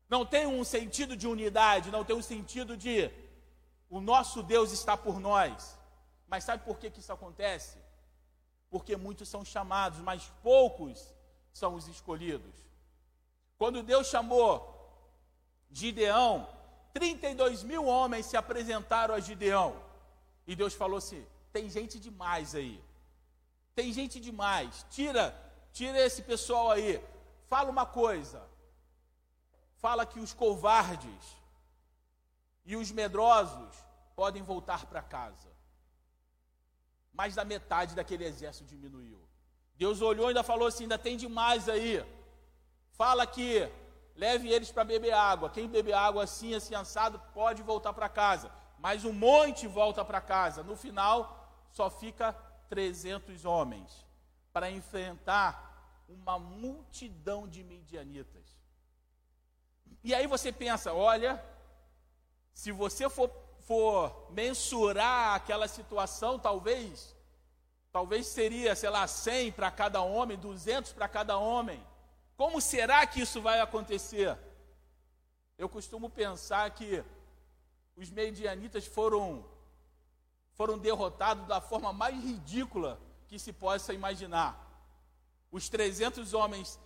Não 0.09 0.25
tem 0.25 0.45
um 0.47 0.63
sentido 0.63 1.15
de 1.15 1.27
unidade, 1.27 1.91
não 1.91 2.03
tem 2.03 2.15
um 2.15 2.21
sentido 2.21 2.75
de 2.75 3.09
o 3.89 3.99
nosso 3.99 4.41
Deus 4.41 4.71
está 4.71 4.95
por 4.95 5.19
nós. 5.19 5.77
Mas 6.27 6.43
sabe 6.43 6.63
por 6.63 6.79
que, 6.79 6.89
que 6.89 6.99
isso 6.99 7.11
acontece? 7.11 7.77
porque 8.71 8.95
muitos 8.95 9.27
são 9.27 9.43
chamados, 9.43 9.99
mas 9.99 10.31
poucos 10.41 11.13
são 11.53 11.75
os 11.75 11.89
escolhidos. 11.89 12.55
Quando 13.57 13.83
Deus 13.83 14.07
chamou 14.07 14.49
Gideão, 15.69 16.47
32 16.93 17.63
mil 17.63 17.85
homens 17.85 18.25
se 18.25 18.37
apresentaram 18.37 19.13
a 19.13 19.19
Gideão. 19.19 19.75
E 20.51 20.55
Deus 20.61 20.73
falou 20.81 20.97
assim: 21.03 21.21
tem 21.55 21.69
gente 21.77 21.95
demais 22.07 22.55
aí. 22.61 22.75
Tem 23.77 23.87
gente 23.99 24.19
demais. 24.27 24.85
Tira, 24.95 25.25
tira 25.77 25.99
esse 26.07 26.21
pessoal 26.31 26.71
aí. 26.71 26.93
Fala 27.51 27.69
uma 27.75 27.85
coisa. 27.85 28.39
Fala 29.85 30.05
que 30.11 30.19
os 30.25 30.33
covardes 30.43 31.23
e 32.65 32.75
os 32.81 32.91
medrosos 32.91 33.75
podem 34.15 34.43
voltar 34.43 34.85
para 34.85 35.01
casa 35.01 35.51
mais 37.13 37.35
da 37.35 37.45
metade 37.45 37.95
daquele 37.95 38.25
exército 38.25 38.65
diminuiu. 38.65 39.19
Deus 39.75 40.01
olhou 40.01 40.27
e 40.27 40.29
ainda 40.29 40.43
falou 40.43 40.67
assim: 40.67 40.83
ainda 40.83 40.97
tem 40.97 41.17
demais 41.17 41.67
aí. 41.67 42.03
Fala 42.93 43.25
que 43.25 43.69
leve 44.15 44.49
eles 44.49 44.71
para 44.71 44.83
beber 44.83 45.13
água. 45.13 45.49
Quem 45.49 45.67
beber 45.67 45.93
água 45.93 46.23
assim, 46.23 46.53
assim, 46.53 46.75
assado, 46.75 47.19
pode 47.33 47.61
voltar 47.61 47.93
para 47.93 48.09
casa. 48.09 48.51
Mas 48.81 49.05
um 49.05 49.13
monte 49.13 49.67
volta 49.67 50.03
para 50.03 50.19
casa. 50.19 50.63
No 50.63 50.75
final, 50.75 51.17
só 51.71 51.89
fica 51.89 52.33
300 52.67 53.45
homens 53.45 54.05
para 54.51 54.71
enfrentar 54.71 56.03
uma 56.09 56.39
multidão 56.39 57.47
de 57.47 57.63
midianitas. 57.63 58.59
E 60.03 60.15
aí 60.15 60.25
você 60.25 60.51
pensa: 60.51 60.91
olha, 60.93 61.41
se 62.53 62.71
você 62.71 63.07
for 63.07 63.29
for 63.61 64.27
mensurar 64.31 65.35
aquela 65.35 65.67
situação, 65.67 66.37
talvez, 66.37 67.15
talvez 67.91 68.27
seria, 68.27 68.75
sei 68.75 68.89
lá, 68.89 69.07
100 69.07 69.51
para 69.53 69.71
cada 69.71 70.01
homem, 70.01 70.37
200 70.37 70.91
para 70.91 71.07
cada 71.07 71.37
homem. 71.37 71.81
Como 72.35 72.59
será 72.59 73.05
que 73.05 73.21
isso 73.21 73.41
vai 73.41 73.61
acontecer? 73.61 74.37
Eu 75.57 75.69
costumo 75.69 76.09
pensar 76.09 76.69
que 76.71 77.03
os 77.95 78.09
medianitas 78.09 78.85
foram 78.85 79.45
foram 80.53 80.77
derrotados 80.77 81.47
da 81.47 81.59
forma 81.59 81.91
mais 81.91 82.15
ridícula 82.23 82.99
que 83.27 83.39
se 83.39 83.51
possa 83.51 83.93
imaginar. 83.93 84.67
Os 85.51 85.69
300 85.69 86.33
homens 86.33 86.79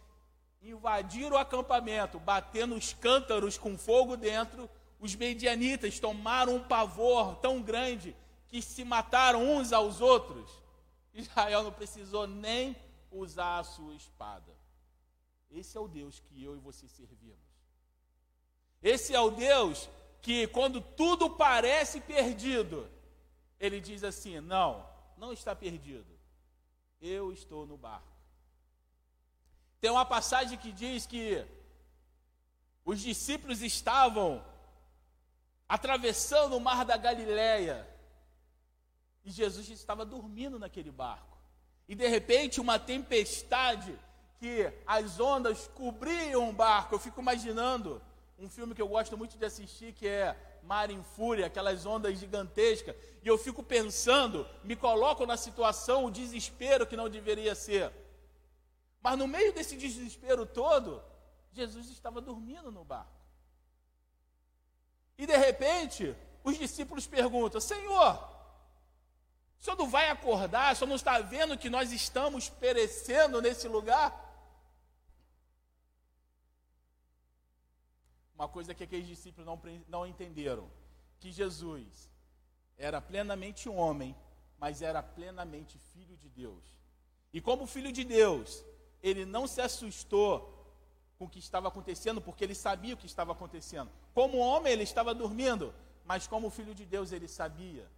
invadiram 0.62 1.36
o 1.36 1.40
acampamento, 1.40 2.20
batendo 2.20 2.76
os 2.76 2.94
cântaros 2.94 3.58
com 3.58 3.78
fogo 3.78 4.16
dentro 4.16 4.70
os 5.00 5.16
medianitas 5.16 6.00
tomaram 6.00 6.56
um 6.56 6.64
pavor 6.64 7.36
tão 7.36 7.62
grande 7.62 8.16
que 8.48 8.62
se 8.62 8.84
mataram 8.84 9.44
uns 9.44 9.74
aos 9.74 10.02
outros. 10.02 10.50
Israel 11.14 11.64
não 11.64 11.72
precisou 11.72 12.28
nem 12.28 12.76
usar 13.12 13.60
a 13.60 13.64
sua 13.64 13.94
espada. 13.94 14.52
Esse 15.52 15.78
é 15.78 15.80
o 15.80 15.88
Deus 15.88 16.20
que 16.20 16.44
eu 16.44 16.56
e 16.56 16.60
você 16.60 16.88
servimos. 16.88 17.38
Esse 18.82 19.14
é 19.14 19.20
o 19.20 19.32
Deus 19.32 19.90
que, 20.26 20.48
quando 20.48 20.82
tudo 20.82 21.30
parece 21.30 22.02
perdido, 22.02 22.90
ele 23.60 23.80
diz 23.80 24.04
assim: 24.04 24.40
Não, 24.40 24.84
não 25.16 25.32
está 25.32 25.56
perdido. 25.56 26.18
Eu 27.00 27.32
estou 27.32 27.68
no 27.68 27.78
barco. 27.78 28.12
Tem 29.80 29.92
uma 29.92 30.04
passagem 30.04 30.58
que 30.58 30.72
diz 30.72 31.06
que 31.06 31.46
os 32.84 33.02
discípulos 33.02 33.62
estavam 33.62 34.44
atravessando 35.70 36.58
o 36.58 36.60
mar 36.60 36.84
da 36.84 36.98
Galileia, 36.98 37.88
E 39.24 39.30
Jesus 39.30 39.70
estava 39.70 40.04
dormindo 40.04 40.58
naquele 40.58 40.92
barco. 40.92 41.38
E 41.88 41.94
de 41.94 42.08
repente, 42.08 42.60
uma 42.60 42.80
tempestade 42.80 43.96
que 44.40 44.74
as 44.88 45.20
ondas 45.20 45.68
cobriam 45.76 46.50
o 46.50 46.54
barco. 46.54 46.96
Eu 46.96 47.00
fico 47.00 47.22
imaginando 47.22 48.02
um 48.38 48.50
filme 48.50 48.76
que 48.76 48.82
eu 48.82 48.88
gosto 48.88 49.18
muito 49.18 49.38
de 49.38 49.46
assistir, 49.46 49.94
que 49.94 50.08
é 50.08 50.36
Mar 50.64 50.90
em 50.90 51.02
Fúria, 51.04 51.46
aquelas 51.46 51.86
ondas 51.86 52.18
gigantescas. 52.20 52.96
E 53.24 53.28
eu 53.28 53.38
fico 53.38 53.64
pensando, 53.64 54.48
me 54.64 54.76
coloco 54.76 55.26
na 55.26 55.38
situação, 55.38 56.06
o 56.06 56.12
desespero 56.12 56.86
que 56.86 56.98
não 56.98 57.10
deveria 57.10 57.56
ser. 57.56 57.92
Mas 59.02 59.18
no 59.18 59.28
meio 59.28 59.54
desse 59.54 59.78
desespero 59.78 60.46
todo, 60.46 61.02
Jesus 61.54 61.90
estava 61.90 62.20
dormindo 62.20 62.72
no 62.72 62.84
barco. 62.84 63.12
E 65.18 65.26
de 65.26 65.38
repente, 65.38 66.16
os 66.44 66.58
discípulos 66.58 67.08
perguntam: 67.08 67.62
Senhor, 67.62 68.16
o 69.60 69.64
senhor 69.64 69.78
não 69.78 69.88
vai 69.88 70.10
acordar? 70.10 70.74
O 70.74 70.76
senhor 70.76 70.90
não 70.90 70.96
está 70.96 71.20
vendo 71.20 71.58
que 71.58 71.70
nós 71.70 71.92
estamos 71.92 72.50
perecendo 72.50 73.42
nesse 73.42 73.68
lugar? 73.68 74.24
Uma 78.36 78.48
coisa 78.48 78.74
que 78.74 78.84
aqueles 78.84 79.08
discípulos 79.08 79.46
não, 79.46 79.60
não 79.88 80.06
entenderam: 80.06 80.70
que 81.20 81.32
Jesus 81.32 82.10
era 82.78 83.02
plenamente 83.02 83.70
homem, 83.70 84.16
mas 84.58 84.82
era 84.82 85.02
plenamente 85.02 85.78
filho 85.94 86.18
de 86.18 86.30
Deus. 86.30 86.64
E 87.34 87.42
como 87.42 87.66
filho 87.66 87.92
de 87.92 88.04
Deus, 88.04 88.64
ele 89.02 89.26
não 89.26 89.48
se 89.48 89.62
assustou 89.62 90.52
com 91.18 91.26
o 91.26 91.30
que 91.30 91.40
estava 91.40 91.68
acontecendo, 91.68 92.22
porque 92.22 92.44
ele 92.44 92.56
sabia 92.56 92.94
o 92.94 92.98
que 92.98 93.06
estava 93.06 93.32
acontecendo. 93.32 93.90
Como 94.14 94.38
homem, 94.38 94.74
ele 94.74 94.84
estava 94.84 95.14
dormindo, 95.14 95.74
mas 96.06 96.28
como 96.28 96.50
filho 96.50 96.76
de 96.76 96.86
Deus, 96.86 97.12
ele 97.12 97.28
sabia. 97.28 97.90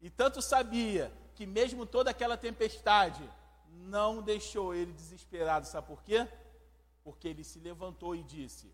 E 0.00 0.10
tanto 0.10 0.42
sabia 0.42 1.12
que, 1.34 1.46
mesmo 1.46 1.86
toda 1.86 2.10
aquela 2.10 2.36
tempestade, 2.36 3.22
não 3.70 4.20
deixou 4.20 4.74
ele 4.74 4.92
desesperado. 4.92 5.66
Sabe 5.66 5.86
por 5.86 6.02
quê? 6.02 6.26
Porque 7.04 7.28
ele 7.28 7.44
se 7.44 7.60
levantou 7.60 8.14
e 8.14 8.22
disse: 8.22 8.72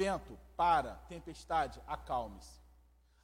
Vento, 0.00 0.38
para, 0.56 0.94
tempestade, 1.08 1.82
acalme-se. 1.84 2.60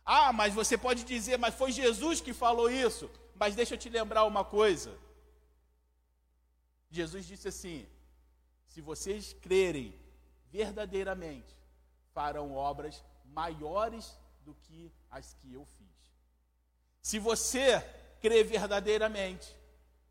Ah, 0.04 0.32
mas 0.32 0.52
você 0.52 0.76
pode 0.76 1.04
dizer, 1.04 1.36
mas 1.38 1.54
foi 1.54 1.70
Jesus 1.70 2.20
que 2.20 2.32
falou 2.32 2.68
isso. 2.68 3.08
Mas 3.36 3.54
deixa 3.54 3.74
eu 3.74 3.78
te 3.78 3.88
lembrar 3.88 4.24
uma 4.24 4.44
coisa. 4.44 4.90
Jesus 6.90 7.26
disse 7.26 7.46
assim: 7.46 7.86
se 8.66 8.80
vocês 8.80 9.32
crerem 9.46 9.94
verdadeiramente, 10.50 11.56
farão 12.12 12.52
obras 12.56 13.04
maiores 13.24 14.18
do 14.44 14.52
que 14.64 14.92
as 15.08 15.32
que 15.34 15.54
eu 15.54 15.64
fiz. 15.64 15.96
Se 17.00 17.20
você 17.20 17.80
crer 18.20 18.44
verdadeiramente, 18.44 19.56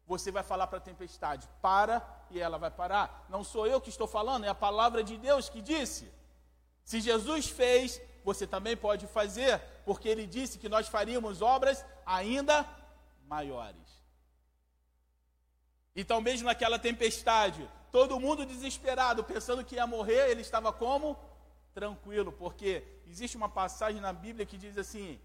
você 0.08 0.32
vai 0.32 0.43
falar 0.43 0.67
para 0.67 0.78
a 0.78 0.88
tempestade: 0.89 1.45
para, 1.62 1.95
e 2.32 2.39
ela 2.39 2.58
vai 2.58 2.71
parar. 2.71 3.26
Não 3.28 3.43
sou 3.43 3.67
eu 3.67 3.82
que 3.82 3.89
estou 3.89 4.08
falando, 4.08 4.45
é 4.45 4.49
a 4.49 4.56
palavra 4.56 5.04
de 5.04 5.17
Deus 5.17 5.49
que 5.49 5.62
disse. 5.62 6.22
Se 6.83 6.99
Jesus 6.99 7.47
fez, 7.47 8.01
você 8.23 8.45
também 8.45 8.75
pode 8.75 9.07
fazer, 9.07 9.59
porque 9.85 10.07
ele 10.07 10.25
disse 10.25 10.57
que 10.57 10.69
nós 10.69 10.87
faríamos 10.87 11.41
obras 11.41 11.85
ainda 12.05 12.67
maiores. 13.27 13.81
Então, 15.95 16.19
mesmo 16.21 16.47
naquela 16.47 16.79
tempestade, 16.79 17.69
todo 17.91 18.19
mundo 18.19 18.45
desesperado, 18.45 19.23
pensando 19.23 19.63
que 19.63 19.75
ia 19.75 19.85
morrer, 19.85 20.29
ele 20.29 20.41
estava 20.41 20.73
como? 20.73 21.17
Tranquilo, 21.73 22.31
porque 22.31 22.83
existe 23.07 23.37
uma 23.37 23.49
passagem 23.49 24.01
na 24.01 24.11
Bíblia 24.11 24.45
que 24.45 24.57
diz 24.57 24.77
assim: 24.77 25.19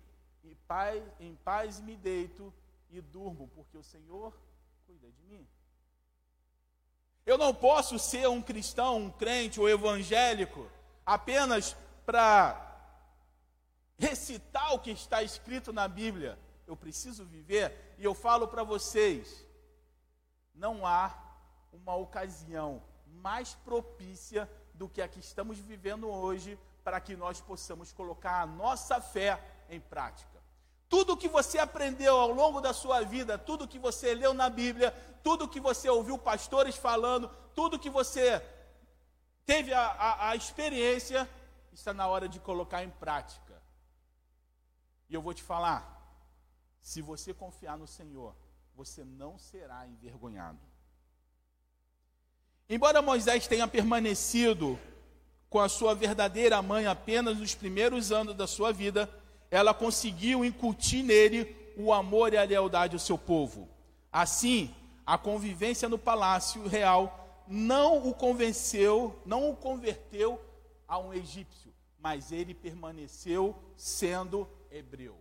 em 0.45 0.55
paz, 0.67 1.03
em 1.19 1.35
paz 1.37 1.81
me 1.81 1.97
deito 1.97 2.53
e 2.91 3.01
durmo, 3.01 3.51
porque 3.55 3.77
o 3.77 3.83
Senhor 3.83 4.39
cuida 4.87 5.11
de 5.11 5.23
mim. 5.25 5.47
Eu 7.25 7.37
não 7.37 7.55
posso 7.55 7.99
ser 7.99 8.27
um 8.29 8.41
cristão, 8.41 8.97
um 8.97 9.11
crente 9.11 9.61
ou 9.61 9.69
evangélico 9.69 10.67
apenas 11.09 11.75
para 12.05 12.67
recitar 13.97 14.75
o 14.75 14.79
que 14.79 14.91
está 14.91 15.23
escrito 15.23 15.73
na 15.73 15.89
Bíblia. 15.89 16.39
Eu 16.67 16.77
preciso 16.77 17.25
viver 17.25 17.95
e 17.97 18.05
eu 18.05 18.13
falo 18.15 18.47
para 18.47 18.63
vocês: 18.63 19.47
não 20.55 20.87
há 20.87 21.19
uma 21.73 21.97
ocasião 21.97 22.83
mais 23.07 23.55
propícia 23.55 24.49
do 24.75 24.87
que 24.87 25.01
a 25.01 25.09
que 25.09 25.19
estamos 25.19 25.59
vivendo 25.59 26.07
hoje 26.09 26.59
para 26.85 27.01
que 27.01 27.17
nós 27.17 27.41
possamos 27.41 27.91
colocar 27.91 28.43
a 28.43 28.47
nossa 28.47 29.01
fé 29.01 29.43
em 29.71 29.81
prática. 29.81 30.39
Tudo 30.91 31.17
que 31.17 31.29
você 31.29 31.59
aprendeu 31.59 32.17
ao 32.17 32.31
longo 32.31 32.61
da 32.61 32.75
sua 32.75 33.01
vida, 33.01 33.39
tudo 33.39 33.69
que 33.69 33.79
você 33.79 34.15
leu 34.15 34.35
na 34.35 34.51
Bíblia, 34.51 34.91
tudo 35.23 35.49
que 35.49 35.61
você 35.61 35.89
ouviu 35.89 36.19
pastores 36.19 36.77
falando, 36.77 37.31
tudo 37.55 37.79
que 37.79 37.91
você 37.91 38.43
teve 39.49 39.73
a, 39.73 39.81
a, 39.81 40.29
a 40.29 40.37
experiência, 40.37 41.27
está 41.73 41.95
na 41.95 42.07
hora 42.07 42.29
de 42.29 42.39
colocar 42.39 42.85
em 42.85 42.91
prática. 42.91 43.55
E 45.09 45.15
eu 45.15 45.23
vou 45.23 45.33
te 45.33 45.43
falar: 45.43 45.81
se 46.83 47.01
você 47.01 47.33
confiar 47.33 47.79
no 47.79 47.87
Senhor, 47.87 48.37
você 48.77 49.03
não 49.03 49.39
será 49.39 49.89
envergonhado. 49.89 50.61
Embora 52.69 53.01
Moisés 53.01 53.47
tenha 53.47 53.67
permanecido 53.67 54.79
com 55.49 55.59
a 55.59 55.69
sua 55.71 55.95
verdadeira 55.95 56.61
mãe 56.61 56.87
apenas 56.87 57.39
nos 57.39 57.55
primeiros 57.55 58.13
anos 58.13 58.35
da 58.35 58.47
sua 58.47 58.71
vida, 58.71 59.09
ela 59.51 59.73
conseguiu 59.73 60.45
incutir 60.45 61.03
nele 61.03 61.57
o 61.75 61.91
amor 61.91 62.35
e 62.35 62.37
a 62.37 62.45
lealdade 62.45 62.97
ao 62.97 63.01
seu 63.01 63.17
povo. 63.17 63.67
Assim, 64.13 64.75
a 65.07 65.17
convivência 65.17 65.89
no 65.89 65.99
palácio 65.99 66.69
real 66.69 67.28
não 67.49 68.07
o 68.07 68.15
convenceu, 68.15 69.21
não 69.25 69.51
o 69.51 69.57
converteu 69.57 70.41
a 70.87 70.99
um 70.99 71.13
egípcio, 71.15 71.73
mas 71.99 72.31
ele 72.31 72.55
permaneceu 72.55 73.57
sendo 73.77 74.49
hebreu. 74.71 75.19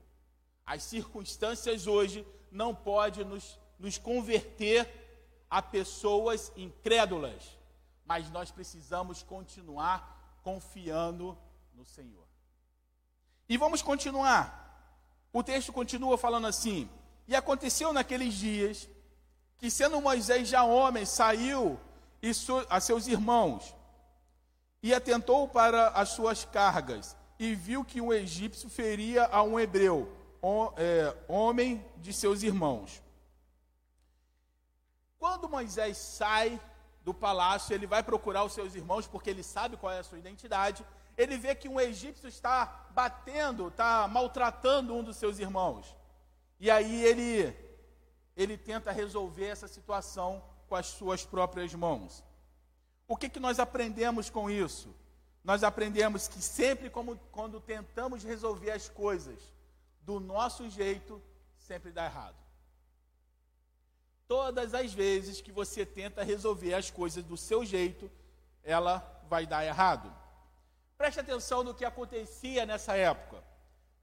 As 0.66 0.84
circunstâncias 0.84 1.88
hoje 1.88 2.28
não 2.52 2.76
podem 2.76 3.24
nos, 3.24 3.58
nos 3.80 3.98
converter 3.98 4.88
a 5.50 5.62
pessoas 5.62 6.52
incrédulas, 6.58 7.58
mas 8.06 8.30
nós 8.30 8.52
precisamos 8.52 9.24
continuar 9.24 10.40
confiando 10.44 11.38
no 11.74 11.86
Senhor. 11.86 12.26
E 13.48 13.58
vamos 13.58 13.82
continuar. 13.82 14.66
O 15.32 15.42
texto 15.42 15.72
continua 15.72 16.18
falando 16.18 16.48
assim: 16.48 16.90
E 17.28 17.36
aconteceu 17.36 17.94
naqueles 17.94 18.34
dias 18.34 18.90
que, 19.58 19.72
sendo 19.72 20.02
Moisés 20.02 20.50
já 20.50 20.63
homem, 20.63 21.06
saiu 21.06 21.80
e 22.22 22.32
a 22.70 22.80
seus 22.80 23.08
irmãos, 23.08 23.76
e 24.82 24.94
atentou 24.94 25.48
para 25.48 25.90
as 25.90 26.10
suas 26.10 26.46
cargas, 26.46 27.16
e 27.40 27.54
viu 27.54 27.84
que 27.86 28.02
um 28.02 28.12
egípcio 28.12 28.70
feria 28.70 29.26
a 29.26 29.44
um 29.44 29.60
hebreu, 29.60 30.12
é, 30.78 31.16
homem 31.28 31.86
de 31.98 32.14
seus 32.14 32.44
irmãos. 32.44 33.02
Quando 35.20 35.50
Moisés 35.50 35.98
sai 35.98 36.60
do 37.04 37.14
palácio, 37.14 37.74
ele 37.74 37.88
vai 37.88 38.04
procurar 38.04 38.44
os 38.44 38.54
seus 38.54 38.76
irmãos, 38.76 39.08
porque 39.08 39.30
ele 39.30 39.44
sabe 39.44 39.78
qual 39.78 39.92
é 39.92 40.00
a 40.00 40.04
sua 40.04 40.18
identidade. 40.18 40.86
Ele 41.18 41.38
vê 41.38 41.56
que 41.56 41.68
um 41.68 41.80
egípcio 41.80 42.28
está 42.28 42.88
batendo, 42.92 43.70
está 43.70 44.08
maltratando 44.08 44.94
um 44.94 45.04
dos 45.04 45.18
seus 45.18 45.40
irmãos. 45.40 45.96
E 46.60 46.70
aí 46.70 47.04
ele, 47.04 47.56
ele 48.36 48.58
tenta 48.58 48.92
resolver 48.92 49.48
essa 49.48 49.68
situação 49.68 50.44
com 50.68 50.76
as 50.76 50.88
suas 50.88 51.26
próprias 51.26 51.74
mãos. 51.74 52.24
O 53.08 53.16
que, 53.16 53.30
que 53.30 53.40
nós 53.40 53.60
aprendemos 53.60 54.30
com 54.30 54.50
isso? 54.50 54.94
Nós 55.44 55.64
aprendemos 55.64 56.28
que 56.28 56.42
sempre 56.42 56.90
como, 56.90 57.18
quando 57.32 57.62
tentamos 57.62 58.24
resolver 58.24 58.72
as 58.72 58.90
coisas 58.90 59.40
do 60.02 60.20
nosso 60.20 60.70
jeito, 60.70 61.22
sempre 61.58 61.92
dá 61.92 62.06
errado. 62.06 62.36
Todas 64.28 64.74
as 64.74 64.94
vezes 64.94 65.40
que 65.40 65.52
você 65.52 65.86
tenta 65.86 66.22
resolver 66.22 66.74
as 66.74 66.92
coisas 66.92 67.24
do 67.24 67.38
seu 67.38 67.64
jeito, 67.64 68.12
ela 68.62 69.24
vai 69.30 69.46
dar 69.46 69.66
errado. 69.66 70.14
Preste 70.98 71.22
atenção 71.22 71.64
no 71.64 71.74
que 71.74 71.86
acontecia 71.86 72.66
nessa 72.66 72.98
época. 72.98 73.42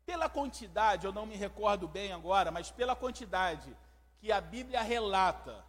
Pela 0.07 0.29
quantidade, 0.29 1.07
eu 1.07 1.13
não 1.13 1.27
me 1.27 1.37
recordo 1.37 1.87
bem 1.87 2.13
agora, 2.13 2.51
mas 2.51 2.71
pela 2.71 2.97
quantidade 2.97 3.77
que 4.19 4.33
a 4.33 4.41
Bíblia 4.41 4.81
relata 4.81 5.63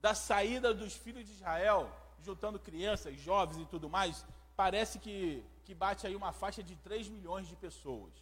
da 0.00 0.14
saída 0.14 0.72
dos 0.72 0.94
filhos 0.94 1.26
de 1.26 1.32
Israel, 1.32 1.90
juntando 2.22 2.58
crianças, 2.58 3.18
jovens 3.18 3.62
e 3.62 3.66
tudo 3.66 3.88
mais, 3.88 4.24
parece 4.56 4.98
que, 4.98 5.44
que 5.64 5.74
bate 5.74 6.06
aí 6.06 6.16
uma 6.16 6.32
faixa 6.32 6.62
de 6.62 6.74
3 6.76 7.08
milhões 7.08 7.46
de 7.48 7.56
pessoas. 7.56 8.12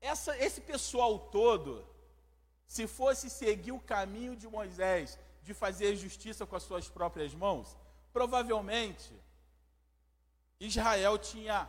Essa, 0.00 0.36
esse 0.38 0.60
pessoal 0.60 1.18
todo, 1.18 1.86
se 2.66 2.86
fosse 2.86 3.30
seguir 3.30 3.72
o 3.72 3.80
caminho 3.80 4.34
de 4.34 4.48
Moisés, 4.48 5.18
de 5.42 5.54
fazer 5.54 5.96
justiça 5.96 6.46
com 6.46 6.56
as 6.56 6.62
suas 6.62 6.88
próprias 6.88 7.34
mãos, 7.34 7.76
provavelmente 8.12 9.12
Israel 10.58 11.18
tinha 11.18 11.68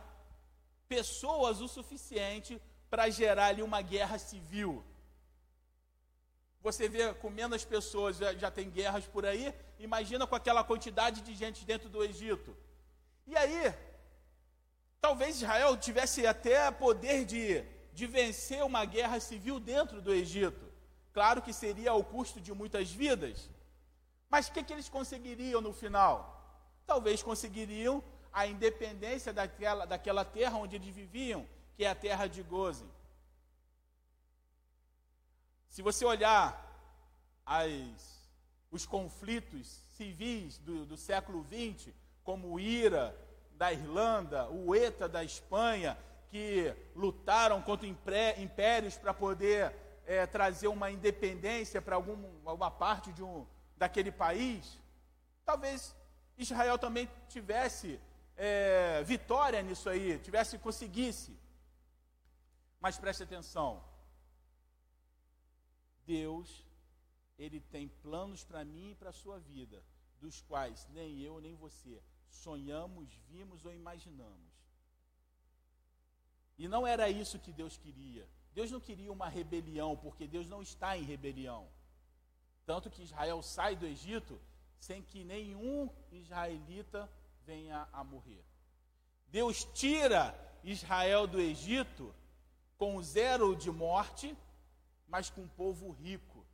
pessoas 0.88 1.60
o 1.60 1.68
suficiente 1.68 2.60
para 2.88 3.10
gerar 3.10 3.46
ali 3.46 3.62
uma 3.62 3.82
guerra 3.82 4.18
civil 4.18 4.84
Você 6.64 6.88
vê 6.88 7.12
com 7.12 7.28
menos 7.28 7.62
pessoas, 7.62 8.16
já, 8.16 8.32
já 8.32 8.50
tem 8.50 8.70
guerras 8.70 9.06
por 9.06 9.26
aí. 9.26 9.54
Imagina 9.78 10.26
com 10.26 10.34
aquela 10.34 10.64
quantidade 10.64 11.20
de 11.20 11.34
gente 11.34 11.62
dentro 11.62 11.90
do 11.90 12.02
Egito. 12.02 12.56
E 13.26 13.36
aí, 13.36 13.74
talvez 14.98 15.36
Israel 15.36 15.76
tivesse 15.76 16.26
até 16.26 16.70
poder 16.70 17.26
de, 17.26 17.62
de 17.92 18.06
vencer 18.06 18.64
uma 18.64 18.86
guerra 18.86 19.20
civil 19.20 19.60
dentro 19.60 20.00
do 20.00 20.10
Egito. 20.10 20.64
Claro 21.12 21.42
que 21.42 21.52
seria 21.52 21.90
ao 21.90 22.02
custo 22.02 22.40
de 22.40 22.50
muitas 22.54 22.90
vidas. 22.90 23.50
Mas 24.30 24.48
o 24.48 24.52
que, 24.52 24.64
que 24.64 24.72
eles 24.72 24.88
conseguiriam 24.88 25.60
no 25.60 25.74
final? 25.74 26.16
Talvez 26.86 27.22
conseguiriam 27.22 28.02
a 28.32 28.46
independência 28.46 29.34
daquela, 29.34 29.84
daquela 29.84 30.24
terra 30.24 30.56
onde 30.56 30.76
eles 30.76 30.94
viviam, 30.94 31.46
que 31.76 31.84
é 31.84 31.90
a 31.90 31.94
terra 31.94 32.26
de 32.26 32.42
Gozen. 32.42 32.88
Se 35.74 35.82
você 35.82 36.04
olhar 36.04 36.54
as, 37.44 38.30
os 38.70 38.86
conflitos 38.86 39.82
civis 39.96 40.56
do, 40.58 40.86
do 40.86 40.96
século 40.96 41.44
XX, 41.44 41.92
como 42.22 42.52
o 42.52 42.60
IRA 42.60 43.12
da 43.56 43.72
Irlanda, 43.72 44.48
o 44.50 44.72
ETA 44.72 45.08
da 45.08 45.24
Espanha, 45.24 45.98
que 46.28 46.72
lutaram 46.94 47.60
contra 47.60 47.88
impérios 47.88 48.96
para 48.96 49.12
poder 49.12 49.74
é, 50.06 50.24
trazer 50.26 50.68
uma 50.68 50.92
independência 50.92 51.82
para 51.82 51.96
alguma 51.96 52.70
parte 52.70 53.12
de 53.12 53.24
um, 53.24 53.44
daquele 53.76 54.12
país, 54.12 54.78
talvez 55.44 55.92
Israel 56.38 56.78
também 56.78 57.10
tivesse 57.28 58.00
é, 58.36 59.02
vitória 59.02 59.60
nisso 59.60 59.88
aí, 59.88 60.20
tivesse 60.20 60.56
conseguisse. 60.56 61.36
Mas 62.80 62.96
preste 62.96 63.24
atenção, 63.24 63.82
Deus, 66.06 66.64
Ele 67.38 67.60
tem 67.60 67.88
planos 67.88 68.44
para 68.44 68.64
mim 68.64 68.90
e 68.90 68.94
para 68.94 69.10
a 69.10 69.12
sua 69.12 69.38
vida, 69.38 69.82
dos 70.20 70.40
quais 70.42 70.86
nem 70.92 71.20
eu 71.20 71.40
nem 71.40 71.54
você 71.54 72.02
sonhamos, 72.34 73.08
vimos 73.28 73.64
ou 73.64 73.72
imaginamos. 73.72 74.52
E 76.58 76.68
não 76.68 76.86
era 76.86 77.08
isso 77.08 77.38
que 77.38 77.52
Deus 77.52 77.76
queria. 77.76 78.28
Deus 78.52 78.70
não 78.70 78.80
queria 78.80 79.12
uma 79.12 79.28
rebelião, 79.28 79.96
porque 79.96 80.26
Deus 80.26 80.48
não 80.48 80.62
está 80.62 80.96
em 80.96 81.02
rebelião. 81.02 81.68
Tanto 82.64 82.90
que 82.90 83.02
Israel 83.02 83.42
sai 83.42 83.74
do 83.74 83.86
Egito 83.86 84.40
sem 84.78 85.02
que 85.02 85.24
nenhum 85.24 85.90
israelita 86.12 87.10
venha 87.44 87.88
a 87.92 88.04
morrer. 88.04 88.44
Deus 89.28 89.64
tira 89.74 90.34
Israel 90.62 91.26
do 91.26 91.40
Egito 91.40 92.14
com 92.76 93.02
zero 93.02 93.56
de 93.56 93.70
morte, 93.70 94.36
mas 95.08 95.30
com 95.30 95.42
um 95.42 95.48
povo 95.48 95.90
rico. 95.90 96.44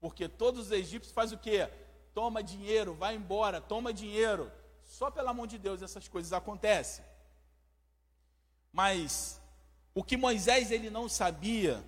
Porque 0.00 0.28
todos 0.28 0.66
os 0.66 0.72
egípcios 0.72 1.14
fazem 1.14 1.36
o 1.36 1.40
quê? 1.40 1.68
Toma 2.12 2.42
dinheiro, 2.42 2.94
vai 2.94 3.14
embora, 3.14 3.60
toma 3.60 3.92
dinheiro. 3.92 4.50
Só 4.84 5.10
pela 5.10 5.32
mão 5.32 5.46
de 5.46 5.58
Deus 5.58 5.82
essas 5.82 6.06
coisas 6.08 6.32
acontecem. 6.32 7.04
Mas 8.72 9.40
o 9.94 10.02
que 10.02 10.16
Moisés 10.16 10.70
ele 10.70 10.90
não 10.90 11.08
sabia 11.08 11.82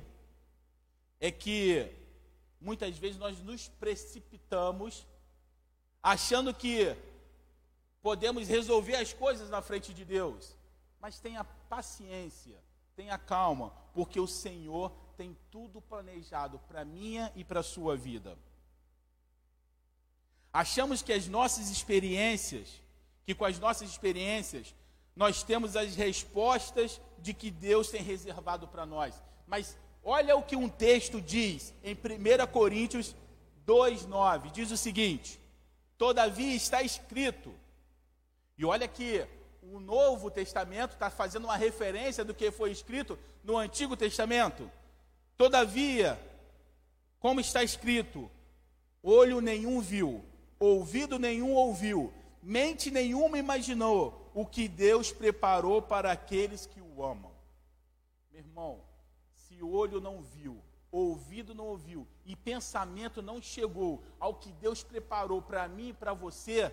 é 1.20 1.30
que 1.30 1.92
muitas 2.60 2.96
vezes 2.96 3.18
nós 3.18 3.40
nos 3.40 3.68
precipitamos 3.68 5.06
achando 6.02 6.54
que 6.54 6.96
podemos 8.00 8.46
resolver 8.46 8.96
as 8.96 9.12
coisas 9.12 9.50
na 9.50 9.60
frente 9.60 9.92
de 9.92 10.04
Deus. 10.04 10.56
Mas 11.00 11.18
tenha 11.18 11.42
paciência, 11.44 12.62
tenha 12.96 13.18
calma, 13.18 13.70
porque 13.92 14.18
o 14.18 14.26
Senhor 14.26 14.90
tem 15.18 15.36
tudo 15.50 15.82
planejado 15.82 16.58
para 16.60 16.84
minha 16.84 17.30
e 17.36 17.44
para 17.44 17.62
sua 17.62 17.94
vida. 17.94 18.38
Achamos 20.50 21.02
que 21.02 21.12
as 21.12 21.28
nossas 21.28 21.68
experiências, 21.68 22.82
que 23.26 23.34
com 23.34 23.44
as 23.44 23.58
nossas 23.58 23.90
experiências, 23.90 24.74
nós 25.14 25.42
temos 25.42 25.76
as 25.76 25.94
respostas 25.94 26.98
de 27.18 27.34
que 27.34 27.50
Deus 27.50 27.90
tem 27.90 28.02
reservado 28.02 28.66
para 28.66 28.86
nós. 28.86 29.14
Mas 29.46 29.76
olha 30.02 30.34
o 30.34 30.42
que 30.42 30.56
um 30.56 30.68
texto 30.68 31.20
diz 31.20 31.74
em 31.84 31.94
1 31.94 32.46
Coríntios 32.50 33.14
2,9: 33.66 34.50
diz 34.52 34.70
o 34.70 34.76
seguinte: 34.76 35.38
Todavia 35.98 36.54
está 36.54 36.82
escrito, 36.82 37.54
e 38.56 38.64
olha 38.64 38.88
que 38.88 39.26
o 39.72 39.80
Novo 39.80 40.30
Testamento 40.30 40.92
está 40.92 41.10
fazendo 41.10 41.44
uma 41.44 41.56
referência 41.56 42.24
do 42.24 42.34
que 42.34 42.50
foi 42.50 42.70
escrito 42.70 43.18
no 43.42 43.56
Antigo 43.56 43.96
Testamento. 43.96 44.70
Todavia, 45.36 46.18
como 47.18 47.40
está 47.40 47.62
escrito, 47.62 48.30
olho 49.02 49.40
nenhum 49.40 49.80
viu, 49.80 50.24
ouvido 50.58 51.18
nenhum 51.18 51.52
ouviu, 51.52 52.12
mente 52.42 52.90
nenhuma 52.90 53.38
imaginou 53.38 54.30
o 54.34 54.44
que 54.46 54.68
Deus 54.68 55.12
preparou 55.12 55.82
para 55.82 56.12
aqueles 56.12 56.66
que 56.66 56.80
o 56.80 57.02
amam. 57.02 57.32
Meu 58.30 58.40
irmão, 58.40 58.80
se 59.34 59.62
olho 59.62 60.00
não 60.00 60.22
viu, 60.22 60.62
ouvido 60.90 61.54
não 61.54 61.66
ouviu 61.66 62.06
e 62.24 62.34
pensamento 62.34 63.22
não 63.22 63.40
chegou 63.40 64.02
ao 64.18 64.34
que 64.34 64.52
Deus 64.52 64.82
preparou 64.82 65.42
para 65.42 65.68
mim 65.68 65.88
e 65.88 65.92
para 65.92 66.12
você, 66.12 66.72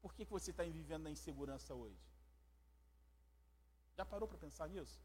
por 0.00 0.14
que, 0.14 0.24
que 0.24 0.32
você 0.32 0.50
está 0.50 0.62
vivendo 0.62 1.04
na 1.04 1.10
insegurança 1.10 1.74
hoje? 1.74 2.00
Já 3.96 4.04
parou 4.04 4.26
para 4.26 4.38
pensar 4.38 4.68
nisso? 4.68 4.98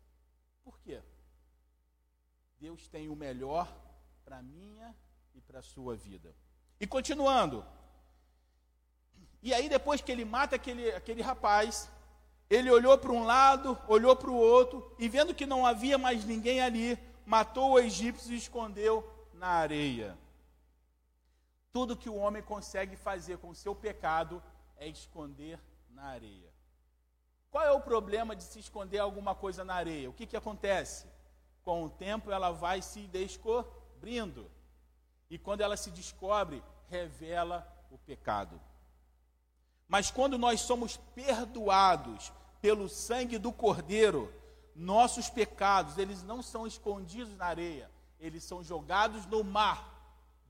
Por 0.63 0.79
quê? 0.79 1.01
Deus 2.59 2.87
tem 2.87 3.09
o 3.09 3.15
melhor 3.15 3.67
para 4.23 4.37
a 4.37 4.43
minha 4.43 4.95
e 5.33 5.41
para 5.41 5.59
a 5.59 5.63
sua 5.63 5.95
vida. 5.95 6.33
E 6.79 6.87
continuando. 6.87 7.65
E 9.41 9.53
aí, 9.53 9.69
depois 9.69 10.01
que 10.01 10.11
ele 10.11 10.25
mata 10.25 10.55
aquele, 10.55 10.89
aquele 10.91 11.21
rapaz, 11.21 11.89
ele 12.49 12.71
olhou 12.71 12.97
para 12.97 13.11
um 13.11 13.23
lado, 13.23 13.77
olhou 13.87 14.15
para 14.15 14.31
o 14.31 14.35
outro, 14.35 14.95
e 14.97 15.07
vendo 15.07 15.35
que 15.35 15.45
não 15.45 15.65
havia 15.65 15.97
mais 15.97 16.25
ninguém 16.25 16.61
ali, 16.61 16.97
matou 17.25 17.73
o 17.73 17.79
egípcio 17.79 18.33
e 18.33 18.37
escondeu 18.37 19.07
na 19.33 19.47
areia. 19.47 20.17
Tudo 21.71 21.97
que 21.97 22.09
o 22.09 22.15
homem 22.15 22.41
consegue 22.41 22.95
fazer 22.95 23.37
com 23.37 23.49
o 23.49 23.55
seu 23.55 23.75
pecado 23.75 24.41
é 24.77 24.87
esconder 24.87 25.59
na 25.89 26.03
areia. 26.03 26.53
Qual 27.49 27.63
é 27.63 27.71
o 27.71 27.79
problema 27.79 28.35
de 28.35 28.43
se 28.43 28.59
esconder 28.59 28.99
alguma 28.99 29.33
coisa 29.33 29.63
na 29.63 29.75
areia? 29.75 30.09
O 30.09 30.13
que, 30.13 30.27
que 30.27 30.35
acontece? 30.35 31.07
Com 31.63 31.85
o 31.85 31.89
tempo 31.89 32.31
ela 32.31 32.51
vai 32.51 32.81
se 32.81 33.07
descobrindo. 33.07 34.51
E 35.29 35.37
quando 35.37 35.61
ela 35.61 35.77
se 35.77 35.89
descobre, 35.89 36.61
revela 36.89 37.65
o 37.89 37.97
pecado. 37.97 38.59
Mas 39.87 40.11
quando 40.11 40.37
nós 40.37 40.61
somos 40.61 40.97
perdoados 41.15 42.33
pelo 42.61 42.89
sangue 42.89 43.37
do 43.37 43.53
Cordeiro, 43.53 44.33
nossos 44.75 45.29
pecados, 45.29 45.97
eles 45.97 46.21
não 46.23 46.41
são 46.41 46.67
escondidos 46.67 47.35
na 47.37 47.45
areia, 47.45 47.89
eles 48.19 48.43
são 48.43 48.63
jogados 48.63 49.25
no 49.27 49.43
mar 49.43 49.95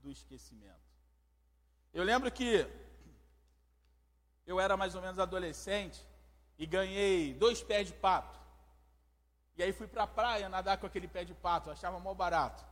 do 0.02 0.10
esquecimento. 0.10 0.74
Eu 1.94 2.02
lembro 2.02 2.30
que 2.32 2.66
eu 4.46 4.60
era 4.60 4.76
mais 4.76 4.94
ou 4.94 5.02
menos 5.02 5.18
adolescente 5.18 6.06
e 6.58 6.66
ganhei 6.66 7.34
dois 7.34 7.62
pés 7.62 7.88
de 7.88 7.92
pato. 7.92 8.38
E 9.56 9.62
aí 9.62 9.72
fui 9.72 9.86
para 9.86 10.04
a 10.04 10.06
praia 10.06 10.48
nadar 10.48 10.78
com 10.78 10.86
aquele 10.86 11.08
pé 11.08 11.24
de 11.24 11.34
pato, 11.34 11.70
achava 11.70 11.98
mó 11.98 12.14
barato. 12.14 12.64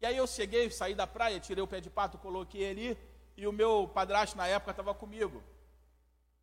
E 0.00 0.06
aí 0.06 0.16
eu 0.16 0.26
cheguei, 0.26 0.70
saí 0.70 0.94
da 0.94 1.06
praia, 1.06 1.40
tirei 1.40 1.62
o 1.62 1.66
pé 1.66 1.80
de 1.80 1.90
pato, 1.90 2.18
coloquei 2.18 2.70
ali, 2.70 2.98
e 3.36 3.46
o 3.46 3.52
meu 3.52 3.88
padrasto 3.92 4.36
na 4.36 4.46
época 4.46 4.72
estava 4.72 4.94
comigo. 4.94 5.42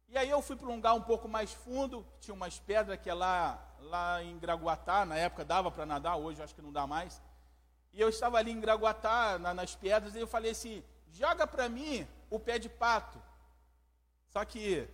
E 0.07 0.17
aí 0.17 0.29
eu 0.29 0.41
fui 0.41 0.55
para 0.55 0.67
um 0.67 0.75
lugar 0.75 0.93
um 0.93 1.01
pouco 1.01 1.27
mais 1.27 1.51
fundo, 1.53 2.05
tinha 2.19 2.33
umas 2.33 2.59
pedras 2.59 2.99
que 2.99 3.09
é 3.09 3.13
lá, 3.13 3.61
lá 3.79 4.23
em 4.23 4.37
Graguatá, 4.37 5.05
na 5.05 5.15
época 5.17 5.43
dava 5.43 5.71
para 5.71 5.85
nadar, 5.85 6.15
hoje 6.17 6.41
acho 6.41 6.55
que 6.55 6.61
não 6.61 6.71
dá 6.71 6.85
mais. 6.85 7.21
E 7.91 7.99
eu 7.99 8.09
estava 8.09 8.37
ali 8.37 8.51
em 8.51 8.59
Graguatá, 8.59 9.39
na, 9.39 9.53
nas 9.53 9.75
pedras, 9.75 10.15
e 10.15 10.19
eu 10.19 10.27
falei 10.27 10.51
assim, 10.51 10.83
joga 11.11 11.47
para 11.47 11.67
mim 11.67 12.07
o 12.29 12.39
pé 12.39 12.59
de 12.59 12.69
pato. 12.69 13.21
Só 14.35 14.43
que, 14.43 14.85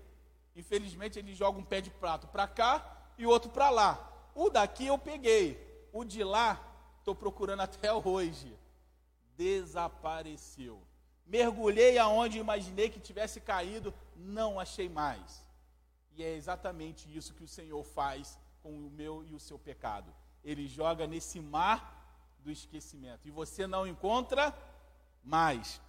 infelizmente, 0.55 1.17
ele 1.17 1.33
joga 1.33 1.57
um 1.57 1.63
pé 1.63 1.81
de 1.81 1.89
prato 1.89 2.27
para 2.27 2.47
cá 2.47 3.11
e 3.17 3.25
outro 3.25 3.49
para 3.49 3.71
lá. 3.71 4.29
O 4.35 4.51
daqui 4.51 4.85
eu 4.85 4.99
peguei, 4.99 5.89
o 5.91 6.03
de 6.03 6.23
lá 6.23 6.63
estou 6.99 7.15
procurando 7.15 7.61
até 7.65 7.91
hoje. 7.91 8.55
Desapareceu. 9.35 10.79
Mergulhei 11.25 11.97
aonde 11.97 12.37
imaginei 12.37 12.87
que 12.87 12.99
tivesse 12.99 13.41
caído, 13.41 13.91
não 14.15 14.59
achei 14.59 14.87
mais. 14.87 15.43
E 16.15 16.23
é 16.23 16.35
exatamente 16.35 17.09
isso 17.17 17.33
que 17.33 17.43
o 17.43 17.47
Senhor 17.47 17.83
faz 17.83 18.37
com 18.61 18.69
o 18.69 18.91
meu 18.91 19.25
e 19.25 19.33
o 19.33 19.39
seu 19.39 19.57
pecado. 19.57 20.13
Ele 20.43 20.67
joga 20.67 21.07
nesse 21.07 21.39
mar 21.39 22.37
do 22.43 22.51
esquecimento. 22.51 23.27
E 23.27 23.31
você 23.31 23.65
não 23.65 23.87
encontra 23.87 24.55
mais. 25.23 25.81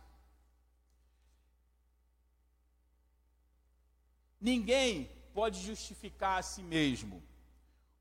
Ninguém 4.42 5.08
pode 5.32 5.60
justificar 5.60 6.40
a 6.40 6.42
si 6.42 6.64
mesmo. 6.64 7.22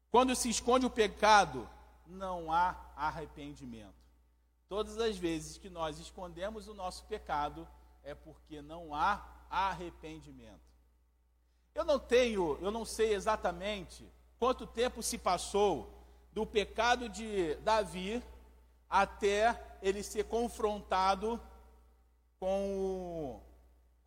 Quando 0.10 0.36
se 0.36 0.50
esconde 0.50 0.88
o 0.88 0.90
pecado, 0.90 1.70
não 2.08 2.52
há 2.52 2.76
arrependimento. 2.96 3.94
Todas 4.68 4.98
as 4.98 5.16
vezes 5.18 5.60
que 5.60 5.70
nós 5.70 6.00
escondemos 6.00 6.68
o 6.68 6.74
nosso 6.74 7.06
pecado 7.06 7.68
é 8.04 8.16
porque 8.16 8.60
não 8.60 8.96
há 8.96 9.24
arrependimento. 9.52 10.60
Eu 11.76 11.86
não 11.86 12.00
tenho, 12.00 12.58
eu 12.60 12.72
não 12.72 12.86
sei 12.86 13.14
exatamente 13.14 14.12
quanto 14.40 14.66
tempo 14.66 15.04
se 15.04 15.20
passou 15.20 15.94
do 16.34 16.44
pecado 16.44 17.08
de 17.08 17.54
Davi 17.58 18.24
até 18.90 19.78
ele 19.80 20.02
ser 20.02 20.24
confrontado 20.24 21.40
com 22.40 23.40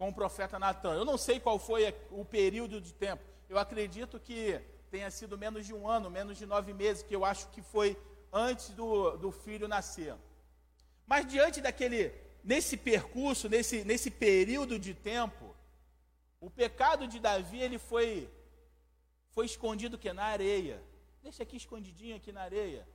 com 0.04 0.10
o 0.10 0.14
profeta 0.14 0.58
Natan. 0.58 0.96
Eu 0.96 1.04
não 1.06 1.16
sei 1.16 1.40
qual 1.40 1.58
foi 1.58 1.94
o 2.10 2.26
período 2.26 2.78
de 2.78 2.92
tempo. 2.92 3.22
Eu 3.48 3.58
acredito 3.58 4.20
que 4.20 4.60
tenha 4.90 5.10
sido 5.10 5.38
menos 5.38 5.64
de 5.64 5.72
um 5.72 5.88
ano, 5.88 6.10
menos 6.10 6.36
de 6.36 6.44
nove 6.44 6.74
meses, 6.74 7.02
que 7.02 7.16
eu 7.16 7.24
acho 7.24 7.48
que 7.48 7.62
foi 7.62 7.96
antes 8.30 8.68
do, 8.70 9.16
do 9.16 9.32
filho 9.32 9.66
nascer. 9.66 10.14
Mas 11.06 11.26
diante 11.26 11.62
daquele, 11.62 12.12
nesse 12.42 12.76
percurso, 12.76 13.48
nesse, 13.48 13.82
nesse 13.82 14.10
período 14.10 14.78
de 14.78 14.92
tempo, 14.92 15.56
o 16.38 16.50
pecado 16.50 17.08
de 17.08 17.18
Davi 17.18 17.60
ele 17.62 17.78
foi, 17.78 18.28
foi 19.30 19.46
escondido 19.46 19.96
que 19.96 20.12
na 20.12 20.24
areia. 20.24 20.82
Deixa 21.22 21.44
aqui 21.44 21.56
escondidinho 21.56 22.16
aqui 22.16 22.30
na 22.30 22.42
areia. 22.42 22.86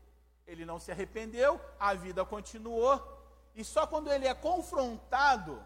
Ele 0.45 0.63
não 0.63 0.77
se 0.79 0.91
arrependeu, 0.91 1.59
a 1.79 1.95
vida 1.95 2.23
continuou, 2.23 3.01
e 3.55 3.63
só 3.63 3.87
quando 3.87 4.11
ele 4.11 4.27
é 4.27 4.33
confrontado 4.35 5.59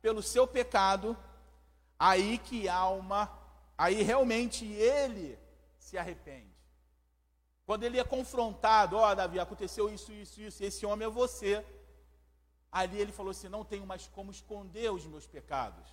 pelo 0.00 0.22
seu 0.22 0.46
pecado, 0.46 1.16
aí 1.98 2.38
que 2.38 2.68
uma, 2.68 3.30
aí 3.76 4.02
realmente 4.02 4.64
ele 4.64 5.38
se 5.78 5.96
arrepende. 5.98 6.54
Quando 7.64 7.82
ele 7.82 7.98
é 7.98 8.04
confrontado, 8.04 8.96
ó 8.96 9.10
oh, 9.10 9.14
Davi, 9.14 9.40
aconteceu 9.40 9.92
isso, 9.92 10.12
isso, 10.12 10.40
isso, 10.40 10.62
esse 10.62 10.86
homem 10.86 11.06
é 11.06 11.10
você. 11.10 11.64
Ali 12.70 13.00
ele 13.00 13.10
falou 13.10 13.30
assim: 13.30 13.48
não 13.48 13.64
tenho 13.64 13.84
mais 13.84 14.06
como 14.06 14.30
esconder 14.30 14.92
os 14.92 15.04
meus 15.04 15.26
pecados. 15.26 15.88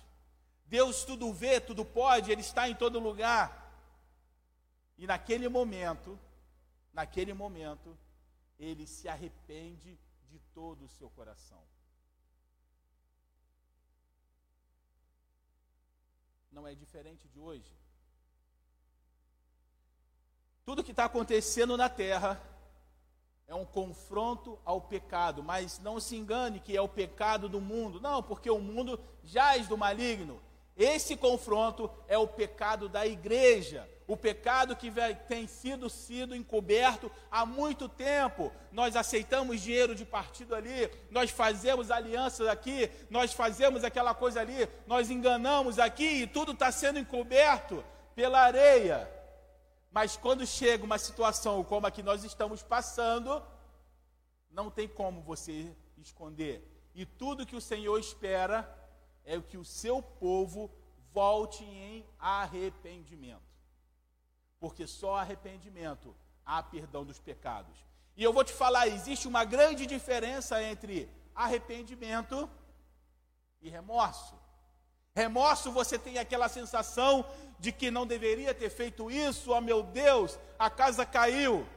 Deus 0.66 1.04
tudo 1.04 1.32
vê, 1.32 1.60
tudo 1.60 1.84
pode, 1.84 2.30
Ele 2.30 2.40
está 2.40 2.68
em 2.68 2.74
todo 2.74 2.98
lugar. 2.98 3.62
E 4.96 5.06
naquele 5.06 5.48
momento, 5.48 6.18
naquele 6.92 7.34
momento, 7.34 7.98
ele 8.58 8.86
se 8.86 9.08
arrepende 9.08 9.98
de 10.28 10.38
todo 10.54 10.84
o 10.84 10.88
seu 10.88 11.10
coração. 11.10 11.62
Não 16.54 16.68
é 16.68 16.74
diferente 16.74 17.26
de 17.28 17.40
hoje. 17.40 17.70
Tudo 20.64 20.84
que 20.84 20.92
está 20.92 21.06
acontecendo 21.06 21.76
na 21.76 21.88
terra 21.88 22.40
é 23.48 23.54
um 23.54 23.64
confronto 23.66 24.56
ao 24.64 24.80
pecado, 24.80 25.42
mas 25.42 25.80
não 25.80 25.98
se 25.98 26.16
engane 26.16 26.60
que 26.60 26.76
é 26.76 26.80
o 26.80 26.88
pecado 26.88 27.48
do 27.48 27.60
mundo. 27.60 28.00
Não, 28.00 28.22
porque 28.22 28.48
o 28.48 28.60
mundo 28.60 29.00
jaz 29.24 29.66
do 29.66 29.76
maligno. 29.76 30.40
Esse 30.76 31.16
confronto 31.16 31.90
é 32.06 32.16
o 32.16 32.28
pecado 32.28 32.88
da 32.88 33.04
igreja, 33.04 33.88
o 34.06 34.16
pecado 34.16 34.76
que 34.76 34.92
tem 35.28 35.46
sido 35.46 35.88
sido 35.88 36.34
encoberto 36.34 37.10
há 37.30 37.46
muito 37.46 37.88
tempo. 37.88 38.52
Nós 38.70 38.96
aceitamos 38.96 39.60
dinheiro 39.60 39.94
de 39.94 40.04
partido 40.04 40.54
ali, 40.54 40.90
nós 41.10 41.30
fazemos 41.30 41.90
alianças 41.90 42.46
aqui, 42.46 42.90
nós 43.08 43.32
fazemos 43.32 43.82
aquela 43.82 44.14
coisa 44.14 44.40
ali, 44.40 44.68
nós 44.86 45.10
enganamos 45.10 45.78
aqui 45.78 46.22
e 46.22 46.26
tudo 46.26 46.52
está 46.52 46.70
sendo 46.70 46.98
encoberto 46.98 47.84
pela 48.14 48.40
areia. 48.40 49.10
Mas 49.90 50.16
quando 50.16 50.46
chega 50.46 50.84
uma 50.84 50.98
situação 50.98 51.62
como 51.64 51.86
a 51.86 51.90
que 51.90 52.02
nós 52.02 52.24
estamos 52.24 52.62
passando, 52.62 53.42
não 54.50 54.70
tem 54.70 54.88
como 54.88 55.22
você 55.22 55.74
esconder. 55.96 56.68
E 56.94 57.06
tudo 57.06 57.46
que 57.46 57.56
o 57.56 57.60
Senhor 57.60 57.98
espera 57.98 58.68
é 59.24 59.40
que 59.40 59.56
o 59.56 59.64
seu 59.64 60.02
povo 60.02 60.70
volte 61.12 61.64
em 61.64 62.04
arrependimento. 62.18 63.53
Porque 64.64 64.86
só 64.86 65.16
arrependimento 65.16 66.16
há 66.42 66.62
perdão 66.62 67.04
dos 67.04 67.20
pecados. 67.20 67.76
E 68.16 68.24
eu 68.24 68.32
vou 68.32 68.42
te 68.42 68.54
falar, 68.54 68.88
existe 68.88 69.28
uma 69.28 69.44
grande 69.44 69.84
diferença 69.84 70.62
entre 70.62 71.06
arrependimento 71.34 72.48
e 73.60 73.68
remorso. 73.68 74.34
Remorso, 75.14 75.70
você 75.70 75.98
tem 75.98 76.16
aquela 76.16 76.48
sensação 76.48 77.26
de 77.58 77.72
que 77.72 77.90
não 77.90 78.06
deveria 78.06 78.54
ter 78.54 78.70
feito 78.70 79.10
isso, 79.10 79.52
oh 79.52 79.60
meu 79.60 79.82
Deus, 79.82 80.38
a 80.58 80.70
casa 80.70 81.04
caiu. 81.04 81.68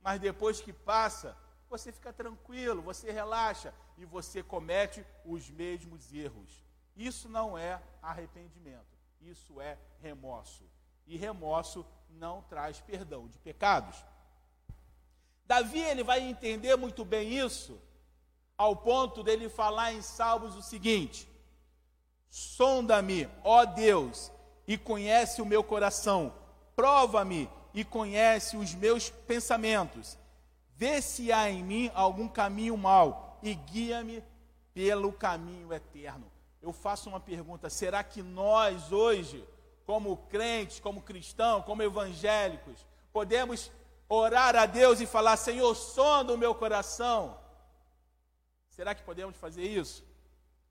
Mas 0.00 0.18
depois 0.18 0.62
que 0.62 0.72
passa, 0.72 1.36
você 1.68 1.92
fica 1.92 2.10
tranquilo, 2.10 2.80
você 2.80 3.12
relaxa 3.12 3.74
e 3.98 4.06
você 4.06 4.42
comete 4.42 5.04
os 5.26 5.50
mesmos 5.50 6.10
erros. 6.10 6.64
Isso 6.96 7.28
não 7.28 7.58
é 7.58 7.82
arrependimento, 8.00 8.96
isso 9.20 9.60
é 9.60 9.76
remorso. 10.00 10.64
E 11.06 11.16
remorso 11.16 11.84
não 12.10 12.42
traz 12.42 12.80
perdão 12.80 13.28
de 13.28 13.38
pecados. 13.38 13.96
Davi 15.46 15.80
ele 15.80 16.02
vai 16.02 16.20
entender 16.20 16.76
muito 16.76 17.04
bem 17.04 17.38
isso, 17.38 17.78
ao 18.56 18.76
ponto 18.76 19.22
dele 19.22 19.48
falar 19.48 19.92
em 19.92 20.00
Salmos 20.00 20.56
o 20.56 20.62
seguinte: 20.62 21.28
Sonda-me, 22.30 23.28
ó 23.42 23.64
Deus, 23.64 24.32
e 24.66 24.78
conhece 24.78 25.42
o 25.42 25.46
meu 25.46 25.62
coração. 25.62 26.32
Prova-me 26.74 27.48
e 27.72 27.84
conhece 27.84 28.56
os 28.56 28.74
meus 28.74 29.10
pensamentos. 29.10 30.18
Vê 30.76 31.00
se 31.02 31.30
há 31.30 31.50
em 31.50 31.62
mim 31.62 31.90
algum 31.94 32.28
caminho 32.28 32.76
mau 32.76 33.38
e 33.42 33.54
guia-me 33.54 34.22
pelo 34.72 35.12
caminho 35.12 35.72
eterno. 35.72 36.30
Eu 36.60 36.72
faço 36.72 37.08
uma 37.08 37.20
pergunta: 37.20 37.68
será 37.68 38.02
que 38.02 38.22
nós 38.22 38.90
hoje, 38.90 39.44
como 39.84 40.16
crentes, 40.28 40.80
como 40.80 41.02
cristãos, 41.02 41.64
como 41.64 41.82
evangélicos, 41.82 42.86
podemos 43.12 43.70
orar 44.08 44.56
a 44.56 44.66
Deus 44.66 45.00
e 45.00 45.06
falar: 45.06 45.36
Senhor, 45.36 45.74
sonda 45.74 46.32
o 46.32 46.38
meu 46.38 46.54
coração? 46.54 47.38
Será 48.70 48.94
que 48.94 49.02
podemos 49.02 49.36
fazer 49.36 49.64
isso? 49.64 50.04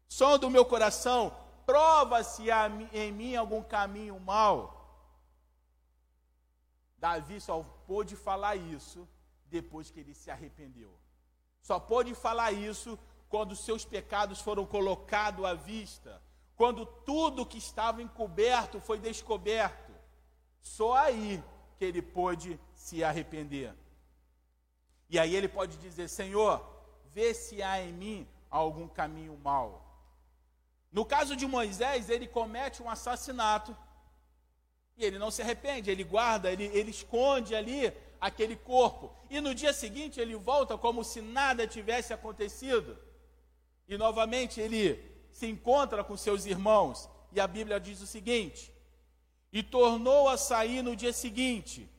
Sonda 0.07 0.45
o 0.45 0.49
meu 0.49 0.66
coração, 0.66 1.36
prova 1.66 2.24
se 2.24 2.51
há 2.51 2.70
em 2.91 3.11
mim 3.11 3.36
algum 3.36 3.64
caminho 3.64 4.20
mau. 4.20 4.84
Davi 6.97 7.39
só 7.39 7.64
pôde 7.88 8.16
falar 8.16 8.55
isso 8.55 9.07
depois 9.47 9.89
que 9.89 9.99
ele 9.99 10.14
se 10.14 10.30
arrependeu. 10.32 10.91
Só 11.61 11.80
pôde 11.80 12.14
falar 12.14 12.51
isso 12.51 12.99
quando 13.30 13.55
seus 13.55 13.84
pecados 13.86 14.39
foram 14.41 14.66
colocados 14.66 15.43
à 15.45 15.53
vista, 15.53 16.22
quando 16.56 16.86
tudo 16.86 17.45
que 17.45 17.58
estava 17.58 18.01
encoberto 18.01 18.80
foi 18.80 18.99
descoberto. 18.99 19.91
Só 20.62 20.93
aí 20.93 21.43
que 21.78 21.86
ele 21.86 22.01
pôde 22.01 22.60
se 22.74 23.04
arrepender. 23.04 23.74
E 25.10 25.20
aí 25.20 25.36
ele 25.36 25.47
pode 25.47 25.78
dizer: 25.78 26.08
Senhor, 26.08 26.66
vê 27.12 27.34
se 27.34 27.62
há 27.62 27.82
em 27.82 27.93
mim 27.93 28.28
algum 28.49 28.88
caminho 28.88 29.38
mau. 29.43 29.84
No 30.91 31.04
caso 31.04 31.36
de 31.36 31.47
Moisés, 31.47 32.10
ele 32.10 32.28
comete 32.28 32.82
um 32.84 32.89
assassinato 32.89 33.76
e 34.95 35.04
ele 35.04 35.18
não 35.18 35.32
se 35.32 35.41
arrepende, 35.41 35.89
ele 35.89 36.04
guarda, 36.04 36.51
ele, 36.51 36.66
ele 36.66 36.91
esconde 36.91 37.56
ali 37.56 37.91
aquele 38.22 38.56
corpo. 38.56 39.12
E 39.30 39.41
no 39.41 39.56
dia 39.56 39.74
seguinte 39.74 40.20
ele 40.20 40.36
volta 40.36 40.78
como 40.78 41.04
se 41.04 41.20
nada 41.20 41.68
tivesse 41.68 42.14
acontecido. 42.14 42.97
E 43.88 43.97
novamente 43.97 44.62
ele 44.62 45.12
se 45.34 45.47
encontra 45.47 46.03
com 46.03 46.15
seus 46.15 46.45
irmãos. 46.45 47.09
E 47.34 47.39
a 47.39 47.47
Bíblia 47.47 47.79
diz 47.79 48.01
o 48.01 48.07
seguinte: 48.07 48.71
E 49.51 49.61
tornou 49.61 50.29
a 50.29 50.38
sair 50.38 50.81
no 50.81 50.95
dia 50.95 51.11
seguinte. 51.11 51.89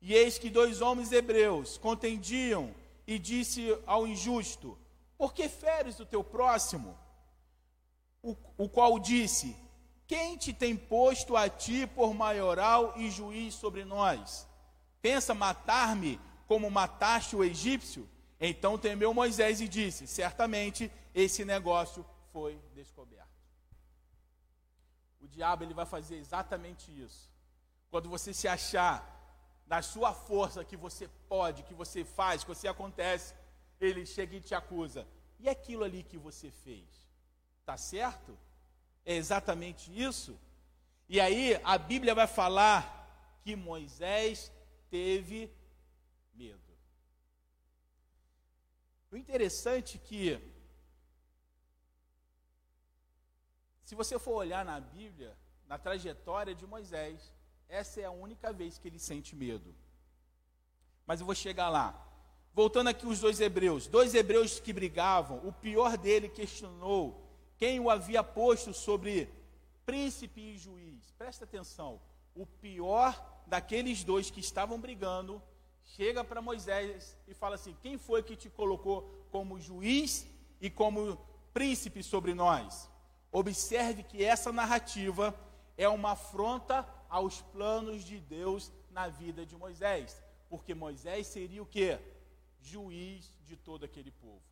E 0.00 0.14
eis 0.14 0.38
que 0.38 0.50
dois 0.50 0.80
homens 0.80 1.10
hebreus 1.10 1.78
contendiam 1.78 2.72
e 3.06 3.18
disse 3.18 3.76
ao 3.86 4.06
injusto: 4.06 4.78
Por 5.18 5.34
que 5.34 5.48
feres 5.48 5.98
o 5.98 6.06
teu 6.06 6.22
próximo? 6.22 6.96
o, 8.24 8.34
o 8.56 8.68
qual 8.68 8.98
disse: 8.98 9.54
Quem 10.06 10.36
te 10.36 10.52
tem 10.52 10.74
posto 10.74 11.36
a 11.36 11.48
ti 11.48 11.86
por 11.86 12.14
maioral 12.14 12.94
e 12.96 13.10
juiz 13.10 13.54
sobre 13.54 13.84
nós? 13.84 14.48
Pensa 15.02 15.34
matar-me 15.34 16.18
como 16.48 16.70
mataste 16.70 17.36
o 17.36 17.44
egípcio? 17.44 18.08
Então 18.40 18.78
temeu 18.78 19.12
Moisés 19.12 19.60
e 19.60 19.68
disse: 19.68 20.06
Certamente 20.06 20.90
esse 21.14 21.44
negócio 21.44 22.04
foi 22.34 22.60
descoberto. 22.74 23.38
O 25.20 25.28
diabo 25.28 25.62
ele 25.62 25.72
vai 25.80 25.86
fazer 25.86 26.16
exatamente 26.16 26.86
isso. 27.04 27.22
Quando 27.92 28.08
você 28.14 28.34
se 28.34 28.48
achar 28.48 28.96
na 29.72 29.80
sua 29.82 30.12
força 30.12 30.64
que 30.64 30.76
você 30.76 31.06
pode, 31.28 31.62
que 31.62 31.72
você 31.82 32.04
faz, 32.04 32.42
que 32.42 32.54
você 32.54 32.66
acontece, 32.66 33.34
ele 33.80 34.04
chega 34.04 34.34
e 34.36 34.40
te 34.40 34.52
acusa. 34.52 35.06
E 35.38 35.48
aquilo 35.48 35.84
ali 35.84 36.02
que 36.02 36.18
você 36.18 36.50
fez? 36.50 36.88
Está 37.60 37.76
certo? 37.76 38.36
É 39.06 39.14
exatamente 39.14 39.84
isso. 40.08 40.36
E 41.08 41.20
aí 41.20 41.60
a 41.62 41.78
Bíblia 41.78 42.16
vai 42.16 42.26
falar 42.26 43.38
que 43.42 43.54
Moisés 43.54 44.50
teve 44.90 45.38
medo. 46.34 46.60
O 49.12 49.16
interessante 49.16 49.98
é 49.98 50.00
que, 50.00 50.53
se 53.84 53.94
você 53.94 54.18
for 54.18 54.32
olhar 54.32 54.64
na 54.64 54.80
Bíblia, 54.80 55.36
na 55.68 55.78
trajetória 55.78 56.54
de 56.54 56.66
Moisés, 56.66 57.32
essa 57.68 58.00
é 58.00 58.04
a 58.04 58.10
única 58.10 58.52
vez 58.52 58.78
que 58.78 58.88
ele 58.88 58.98
sente 58.98 59.36
medo. 59.36 59.74
Mas 61.06 61.20
eu 61.20 61.26
vou 61.26 61.34
chegar 61.34 61.68
lá. 61.68 62.00
Voltando 62.54 62.88
aqui 62.88 63.06
os 63.06 63.20
dois 63.20 63.40
hebreus, 63.40 63.86
dois 63.86 64.14
hebreus 64.14 64.58
que 64.58 64.72
brigavam, 64.72 65.46
o 65.46 65.52
pior 65.52 65.98
dele 65.98 66.28
questionou 66.28 67.20
quem 67.58 67.78
o 67.78 67.90
havia 67.90 68.22
posto 68.22 68.72
sobre 68.72 69.28
príncipe 69.84 70.40
e 70.40 70.58
juiz. 70.58 71.12
Presta 71.18 71.44
atenção, 71.44 72.00
o 72.34 72.46
pior 72.46 73.42
daqueles 73.46 74.02
dois 74.02 74.30
que 74.30 74.40
estavam 74.40 74.80
brigando 74.80 75.42
chega 75.84 76.24
para 76.24 76.40
Moisés 76.40 77.18
e 77.28 77.34
fala 77.34 77.56
assim: 77.56 77.76
Quem 77.82 77.98
foi 77.98 78.22
que 78.22 78.36
te 78.36 78.48
colocou 78.48 79.26
como 79.30 79.60
juiz 79.60 80.26
e 80.60 80.70
como 80.70 81.18
príncipe 81.52 82.02
sobre 82.02 82.34
nós? 82.34 82.88
Observe 83.34 84.04
que 84.04 84.24
essa 84.24 84.52
narrativa 84.52 85.34
é 85.76 85.88
uma 85.88 86.12
afronta 86.12 86.88
aos 87.08 87.42
planos 87.42 88.04
de 88.04 88.20
Deus 88.20 88.72
na 88.90 89.08
vida 89.08 89.44
de 89.44 89.56
Moisés, 89.56 90.22
porque 90.48 90.72
Moisés 90.74 91.26
seria 91.26 91.62
o 91.62 91.66
que? 91.66 91.98
juiz 92.64 93.30
de 93.44 93.56
todo 93.56 93.84
aquele 93.84 94.10
povo. 94.10 94.42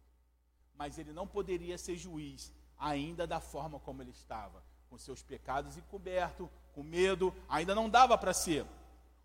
Mas 0.75 0.99
ele 0.99 1.13
não 1.13 1.27
poderia 1.27 1.79
ser 1.79 1.97
juiz 1.97 2.53
ainda 2.79 3.27
da 3.27 3.41
forma 3.41 3.79
como 3.79 4.03
ele 4.03 4.11
estava, 4.11 4.63
com 4.91 4.99
seus 4.99 5.23
pecados 5.23 5.77
encobertos, 5.77 6.49
com 6.75 6.83
medo, 6.83 7.35
ainda 7.49 7.75
não 7.75 7.89
dava 7.89 8.19
para 8.19 8.35
ser. 8.35 8.67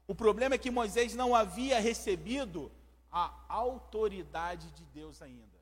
O 0.08 0.16
problema 0.16 0.56
é 0.56 0.58
que 0.58 0.72
Moisés 0.72 1.14
não 1.16 1.36
havia 1.36 1.80
recebido 1.80 2.72
a 3.12 3.34
autoridade 3.50 4.70
de 4.72 4.86
Deus 4.86 5.22
ainda. 5.22 5.57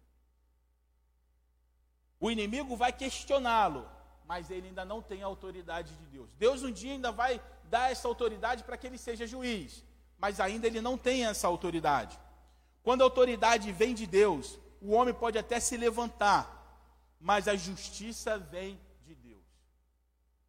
O 2.20 2.32
inimigo 2.32 2.76
vai 2.76 2.92
questioná-lo, 2.92 3.88
mas 4.26 4.50
ele 4.50 4.68
ainda 4.68 4.86
não 4.86 5.02
tem 5.02 5.24
a 5.24 5.28
autoridade 5.28 5.94
de 5.94 6.06
Deus. 6.06 6.30
Deus 6.38 6.64
um 6.64 6.72
dia 6.72 6.94
ainda 6.94 7.12
vai 7.12 7.42
dar 7.70 7.92
essa 7.92 8.08
autoridade 8.08 8.64
para 8.64 8.78
que 8.78 8.88
ele 8.88 8.98
seja 8.98 9.28
juiz, 9.28 9.84
mas 10.18 10.40
ainda 10.40 10.68
ele 10.68 10.82
não 10.82 10.98
tem 10.98 11.26
essa 11.26 11.48
autoridade. 11.48 12.20
Quando 12.84 13.02
a 13.02 13.06
autoridade 13.06 13.72
vem 13.72 13.94
de 13.94 14.06
Deus, 14.06 14.60
o 14.82 14.92
homem 14.92 15.14
pode 15.14 15.38
até 15.38 15.60
se 15.60 15.76
levantar, 15.76 16.44
mas 17.20 17.48
a 17.48 17.56
justiça 17.56 18.38
vem 18.38 18.80
de 19.04 19.16
Deus. 19.16 19.44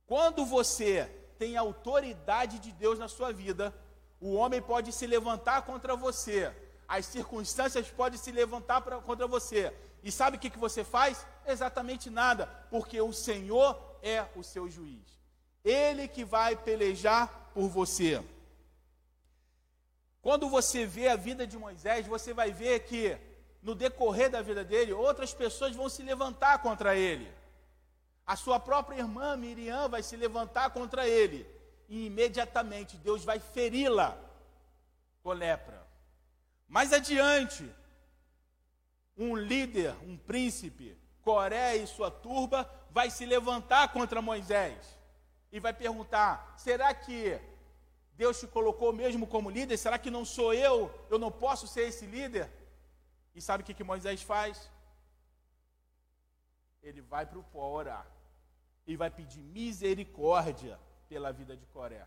Quando 0.07 0.45
você 0.45 1.11
tem 1.39 1.57
a 1.57 1.61
autoridade 1.61 2.59
de 2.59 2.73
Deus 2.73 2.99
na 2.99 3.09
sua 3.09 3.33
vida, 3.33 3.75
o 4.21 4.35
homem 4.35 4.61
pode 4.63 4.93
se 4.93 5.07
levantar 5.07 5.63
contra 5.63 5.97
você, 5.97 6.55
as 6.89 7.07
circunstâncias 7.07 7.89
podem 7.89 8.19
se 8.19 8.31
levantar 8.31 8.81
pra, 8.81 8.99
contra 9.01 9.27
você. 9.27 9.75
E 10.03 10.13
sabe 10.13 10.37
o 10.37 10.41
que, 10.41 10.51
que 10.51 10.59
você 10.59 10.85
faz? 10.85 11.27
Exatamente 11.47 12.11
nada, 12.11 12.47
porque 12.71 13.01
o 13.01 13.13
Senhor 13.13 13.99
é 14.03 14.27
o 14.35 14.43
seu 14.43 14.69
juiz. 14.69 15.07
Ele 15.65 16.09
que 16.09 16.25
vai 16.25 16.57
pelejar 16.57 17.51
por 17.55 17.69
você. 17.69 18.23
Quando 20.21 20.49
você 20.49 20.85
vê 20.85 21.09
a 21.09 21.17
vida 21.17 21.47
de 21.47 21.57
Moisés, 21.57 22.07
você 22.07 22.35
vai 22.35 22.51
ver 22.51 22.81
que 22.81 23.17
no 23.63 23.75
decorrer 23.75 24.31
da 24.31 24.43
vida 24.43 24.65
dele, 24.65 24.93
outras 24.93 25.33
pessoas 25.33 25.75
vão 25.75 25.89
se 25.89 26.03
levantar 26.03 26.61
contra 26.63 26.97
ele. 26.97 27.33
A 28.27 28.35
sua 28.37 28.59
própria 28.59 28.99
irmã 28.99 29.37
Miriam 29.37 29.89
vai 29.89 30.03
se 30.03 30.17
levantar 30.17 30.71
contra 30.71 31.09
ele. 31.09 31.47
E 31.89 32.07
imediatamente 32.07 32.97
Deus 32.97 33.25
vai 33.25 33.39
feri-la 33.39 34.19
com 35.23 35.33
lepra. 35.33 35.87
Mais 36.69 36.93
adiante, 36.93 37.69
um 39.17 39.37
líder, 39.37 39.95
um 40.03 40.17
príncipe, 40.17 40.97
Coré 41.27 41.75
e 41.77 41.89
sua 41.89 42.09
turba, 42.09 42.61
vai 42.97 43.11
se 43.11 43.25
levantar 43.27 43.93
contra 43.93 44.23
Moisés 44.23 44.97
e 45.51 45.59
vai 45.59 45.73
perguntar: 45.73 46.55
será 46.57 46.95
que 46.95 47.19
Deus 48.21 48.39
te 48.39 48.47
colocou 48.47 48.93
mesmo 48.93 49.27
como 49.27 49.51
líder? 49.51 49.77
Será 49.77 49.99
que 49.99 50.15
não 50.17 50.25
sou 50.25 50.55
eu? 50.55 50.77
Eu 51.11 51.19
não 51.19 51.33
posso 51.33 51.67
ser 51.67 51.89
esse 51.89 52.07
líder? 52.07 52.49
E 53.35 53.41
sabe 53.43 53.63
o 53.63 53.67
que, 53.67 53.75
que 53.75 53.91
Moisés 53.93 54.23
faz? 54.23 54.71
Ele 56.81 57.01
vai 57.01 57.27
para 57.27 57.41
o 57.41 57.49
pó 57.55 57.65
orar. 57.81 58.07
E 58.87 58.97
vai 58.97 59.11
pedir 59.11 59.41
misericórdia 59.41 60.79
pela 61.09 61.33
vida 61.33 61.57
de 61.57 61.67
Coré. 61.67 62.07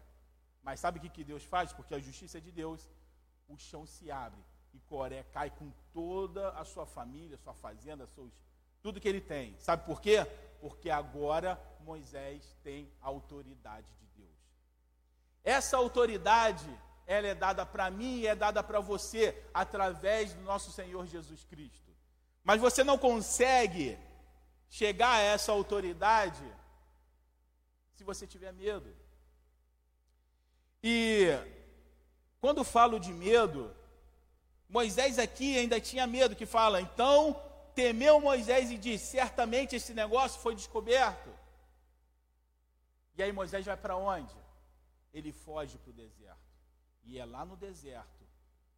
Mas 0.64 0.80
sabe 0.80 0.98
o 0.98 1.02
que, 1.02 1.10
que 1.10 1.26
Deus 1.26 1.44
faz? 1.44 1.74
Porque 1.74 1.94
a 1.94 2.00
justiça 2.00 2.38
é 2.38 2.42
de 2.42 2.54
Deus, 2.54 2.90
o 3.50 3.58
chão 3.58 3.86
se 3.86 4.10
abre. 4.10 4.40
E 4.74 4.80
Coré 4.92 5.24
cai 5.24 5.50
com 5.50 5.70
toda 5.92 6.52
a 6.52 6.64
sua 6.64 6.86
família, 6.86 7.38
sua 7.38 7.54
fazenda, 7.54 8.08
seus, 8.08 8.32
tudo 8.82 9.00
que 9.00 9.08
ele 9.08 9.22
tem. 9.22 9.56
Sabe 9.60 9.86
por 9.86 10.02
quê? 10.02 10.26
Porque 10.62 10.90
agora 10.90 11.60
Moisés 11.82 12.58
tem 12.64 12.92
autoridade 13.02 13.88
de 13.88 14.00
essa 15.44 15.78
autoridade, 15.78 16.70
ela 17.08 17.28
é 17.28 17.36
dada 17.36 17.66
para 17.66 17.90
mim 17.90 18.20
e 18.20 18.28
é 18.28 18.36
dada 18.36 18.62
para 18.62 18.80
você 18.80 19.42
através 19.54 20.34
do 20.34 20.42
nosso 20.42 20.72
Senhor 20.72 21.06
Jesus 21.08 21.44
Cristo. 21.46 21.90
Mas 22.44 22.62
você 22.62 22.84
não 22.84 22.98
consegue 22.98 23.98
chegar 24.70 25.16
a 25.16 25.22
essa 25.22 25.52
autoridade 25.52 26.44
se 27.96 28.04
você 28.04 28.28
tiver 28.28 28.54
medo. 28.54 28.96
E 30.84 31.30
quando 32.40 32.64
falo 32.64 33.00
de 33.00 33.12
medo, 33.12 33.76
Moisés 34.70 35.18
aqui 35.18 35.58
ainda 35.58 35.82
tinha 35.82 36.06
medo, 36.06 36.36
que 36.36 36.46
fala, 36.46 36.80
então 36.80 37.42
temeu 37.80 38.16
Moisés 38.30 38.66
e 38.76 38.78
disse: 38.78 39.06
certamente 39.18 39.76
esse 39.80 39.94
negócio 40.02 40.38
foi 40.46 40.54
descoberto. 40.62 41.30
E 43.16 43.24
aí 43.24 43.32
Moisés 43.40 43.66
vai 43.66 43.78
para 43.86 43.96
onde? 44.12 44.40
ele 45.14 45.32
foge 45.32 45.78
para 45.78 45.90
o 45.90 45.94
deserto. 45.94 46.38
E 47.06 47.18
é 47.18 47.26
lá 47.26 47.46
no 47.46 47.56
deserto 47.56 48.08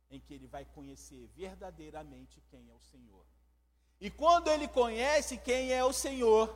em 0.10 0.20
que 0.20 0.34
ele 0.34 0.48
vai 0.48 0.66
conhecer 0.66 1.30
verdadeiramente 1.36 2.42
quem 2.50 2.70
é 2.70 2.74
o 2.74 2.80
Senhor. 2.80 3.26
E 4.00 4.10
quando 4.10 4.50
ele 4.50 4.68
conhece 4.68 5.38
quem 5.38 5.72
é 5.72 5.84
o 5.84 5.94
Senhor, 5.94 6.54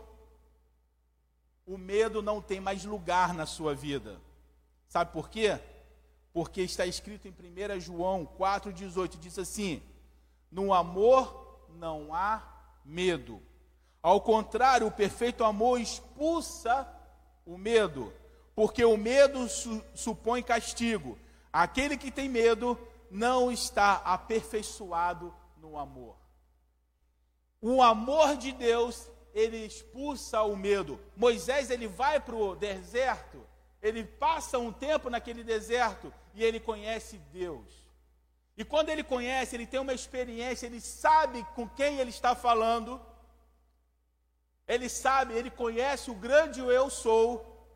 o 1.65 1.77
medo 1.77 2.21
não 2.21 2.41
tem 2.41 2.59
mais 2.59 2.83
lugar 2.83 3.33
na 3.33 3.45
sua 3.45 3.73
vida. 3.73 4.19
Sabe 4.87 5.11
por 5.11 5.29
quê? 5.29 5.59
Porque 6.33 6.61
está 6.61 6.85
escrito 6.85 7.27
em 7.27 7.31
1 7.31 7.79
João 7.79 8.25
4,18: 8.25 9.19
diz 9.19 9.37
assim: 9.39 9.81
No 10.51 10.73
amor 10.73 11.44
não 11.75 12.13
há 12.13 12.41
medo. 12.83 13.41
Ao 14.01 14.19
contrário, 14.21 14.87
o 14.87 14.91
perfeito 14.91 15.43
amor 15.43 15.79
expulsa 15.79 16.87
o 17.45 17.57
medo 17.57 18.13
porque 18.55 18.85
o 18.85 18.95
medo 18.95 19.49
su 19.49 19.83
supõe 19.93 20.41
castigo. 20.41 21.19
Aquele 21.51 21.97
que 21.97 22.09
tem 22.09 22.29
medo 22.29 22.79
não 23.11 23.51
está 23.51 23.95
aperfeiçoado 23.95 25.33
no 25.57 25.77
amor. 25.77 26.15
O 27.61 27.83
amor 27.83 28.37
de 28.37 28.51
Deus, 28.53 29.09
ele 29.33 29.65
expulsa 29.65 30.41
o 30.43 30.55
medo. 30.55 30.99
Moisés, 31.15 31.69
ele 31.69 31.87
vai 31.87 32.19
para 32.19 32.35
o 32.35 32.55
deserto, 32.55 33.45
ele 33.81 34.03
passa 34.03 34.57
um 34.57 34.71
tempo 34.71 35.09
naquele 35.09 35.43
deserto 35.43 36.13
e 36.33 36.43
ele 36.43 36.59
conhece 36.59 37.17
Deus. 37.31 37.84
E 38.57 38.63
quando 38.63 38.89
ele 38.89 39.03
conhece, 39.03 39.55
ele 39.55 39.67
tem 39.67 39.79
uma 39.79 39.93
experiência, 39.93 40.65
ele 40.65 40.79
sabe 40.79 41.43
com 41.55 41.67
quem 41.67 41.99
ele 41.99 42.09
está 42.09 42.33
falando. 42.33 43.01
Ele 44.67 44.87
sabe, 44.89 45.33
ele 45.33 45.51
conhece 45.51 46.09
o 46.09 46.15
grande 46.15 46.59
eu 46.59 46.89
sou, 46.89 47.67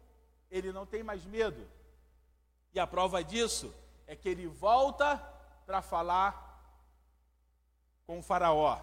ele 0.49 0.71
não 0.71 0.86
tem 0.86 1.03
mais 1.03 1.23
medo. 1.25 1.69
E 2.73 2.80
a 2.80 2.88
prova 2.88 3.23
disso 3.23 3.73
é 4.07 4.15
que 4.15 4.30
ele 4.30 4.47
volta 4.47 5.17
para 5.65 5.82
falar 5.82 6.47
com 8.07 8.19
o 8.19 8.23
Faraó. 8.23 8.80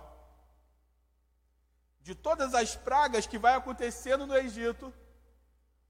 De 2.00 2.14
todas 2.14 2.54
as 2.54 2.76
pragas 2.76 3.26
que 3.26 3.38
vai 3.38 3.54
acontecendo 3.54 4.26
no 4.26 4.36
Egito, 4.36 4.92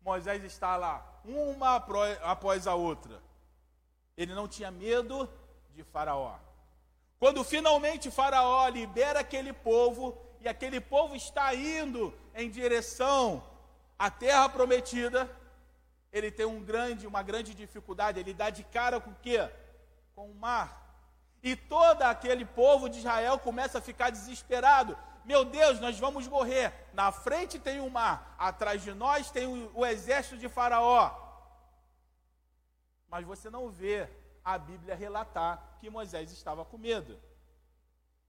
Moisés 0.00 0.42
está 0.44 0.76
lá, 0.76 1.20
uma 1.24 1.76
após 2.22 2.66
a 2.66 2.74
outra. 2.74 3.20
Ele 4.16 4.32
não 4.34 4.48
tinha 4.48 4.70
medo 4.70 5.28
de 5.76 5.84
Faraó. 5.84 6.34
Quando 7.18 7.44
finalmente 7.44 8.10
Faraó 8.10 8.66
libera 8.68 9.20
aquele 9.20 9.52
povo, 9.52 10.18
e 10.40 10.48
aquele 10.48 10.80
povo 10.80 11.14
está 11.14 11.54
indo 11.54 12.12
em 12.34 12.50
direção 12.50 13.44
à 13.98 14.10
terra 14.10 14.48
prometida, 14.48 15.30
ele 16.10 16.30
tem 16.30 16.46
um 16.46 16.62
grande, 16.62 17.06
uma 17.06 17.22
grande 17.22 17.54
dificuldade, 17.54 18.18
ele 18.18 18.32
dá 18.32 18.48
de 18.48 18.64
cara 18.64 19.00
com 19.00 19.10
o 19.10 19.16
quê? 19.22 19.48
Com 20.14 20.30
o 20.30 20.34
mar. 20.34 20.68
E 21.42 21.54
todo 21.54 22.02
aquele 22.02 22.44
povo 22.44 22.88
de 22.88 22.98
Israel 22.98 23.38
começa 23.38 23.78
a 23.78 23.82
ficar 23.82 24.08
desesperado. 24.10 24.96
Meu 25.24 25.44
Deus, 25.44 25.78
nós 25.78 25.98
vamos 25.98 26.26
morrer. 26.26 26.72
Na 26.94 27.12
frente 27.12 27.58
tem 27.58 27.80
o 27.80 27.90
mar, 27.90 28.34
atrás 28.38 28.82
de 28.82 28.94
nós 28.94 29.30
tem 29.30 29.46
o, 29.46 29.70
o 29.74 29.84
exército 29.84 30.38
de 30.38 30.48
Faraó. 30.48 31.14
Mas 33.08 33.26
você 33.26 33.50
não 33.50 33.68
vê 33.68 34.08
a 34.46 34.56
Bíblia 34.56 34.94
relatar 34.94 35.76
que 35.80 35.90
Moisés 35.90 36.30
estava 36.30 36.64
com 36.64 36.78
medo. 36.78 37.20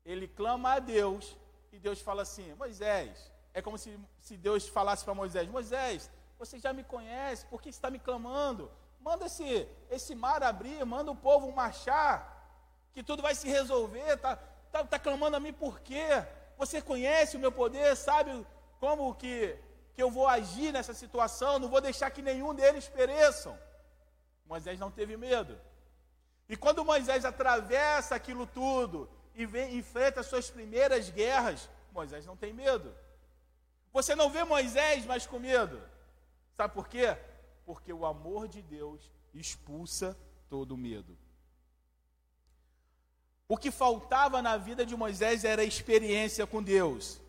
ele 0.03 0.28
clama 0.28 0.74
a 0.74 0.80
Deus 0.80 1.38
e 1.72 1.78
Deus 1.78 2.01
fala 2.01 2.24
assim: 2.24 2.55
Moisés, 2.55 3.32
é 3.53 3.61
como 3.61 3.78
se, 3.78 3.99
se 4.20 4.36
Deus 4.36 4.68
falasse 4.68 5.05
para 5.05 5.13
Moisés: 5.13 5.47
Moisés, 5.47 6.09
você 6.39 6.57
já 6.57 6.74
me 6.74 6.84
conhece, 6.84 7.45
por 7.45 7.61
que 7.61 7.70
está 7.70 7.91
me 7.91 7.99
clamando? 7.99 8.72
Manda 8.99 9.28
esse, 9.28 9.68
esse 9.91 10.15
mar 10.15 10.41
abrir, 10.41 10.84
manda 10.86 11.11
o 11.11 11.15
povo 11.15 11.51
marchar, 11.51 12.15
que 12.93 13.03
tudo 13.03 13.22
vai 13.22 13.36
se 13.36 13.47
resolver. 13.47 14.13
Está 14.13 14.38
tá, 14.72 14.84
tá 14.84 14.97
clamando 14.97 15.38
a 15.38 15.39
mim 15.39 15.53
por 15.53 15.80
quê? 15.82 16.26
Você 16.57 16.82
conhece 16.82 17.38
o 17.38 17.39
meu 17.39 17.51
poder, 17.51 17.95
sabe 17.95 18.43
como 18.80 19.13
que, 19.13 19.55
que 19.93 20.01
eu 20.01 20.09
vou 20.09 20.28
agir 20.28 20.74
nessa 20.74 20.95
situação, 20.95 21.59
não 21.59 21.70
vou 21.70 21.80
deixar 21.80 22.09
que 22.09 22.24
nenhum 22.24 22.55
deles 22.55 22.88
pereçam. 22.88 23.55
Moisés 24.47 24.80
não 24.80 24.89
teve 24.89 25.15
medo. 25.15 25.66
E 26.50 26.56
quando 26.56 26.86
Moisés 26.86 27.26
atravessa 27.26 28.16
aquilo 28.16 28.45
tudo 28.48 29.10
e 29.36 29.45
vem, 29.45 29.78
enfrenta 29.78 30.22
as 30.22 30.28
suas 30.28 30.50
primeiras 30.50 31.10
guerras, 31.10 31.70
Moisés 31.91 32.26
não 32.26 32.38
tem 32.38 32.54
medo. 32.54 32.93
Você 33.91 34.16
não 34.16 34.30
vê 34.30 34.43
Moisés 34.43 35.06
mais 35.06 35.26
com 35.26 35.39
medo. 35.39 35.82
Sabe 36.56 36.74
por 36.74 36.88
quê? 36.88 37.18
Porque 37.66 37.91
o 37.91 38.06
amor 38.06 38.48
de 38.48 38.62
Deus 38.62 39.12
expulsa 39.34 40.18
todo 40.50 40.78
medo. 40.78 41.18
O 43.48 43.58
que 43.58 43.72
faltava 43.72 44.41
na 44.41 44.58
vida 44.58 44.86
de 44.86 44.95
Moisés 44.95 45.43
era 45.43 45.64
experiência 45.64 46.45
com 46.45 46.62
Deus. 46.62 47.20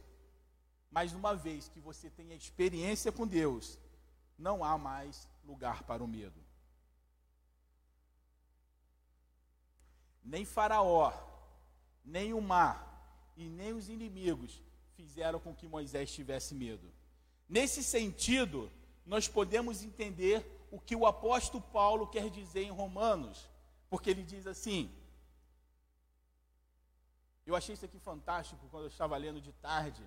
Mas 0.91 1.13
uma 1.13 1.35
vez 1.35 1.69
que 1.69 1.81
você 1.81 2.11
tem 2.11 2.33
a 2.33 2.37
experiência 2.37 3.13
com 3.13 3.27
Deus, 3.27 3.79
não 4.39 4.65
há 4.65 4.77
mais 4.77 5.29
lugar 5.45 5.83
para 5.83 6.03
o 6.03 6.09
medo. 6.09 6.48
Nem 10.29 10.45
Faraó, 10.45 11.11
nem 12.05 12.35
o 12.35 12.41
mar 12.41 13.33
e 13.35 13.49
nem 13.49 13.73
os 13.73 13.89
inimigos 13.89 14.63
fizeram 14.95 15.41
com 15.41 15.55
que 15.55 15.67
Moisés 15.67 16.13
tivesse 16.13 16.55
medo. 16.55 16.87
Nesse 17.49 17.83
sentido, 17.83 18.71
nós 19.07 19.27
podemos 19.27 19.83
entender 19.83 20.67
o 20.71 20.79
que 20.79 20.95
o 20.95 21.07
apóstolo 21.07 21.63
Paulo 21.73 22.07
quer 22.07 22.29
dizer 22.29 22.63
em 22.65 22.71
Romanos, 22.71 23.49
porque 23.89 24.11
ele 24.11 24.23
diz 24.23 24.47
assim: 24.47 24.95
Eu 27.47 27.57
achei 27.57 27.73
isso 27.73 27.87
aqui 27.87 27.99
fantástico 27.99 28.69
quando 28.71 28.83
eu 28.83 28.91
estava 28.91 29.17
lendo 29.17 29.41
de 29.41 29.53
tarde, 29.53 30.03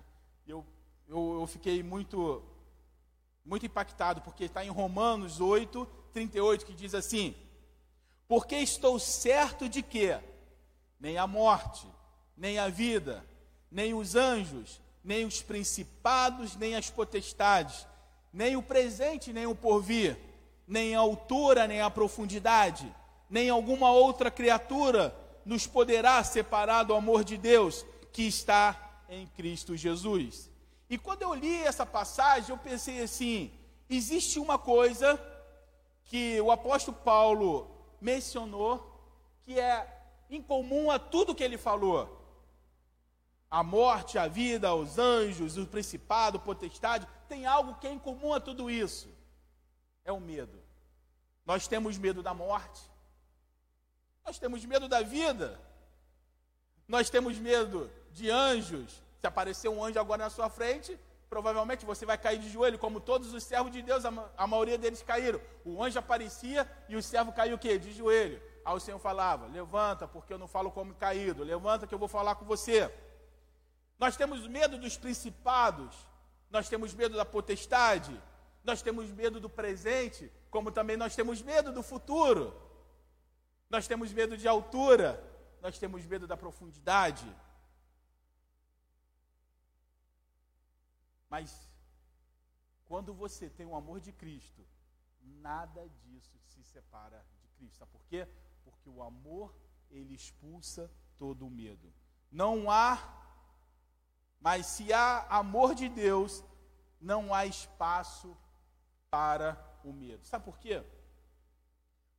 eu, 0.46 0.64
eu, 1.08 1.40
eu 1.40 1.46
fiquei 1.48 1.82
muito, 1.82 2.44
muito 3.44 3.66
impactado, 3.66 4.20
porque 4.20 4.44
está 4.44 4.64
em 4.64 4.70
Romanos 4.70 5.40
8, 5.40 5.84
38, 6.12 6.64
que 6.64 6.74
diz 6.74 6.94
assim: 6.94 7.34
Porque 8.32 8.56
estou 8.56 8.98
certo 8.98 9.68
de 9.68 9.82
que 9.82 10.18
nem 10.98 11.18
a 11.18 11.26
morte, 11.26 11.86
nem 12.34 12.58
a 12.58 12.66
vida, 12.66 13.22
nem 13.70 13.92
os 13.92 14.16
anjos, 14.16 14.80
nem 15.04 15.26
os 15.26 15.42
principados, 15.42 16.56
nem 16.56 16.74
as 16.74 16.88
potestades, 16.88 17.86
nem 18.32 18.56
o 18.56 18.62
presente, 18.62 19.34
nem 19.34 19.44
o 19.44 19.54
porvir, 19.54 20.16
nem 20.66 20.96
a 20.96 21.00
altura, 21.00 21.66
nem 21.66 21.82
a 21.82 21.90
profundidade, 21.90 22.90
nem 23.28 23.50
alguma 23.50 23.92
outra 23.92 24.30
criatura 24.30 25.14
nos 25.44 25.66
poderá 25.66 26.24
separar 26.24 26.84
do 26.84 26.94
amor 26.94 27.24
de 27.24 27.36
Deus 27.36 27.84
que 28.14 28.22
está 28.22 29.02
em 29.10 29.26
Cristo 29.26 29.76
Jesus. 29.76 30.50
E 30.88 30.96
quando 30.96 31.20
eu 31.20 31.34
li 31.34 31.62
essa 31.64 31.84
passagem, 31.84 32.48
eu 32.48 32.56
pensei 32.56 33.02
assim: 33.02 33.52
existe 33.90 34.38
uma 34.38 34.58
coisa 34.58 35.20
que 36.06 36.40
o 36.40 36.50
apóstolo 36.50 36.96
Paulo 36.96 37.81
mencionou 38.02 39.00
que 39.42 39.58
é 39.58 39.86
incomum 40.28 40.90
a 40.90 40.98
tudo 40.98 41.34
que 41.34 41.42
ele 41.42 41.56
falou 41.56 42.22
a 43.52 43.62
morte, 43.62 44.16
a 44.16 44.26
vida, 44.26 44.74
os 44.74 44.98
anjos, 44.98 45.58
o 45.58 45.66
principado, 45.66 46.40
potestade, 46.40 47.06
tem 47.28 47.44
algo 47.44 47.74
que 47.74 47.86
é 47.86 47.92
em 47.92 47.98
comum 47.98 48.32
a 48.32 48.40
tudo 48.40 48.70
isso: 48.70 49.10
é 50.06 50.10
o 50.10 50.18
medo. 50.18 50.58
Nós 51.44 51.68
temos 51.68 51.98
medo 51.98 52.22
da 52.22 52.32
morte, 52.32 52.80
nós 54.24 54.38
temos 54.38 54.64
medo 54.64 54.88
da 54.88 55.02
vida, 55.02 55.60
nós 56.88 57.10
temos 57.10 57.36
medo 57.36 57.90
de 58.10 58.30
anjos. 58.30 59.02
Se 59.20 59.26
aparecer 59.26 59.68
um 59.68 59.84
anjo 59.84 60.00
agora 60.00 60.24
na 60.24 60.30
sua 60.30 60.48
frente, 60.48 60.98
provavelmente 61.32 61.86
você 61.86 62.04
vai 62.04 62.18
cair 62.18 62.38
de 62.38 62.50
joelho, 62.50 62.78
como 62.78 63.00
todos 63.00 63.32
os 63.32 63.42
servos 63.42 63.72
de 63.72 63.80
Deus, 63.80 64.04
a, 64.04 64.46
maioria 64.46 64.76
deles 64.76 65.02
caíram. 65.02 65.40
O 65.64 65.82
anjo 65.82 65.98
aparecia 65.98 66.70
e 66.90 66.94
o 66.94 67.02
servo 67.02 67.32
caiu 67.32 67.56
o 67.56 67.58
quê? 67.58 67.78
De 67.78 67.90
joelho. 67.90 68.38
Aí 68.62 68.76
o 68.76 68.78
Senhor 68.78 68.98
falava: 68.98 69.46
Levanta, 69.46 70.06
porque 70.06 70.30
eu 70.30 70.36
não 70.36 70.46
falo 70.46 70.70
como 70.70 70.94
caído, 70.94 71.42
levanta 71.42 71.86
que 71.86 71.94
eu 71.94 71.98
vou 71.98 72.06
falar 72.06 72.34
com 72.34 72.44
você. 72.44 72.92
Nós 73.98 74.14
temos 74.14 74.46
medo 74.46 74.76
dos 74.76 74.98
principados, 74.98 75.96
nós 76.50 76.68
temos 76.68 76.92
medo 76.92 77.16
da 77.16 77.24
potestade, 77.24 78.14
nós 78.62 78.82
temos 78.82 79.10
medo 79.10 79.40
do 79.40 79.48
presente, 79.48 80.30
como 80.50 80.70
também 80.70 80.98
nós 80.98 81.16
temos 81.16 81.40
medo 81.40 81.72
do 81.72 81.82
futuro. 81.82 82.54
Nós 83.70 83.88
temos 83.88 84.12
medo 84.12 84.36
de 84.36 84.46
altura, 84.46 85.18
nós 85.62 85.78
temos 85.78 86.04
medo 86.04 86.26
da 86.26 86.36
profundidade. 86.36 87.24
Mas 91.32 91.66
quando 92.84 93.14
você 93.14 93.48
tem 93.48 93.64
o 93.64 93.74
amor 93.74 93.98
de 94.06 94.12
Cristo, 94.12 94.62
nada 95.40 95.88
disso 96.02 96.38
se 96.50 96.62
separa 96.62 97.24
de 97.40 97.48
Cristo. 97.56 97.78
Sabe 97.78 97.90
por 97.90 98.04
quê? 98.04 98.28
Porque 98.64 98.90
o 98.90 99.02
amor, 99.02 99.48
ele 99.90 100.14
expulsa 100.14 100.90
todo 101.16 101.46
o 101.46 101.50
medo. 101.50 101.90
Não 102.30 102.70
há 102.70 102.90
mas 104.42 104.66
se 104.66 104.92
há 104.92 105.24
amor 105.28 105.74
de 105.74 105.88
Deus, 105.88 106.44
não 107.00 107.32
há 107.32 107.46
espaço 107.46 108.36
para 109.08 109.56
o 109.84 109.92
medo. 109.92 110.26
Sabe 110.26 110.44
por 110.44 110.58
quê? 110.58 110.84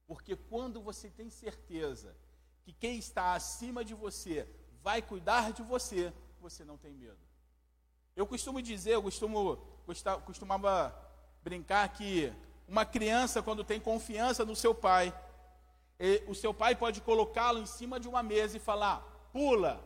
Porque 0.07 0.36
quando 0.36 0.82
você 0.82 1.09
tem 1.09 1.30
certeza 1.30 2.16
que 2.64 2.72
quem 2.72 2.97
está 2.97 3.34
acima 3.34 3.84
de 3.84 3.93
você 3.93 4.49
vai 4.82 5.01
cuidar 5.01 5.51
de 5.51 5.61
você, 5.61 6.14
você 6.39 6.64
não 6.64 6.78
tem 6.78 6.93
medo. 6.93 7.20
Eu 8.16 8.28
costumo 8.28 8.61
dizer, 8.61 8.93
eu 8.93 9.03
costumo, 9.03 9.57
costumava 10.26 10.95
brincar 11.43 11.88
que 11.89 12.32
uma 12.68 12.86
criança, 12.86 13.41
quando 13.41 13.64
tem 13.64 13.80
confiança 13.80 14.45
no 14.45 14.55
seu 14.55 14.74
pai, 14.74 15.14
o 16.28 16.36
seu 16.36 16.53
pai 16.53 16.76
pode 16.76 17.01
colocá-lo 17.01 17.59
em 17.59 17.66
cima 17.66 17.99
de 17.99 18.07
uma 18.07 18.24
mesa 18.24 18.57
e 18.57 18.59
falar: 18.59 19.01
pula. 19.32 19.84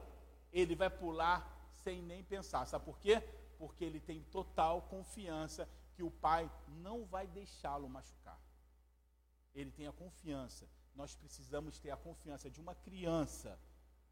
Ele 0.51 0.75
vai 0.75 0.89
pular 0.89 1.45
sem 1.84 2.01
nem 2.01 2.23
pensar. 2.23 2.65
Sabe 2.65 2.86
por 2.86 2.97
quê? 2.99 3.21
Porque 3.59 3.84
ele 3.84 3.99
tem 3.99 4.21
total 4.23 4.82
confiança 4.84 5.67
que 5.93 6.03
o 6.03 6.09
pai 6.09 6.49
não 6.67 7.05
vai 7.05 7.28
deixá-lo 7.28 7.89
machucar. 7.89 8.39
Ele 9.53 9.71
tem 9.71 9.88
a 9.88 9.91
confiança. 9.91 10.67
Nós 10.95 11.15
precisamos 11.15 11.80
ter 11.80 11.91
a 11.91 11.97
confiança 11.97 12.49
de 12.49 12.59
uma 12.59 12.73
criança. 12.75 13.59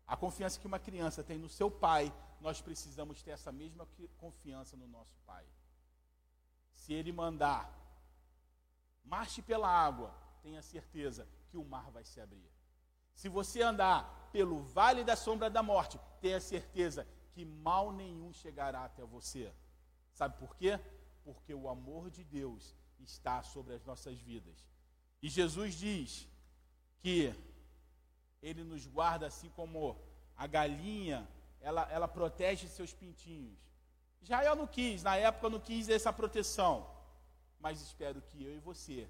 A 0.07 0.15
confiança 0.15 0.59
que 0.59 0.67
uma 0.67 0.79
criança 0.79 1.23
tem 1.23 1.37
no 1.37 1.49
seu 1.49 1.69
pai, 1.69 2.13
nós 2.39 2.61
precisamos 2.61 3.21
ter 3.23 3.31
essa 3.31 3.51
mesma 3.51 3.87
confiança 4.17 4.77
no 4.77 4.87
nosso 4.87 5.17
pai. 5.25 5.45
Se 6.73 6.93
ele 6.93 7.11
mandar, 7.11 7.73
marche 9.03 9.41
pela 9.41 9.67
água, 9.67 10.13
tenha 10.43 10.61
certeza 10.61 11.27
que 11.49 11.57
o 11.57 11.65
mar 11.65 11.89
vai 11.89 12.03
se 12.03 12.21
abrir. 12.21 12.51
Se 13.15 13.29
você 13.29 13.61
andar 13.61 14.29
pelo 14.31 14.59
vale 14.59 15.03
da 15.03 15.15
sombra 15.15 15.49
da 15.49 15.63
morte, 15.63 15.99
tenha 16.21 16.39
certeza 16.39 17.07
que 17.31 17.45
mal 17.45 17.91
nenhum 17.91 18.31
chegará 18.33 18.85
até 18.85 19.03
você. 19.03 19.51
Sabe 20.13 20.37
por 20.37 20.55
quê? 20.55 20.79
Porque 21.23 21.53
o 21.53 21.67
amor 21.67 22.11
de 22.11 22.23
Deus 22.23 22.75
está 22.99 23.41
sobre 23.41 23.73
as 23.73 23.83
nossas 23.83 24.17
vidas. 24.19 24.67
E 25.21 25.29
Jesus 25.29 25.75
diz 25.75 26.29
que 26.99 27.33
Ele 28.47 28.63
nos 28.63 28.85
guarda 28.85 29.25
assim 29.25 29.49
como 29.49 29.97
a 30.37 30.45
galinha, 30.45 31.27
ela, 31.59 31.83
ela 31.91 32.07
protege 32.07 32.67
seus 32.67 32.93
pintinhos. 32.93 33.57
Israel 34.21 34.55
não 34.55 34.67
quis, 34.67 35.01
na 35.01 35.15
época 35.17 35.49
não 35.49 35.59
quis 35.59 35.89
essa 35.89 36.13
proteção. 36.13 36.87
Mas 37.59 37.81
espero 37.81 38.21
que 38.21 38.43
eu 38.43 38.55
e 38.55 38.59
você, 38.59 39.09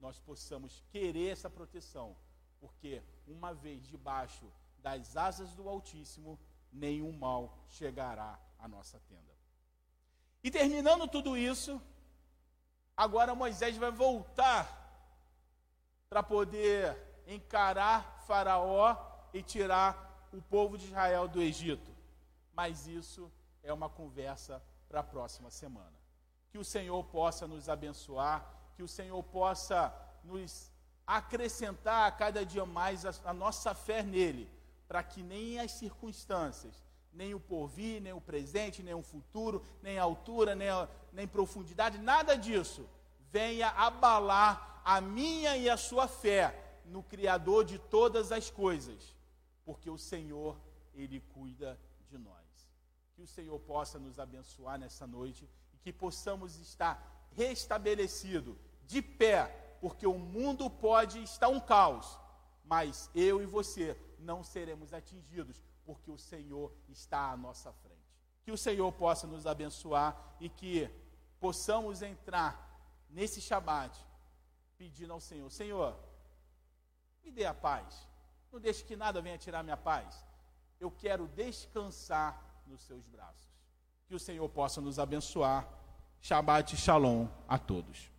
nós 0.00 0.18
possamos 0.18 0.82
querer 0.90 1.28
essa 1.30 1.48
proteção. 1.48 2.16
Porque 2.60 3.02
uma 3.26 3.54
vez 3.54 3.86
debaixo 3.86 4.44
das 4.78 5.16
asas 5.16 5.54
do 5.54 5.68
Altíssimo, 5.68 6.36
nenhum 6.72 7.12
mal 7.12 7.56
chegará 7.68 8.36
à 8.58 8.66
nossa 8.66 8.98
tenda. 9.08 9.32
E 10.42 10.50
terminando 10.50 11.06
tudo 11.06 11.36
isso, 11.36 11.80
agora 12.96 13.32
Moisés 13.32 13.76
vai 13.76 13.92
voltar 13.92 14.80
para 16.08 16.20
poder 16.20 17.11
encarar 17.26 18.24
Faraó 18.26 18.96
e 19.32 19.42
tirar 19.42 20.28
o 20.32 20.40
povo 20.40 20.76
de 20.76 20.86
Israel 20.86 21.28
do 21.28 21.40
Egito. 21.40 21.90
Mas 22.54 22.86
isso 22.86 23.30
é 23.62 23.72
uma 23.72 23.88
conversa 23.88 24.62
para 24.88 25.00
a 25.00 25.04
próxima 25.04 25.50
semana. 25.50 25.92
Que 26.50 26.58
o 26.58 26.64
Senhor 26.64 27.02
possa 27.04 27.46
nos 27.46 27.68
abençoar, 27.68 28.46
que 28.76 28.82
o 28.82 28.88
Senhor 28.88 29.22
possa 29.22 29.92
nos 30.24 30.70
acrescentar 31.06 32.06
a 32.06 32.12
cada 32.12 32.44
dia 32.44 32.64
mais 32.64 33.04
a, 33.04 33.12
a 33.24 33.32
nossa 33.32 33.74
fé 33.74 34.02
nele 34.02 34.48
para 34.86 35.02
que 35.02 35.22
nem 35.22 35.58
as 35.58 35.72
circunstâncias, 35.72 36.84
nem 37.12 37.34
o 37.34 37.40
porvir, 37.40 38.00
nem 38.00 38.12
o 38.12 38.20
presente, 38.20 38.82
nem 38.82 38.92
o 38.92 39.02
futuro, 39.02 39.64
nem 39.82 39.98
a 39.98 40.02
altura, 40.02 40.54
nem, 40.54 40.68
a, 40.68 40.86
nem 41.12 41.26
profundidade, 41.26 41.96
nada 41.98 42.36
disso 42.36 42.86
venha 43.30 43.68
abalar 43.68 44.82
a 44.84 45.00
minha 45.00 45.56
e 45.56 45.70
a 45.70 45.76
sua 45.78 46.06
fé 46.06 46.61
no 46.86 47.02
Criador 47.02 47.64
de 47.64 47.78
todas 47.78 48.32
as 48.32 48.50
coisas, 48.50 49.14
porque 49.64 49.88
o 49.90 49.98
Senhor, 49.98 50.58
Ele 50.94 51.20
cuida 51.20 51.78
de 52.08 52.18
nós. 52.18 52.42
Que 53.14 53.22
o 53.22 53.26
Senhor 53.26 53.58
possa 53.60 53.98
nos 53.98 54.18
abençoar 54.18 54.78
nessa 54.78 55.06
noite 55.06 55.48
e 55.72 55.78
que 55.78 55.92
possamos 55.92 56.56
estar 56.56 57.28
restabelecido, 57.32 58.58
de 58.84 59.00
pé, 59.00 59.78
porque 59.80 60.06
o 60.06 60.18
mundo 60.18 60.68
pode 60.68 61.22
estar 61.22 61.48
um 61.48 61.60
caos, 61.60 62.18
mas 62.64 63.10
eu 63.14 63.42
e 63.42 63.46
você 63.46 63.96
não 64.18 64.42
seremos 64.42 64.92
atingidos, 64.92 65.62
porque 65.84 66.10
o 66.10 66.18
Senhor 66.18 66.72
está 66.88 67.30
à 67.30 67.36
nossa 67.36 67.72
frente. 67.72 68.00
Que 68.44 68.52
o 68.52 68.58
Senhor 68.58 68.90
possa 68.92 69.26
nos 69.26 69.46
abençoar 69.46 70.36
e 70.40 70.48
que 70.48 70.90
possamos 71.40 72.02
entrar 72.02 72.70
nesse 73.10 73.40
Shabat 73.40 73.98
pedindo 74.76 75.12
ao 75.12 75.20
Senhor: 75.20 75.50
Senhor, 75.50 75.96
me 77.24 77.30
dê 77.30 77.44
a 77.44 77.54
paz. 77.54 78.08
Não 78.52 78.60
deixe 78.60 78.84
que 78.84 78.96
nada 78.96 79.22
venha 79.22 79.38
tirar 79.38 79.62
minha 79.62 79.76
paz. 79.76 80.24
Eu 80.78 80.90
quero 80.90 81.26
descansar 81.28 82.42
nos 82.66 82.82
seus 82.82 83.06
braços. 83.06 83.50
Que 84.06 84.14
o 84.14 84.20
Senhor 84.20 84.48
possa 84.48 84.80
nos 84.80 84.98
abençoar. 84.98 85.66
Shabbat 86.20 86.76
Shalom 86.76 87.26
a 87.48 87.58
todos. 87.58 88.11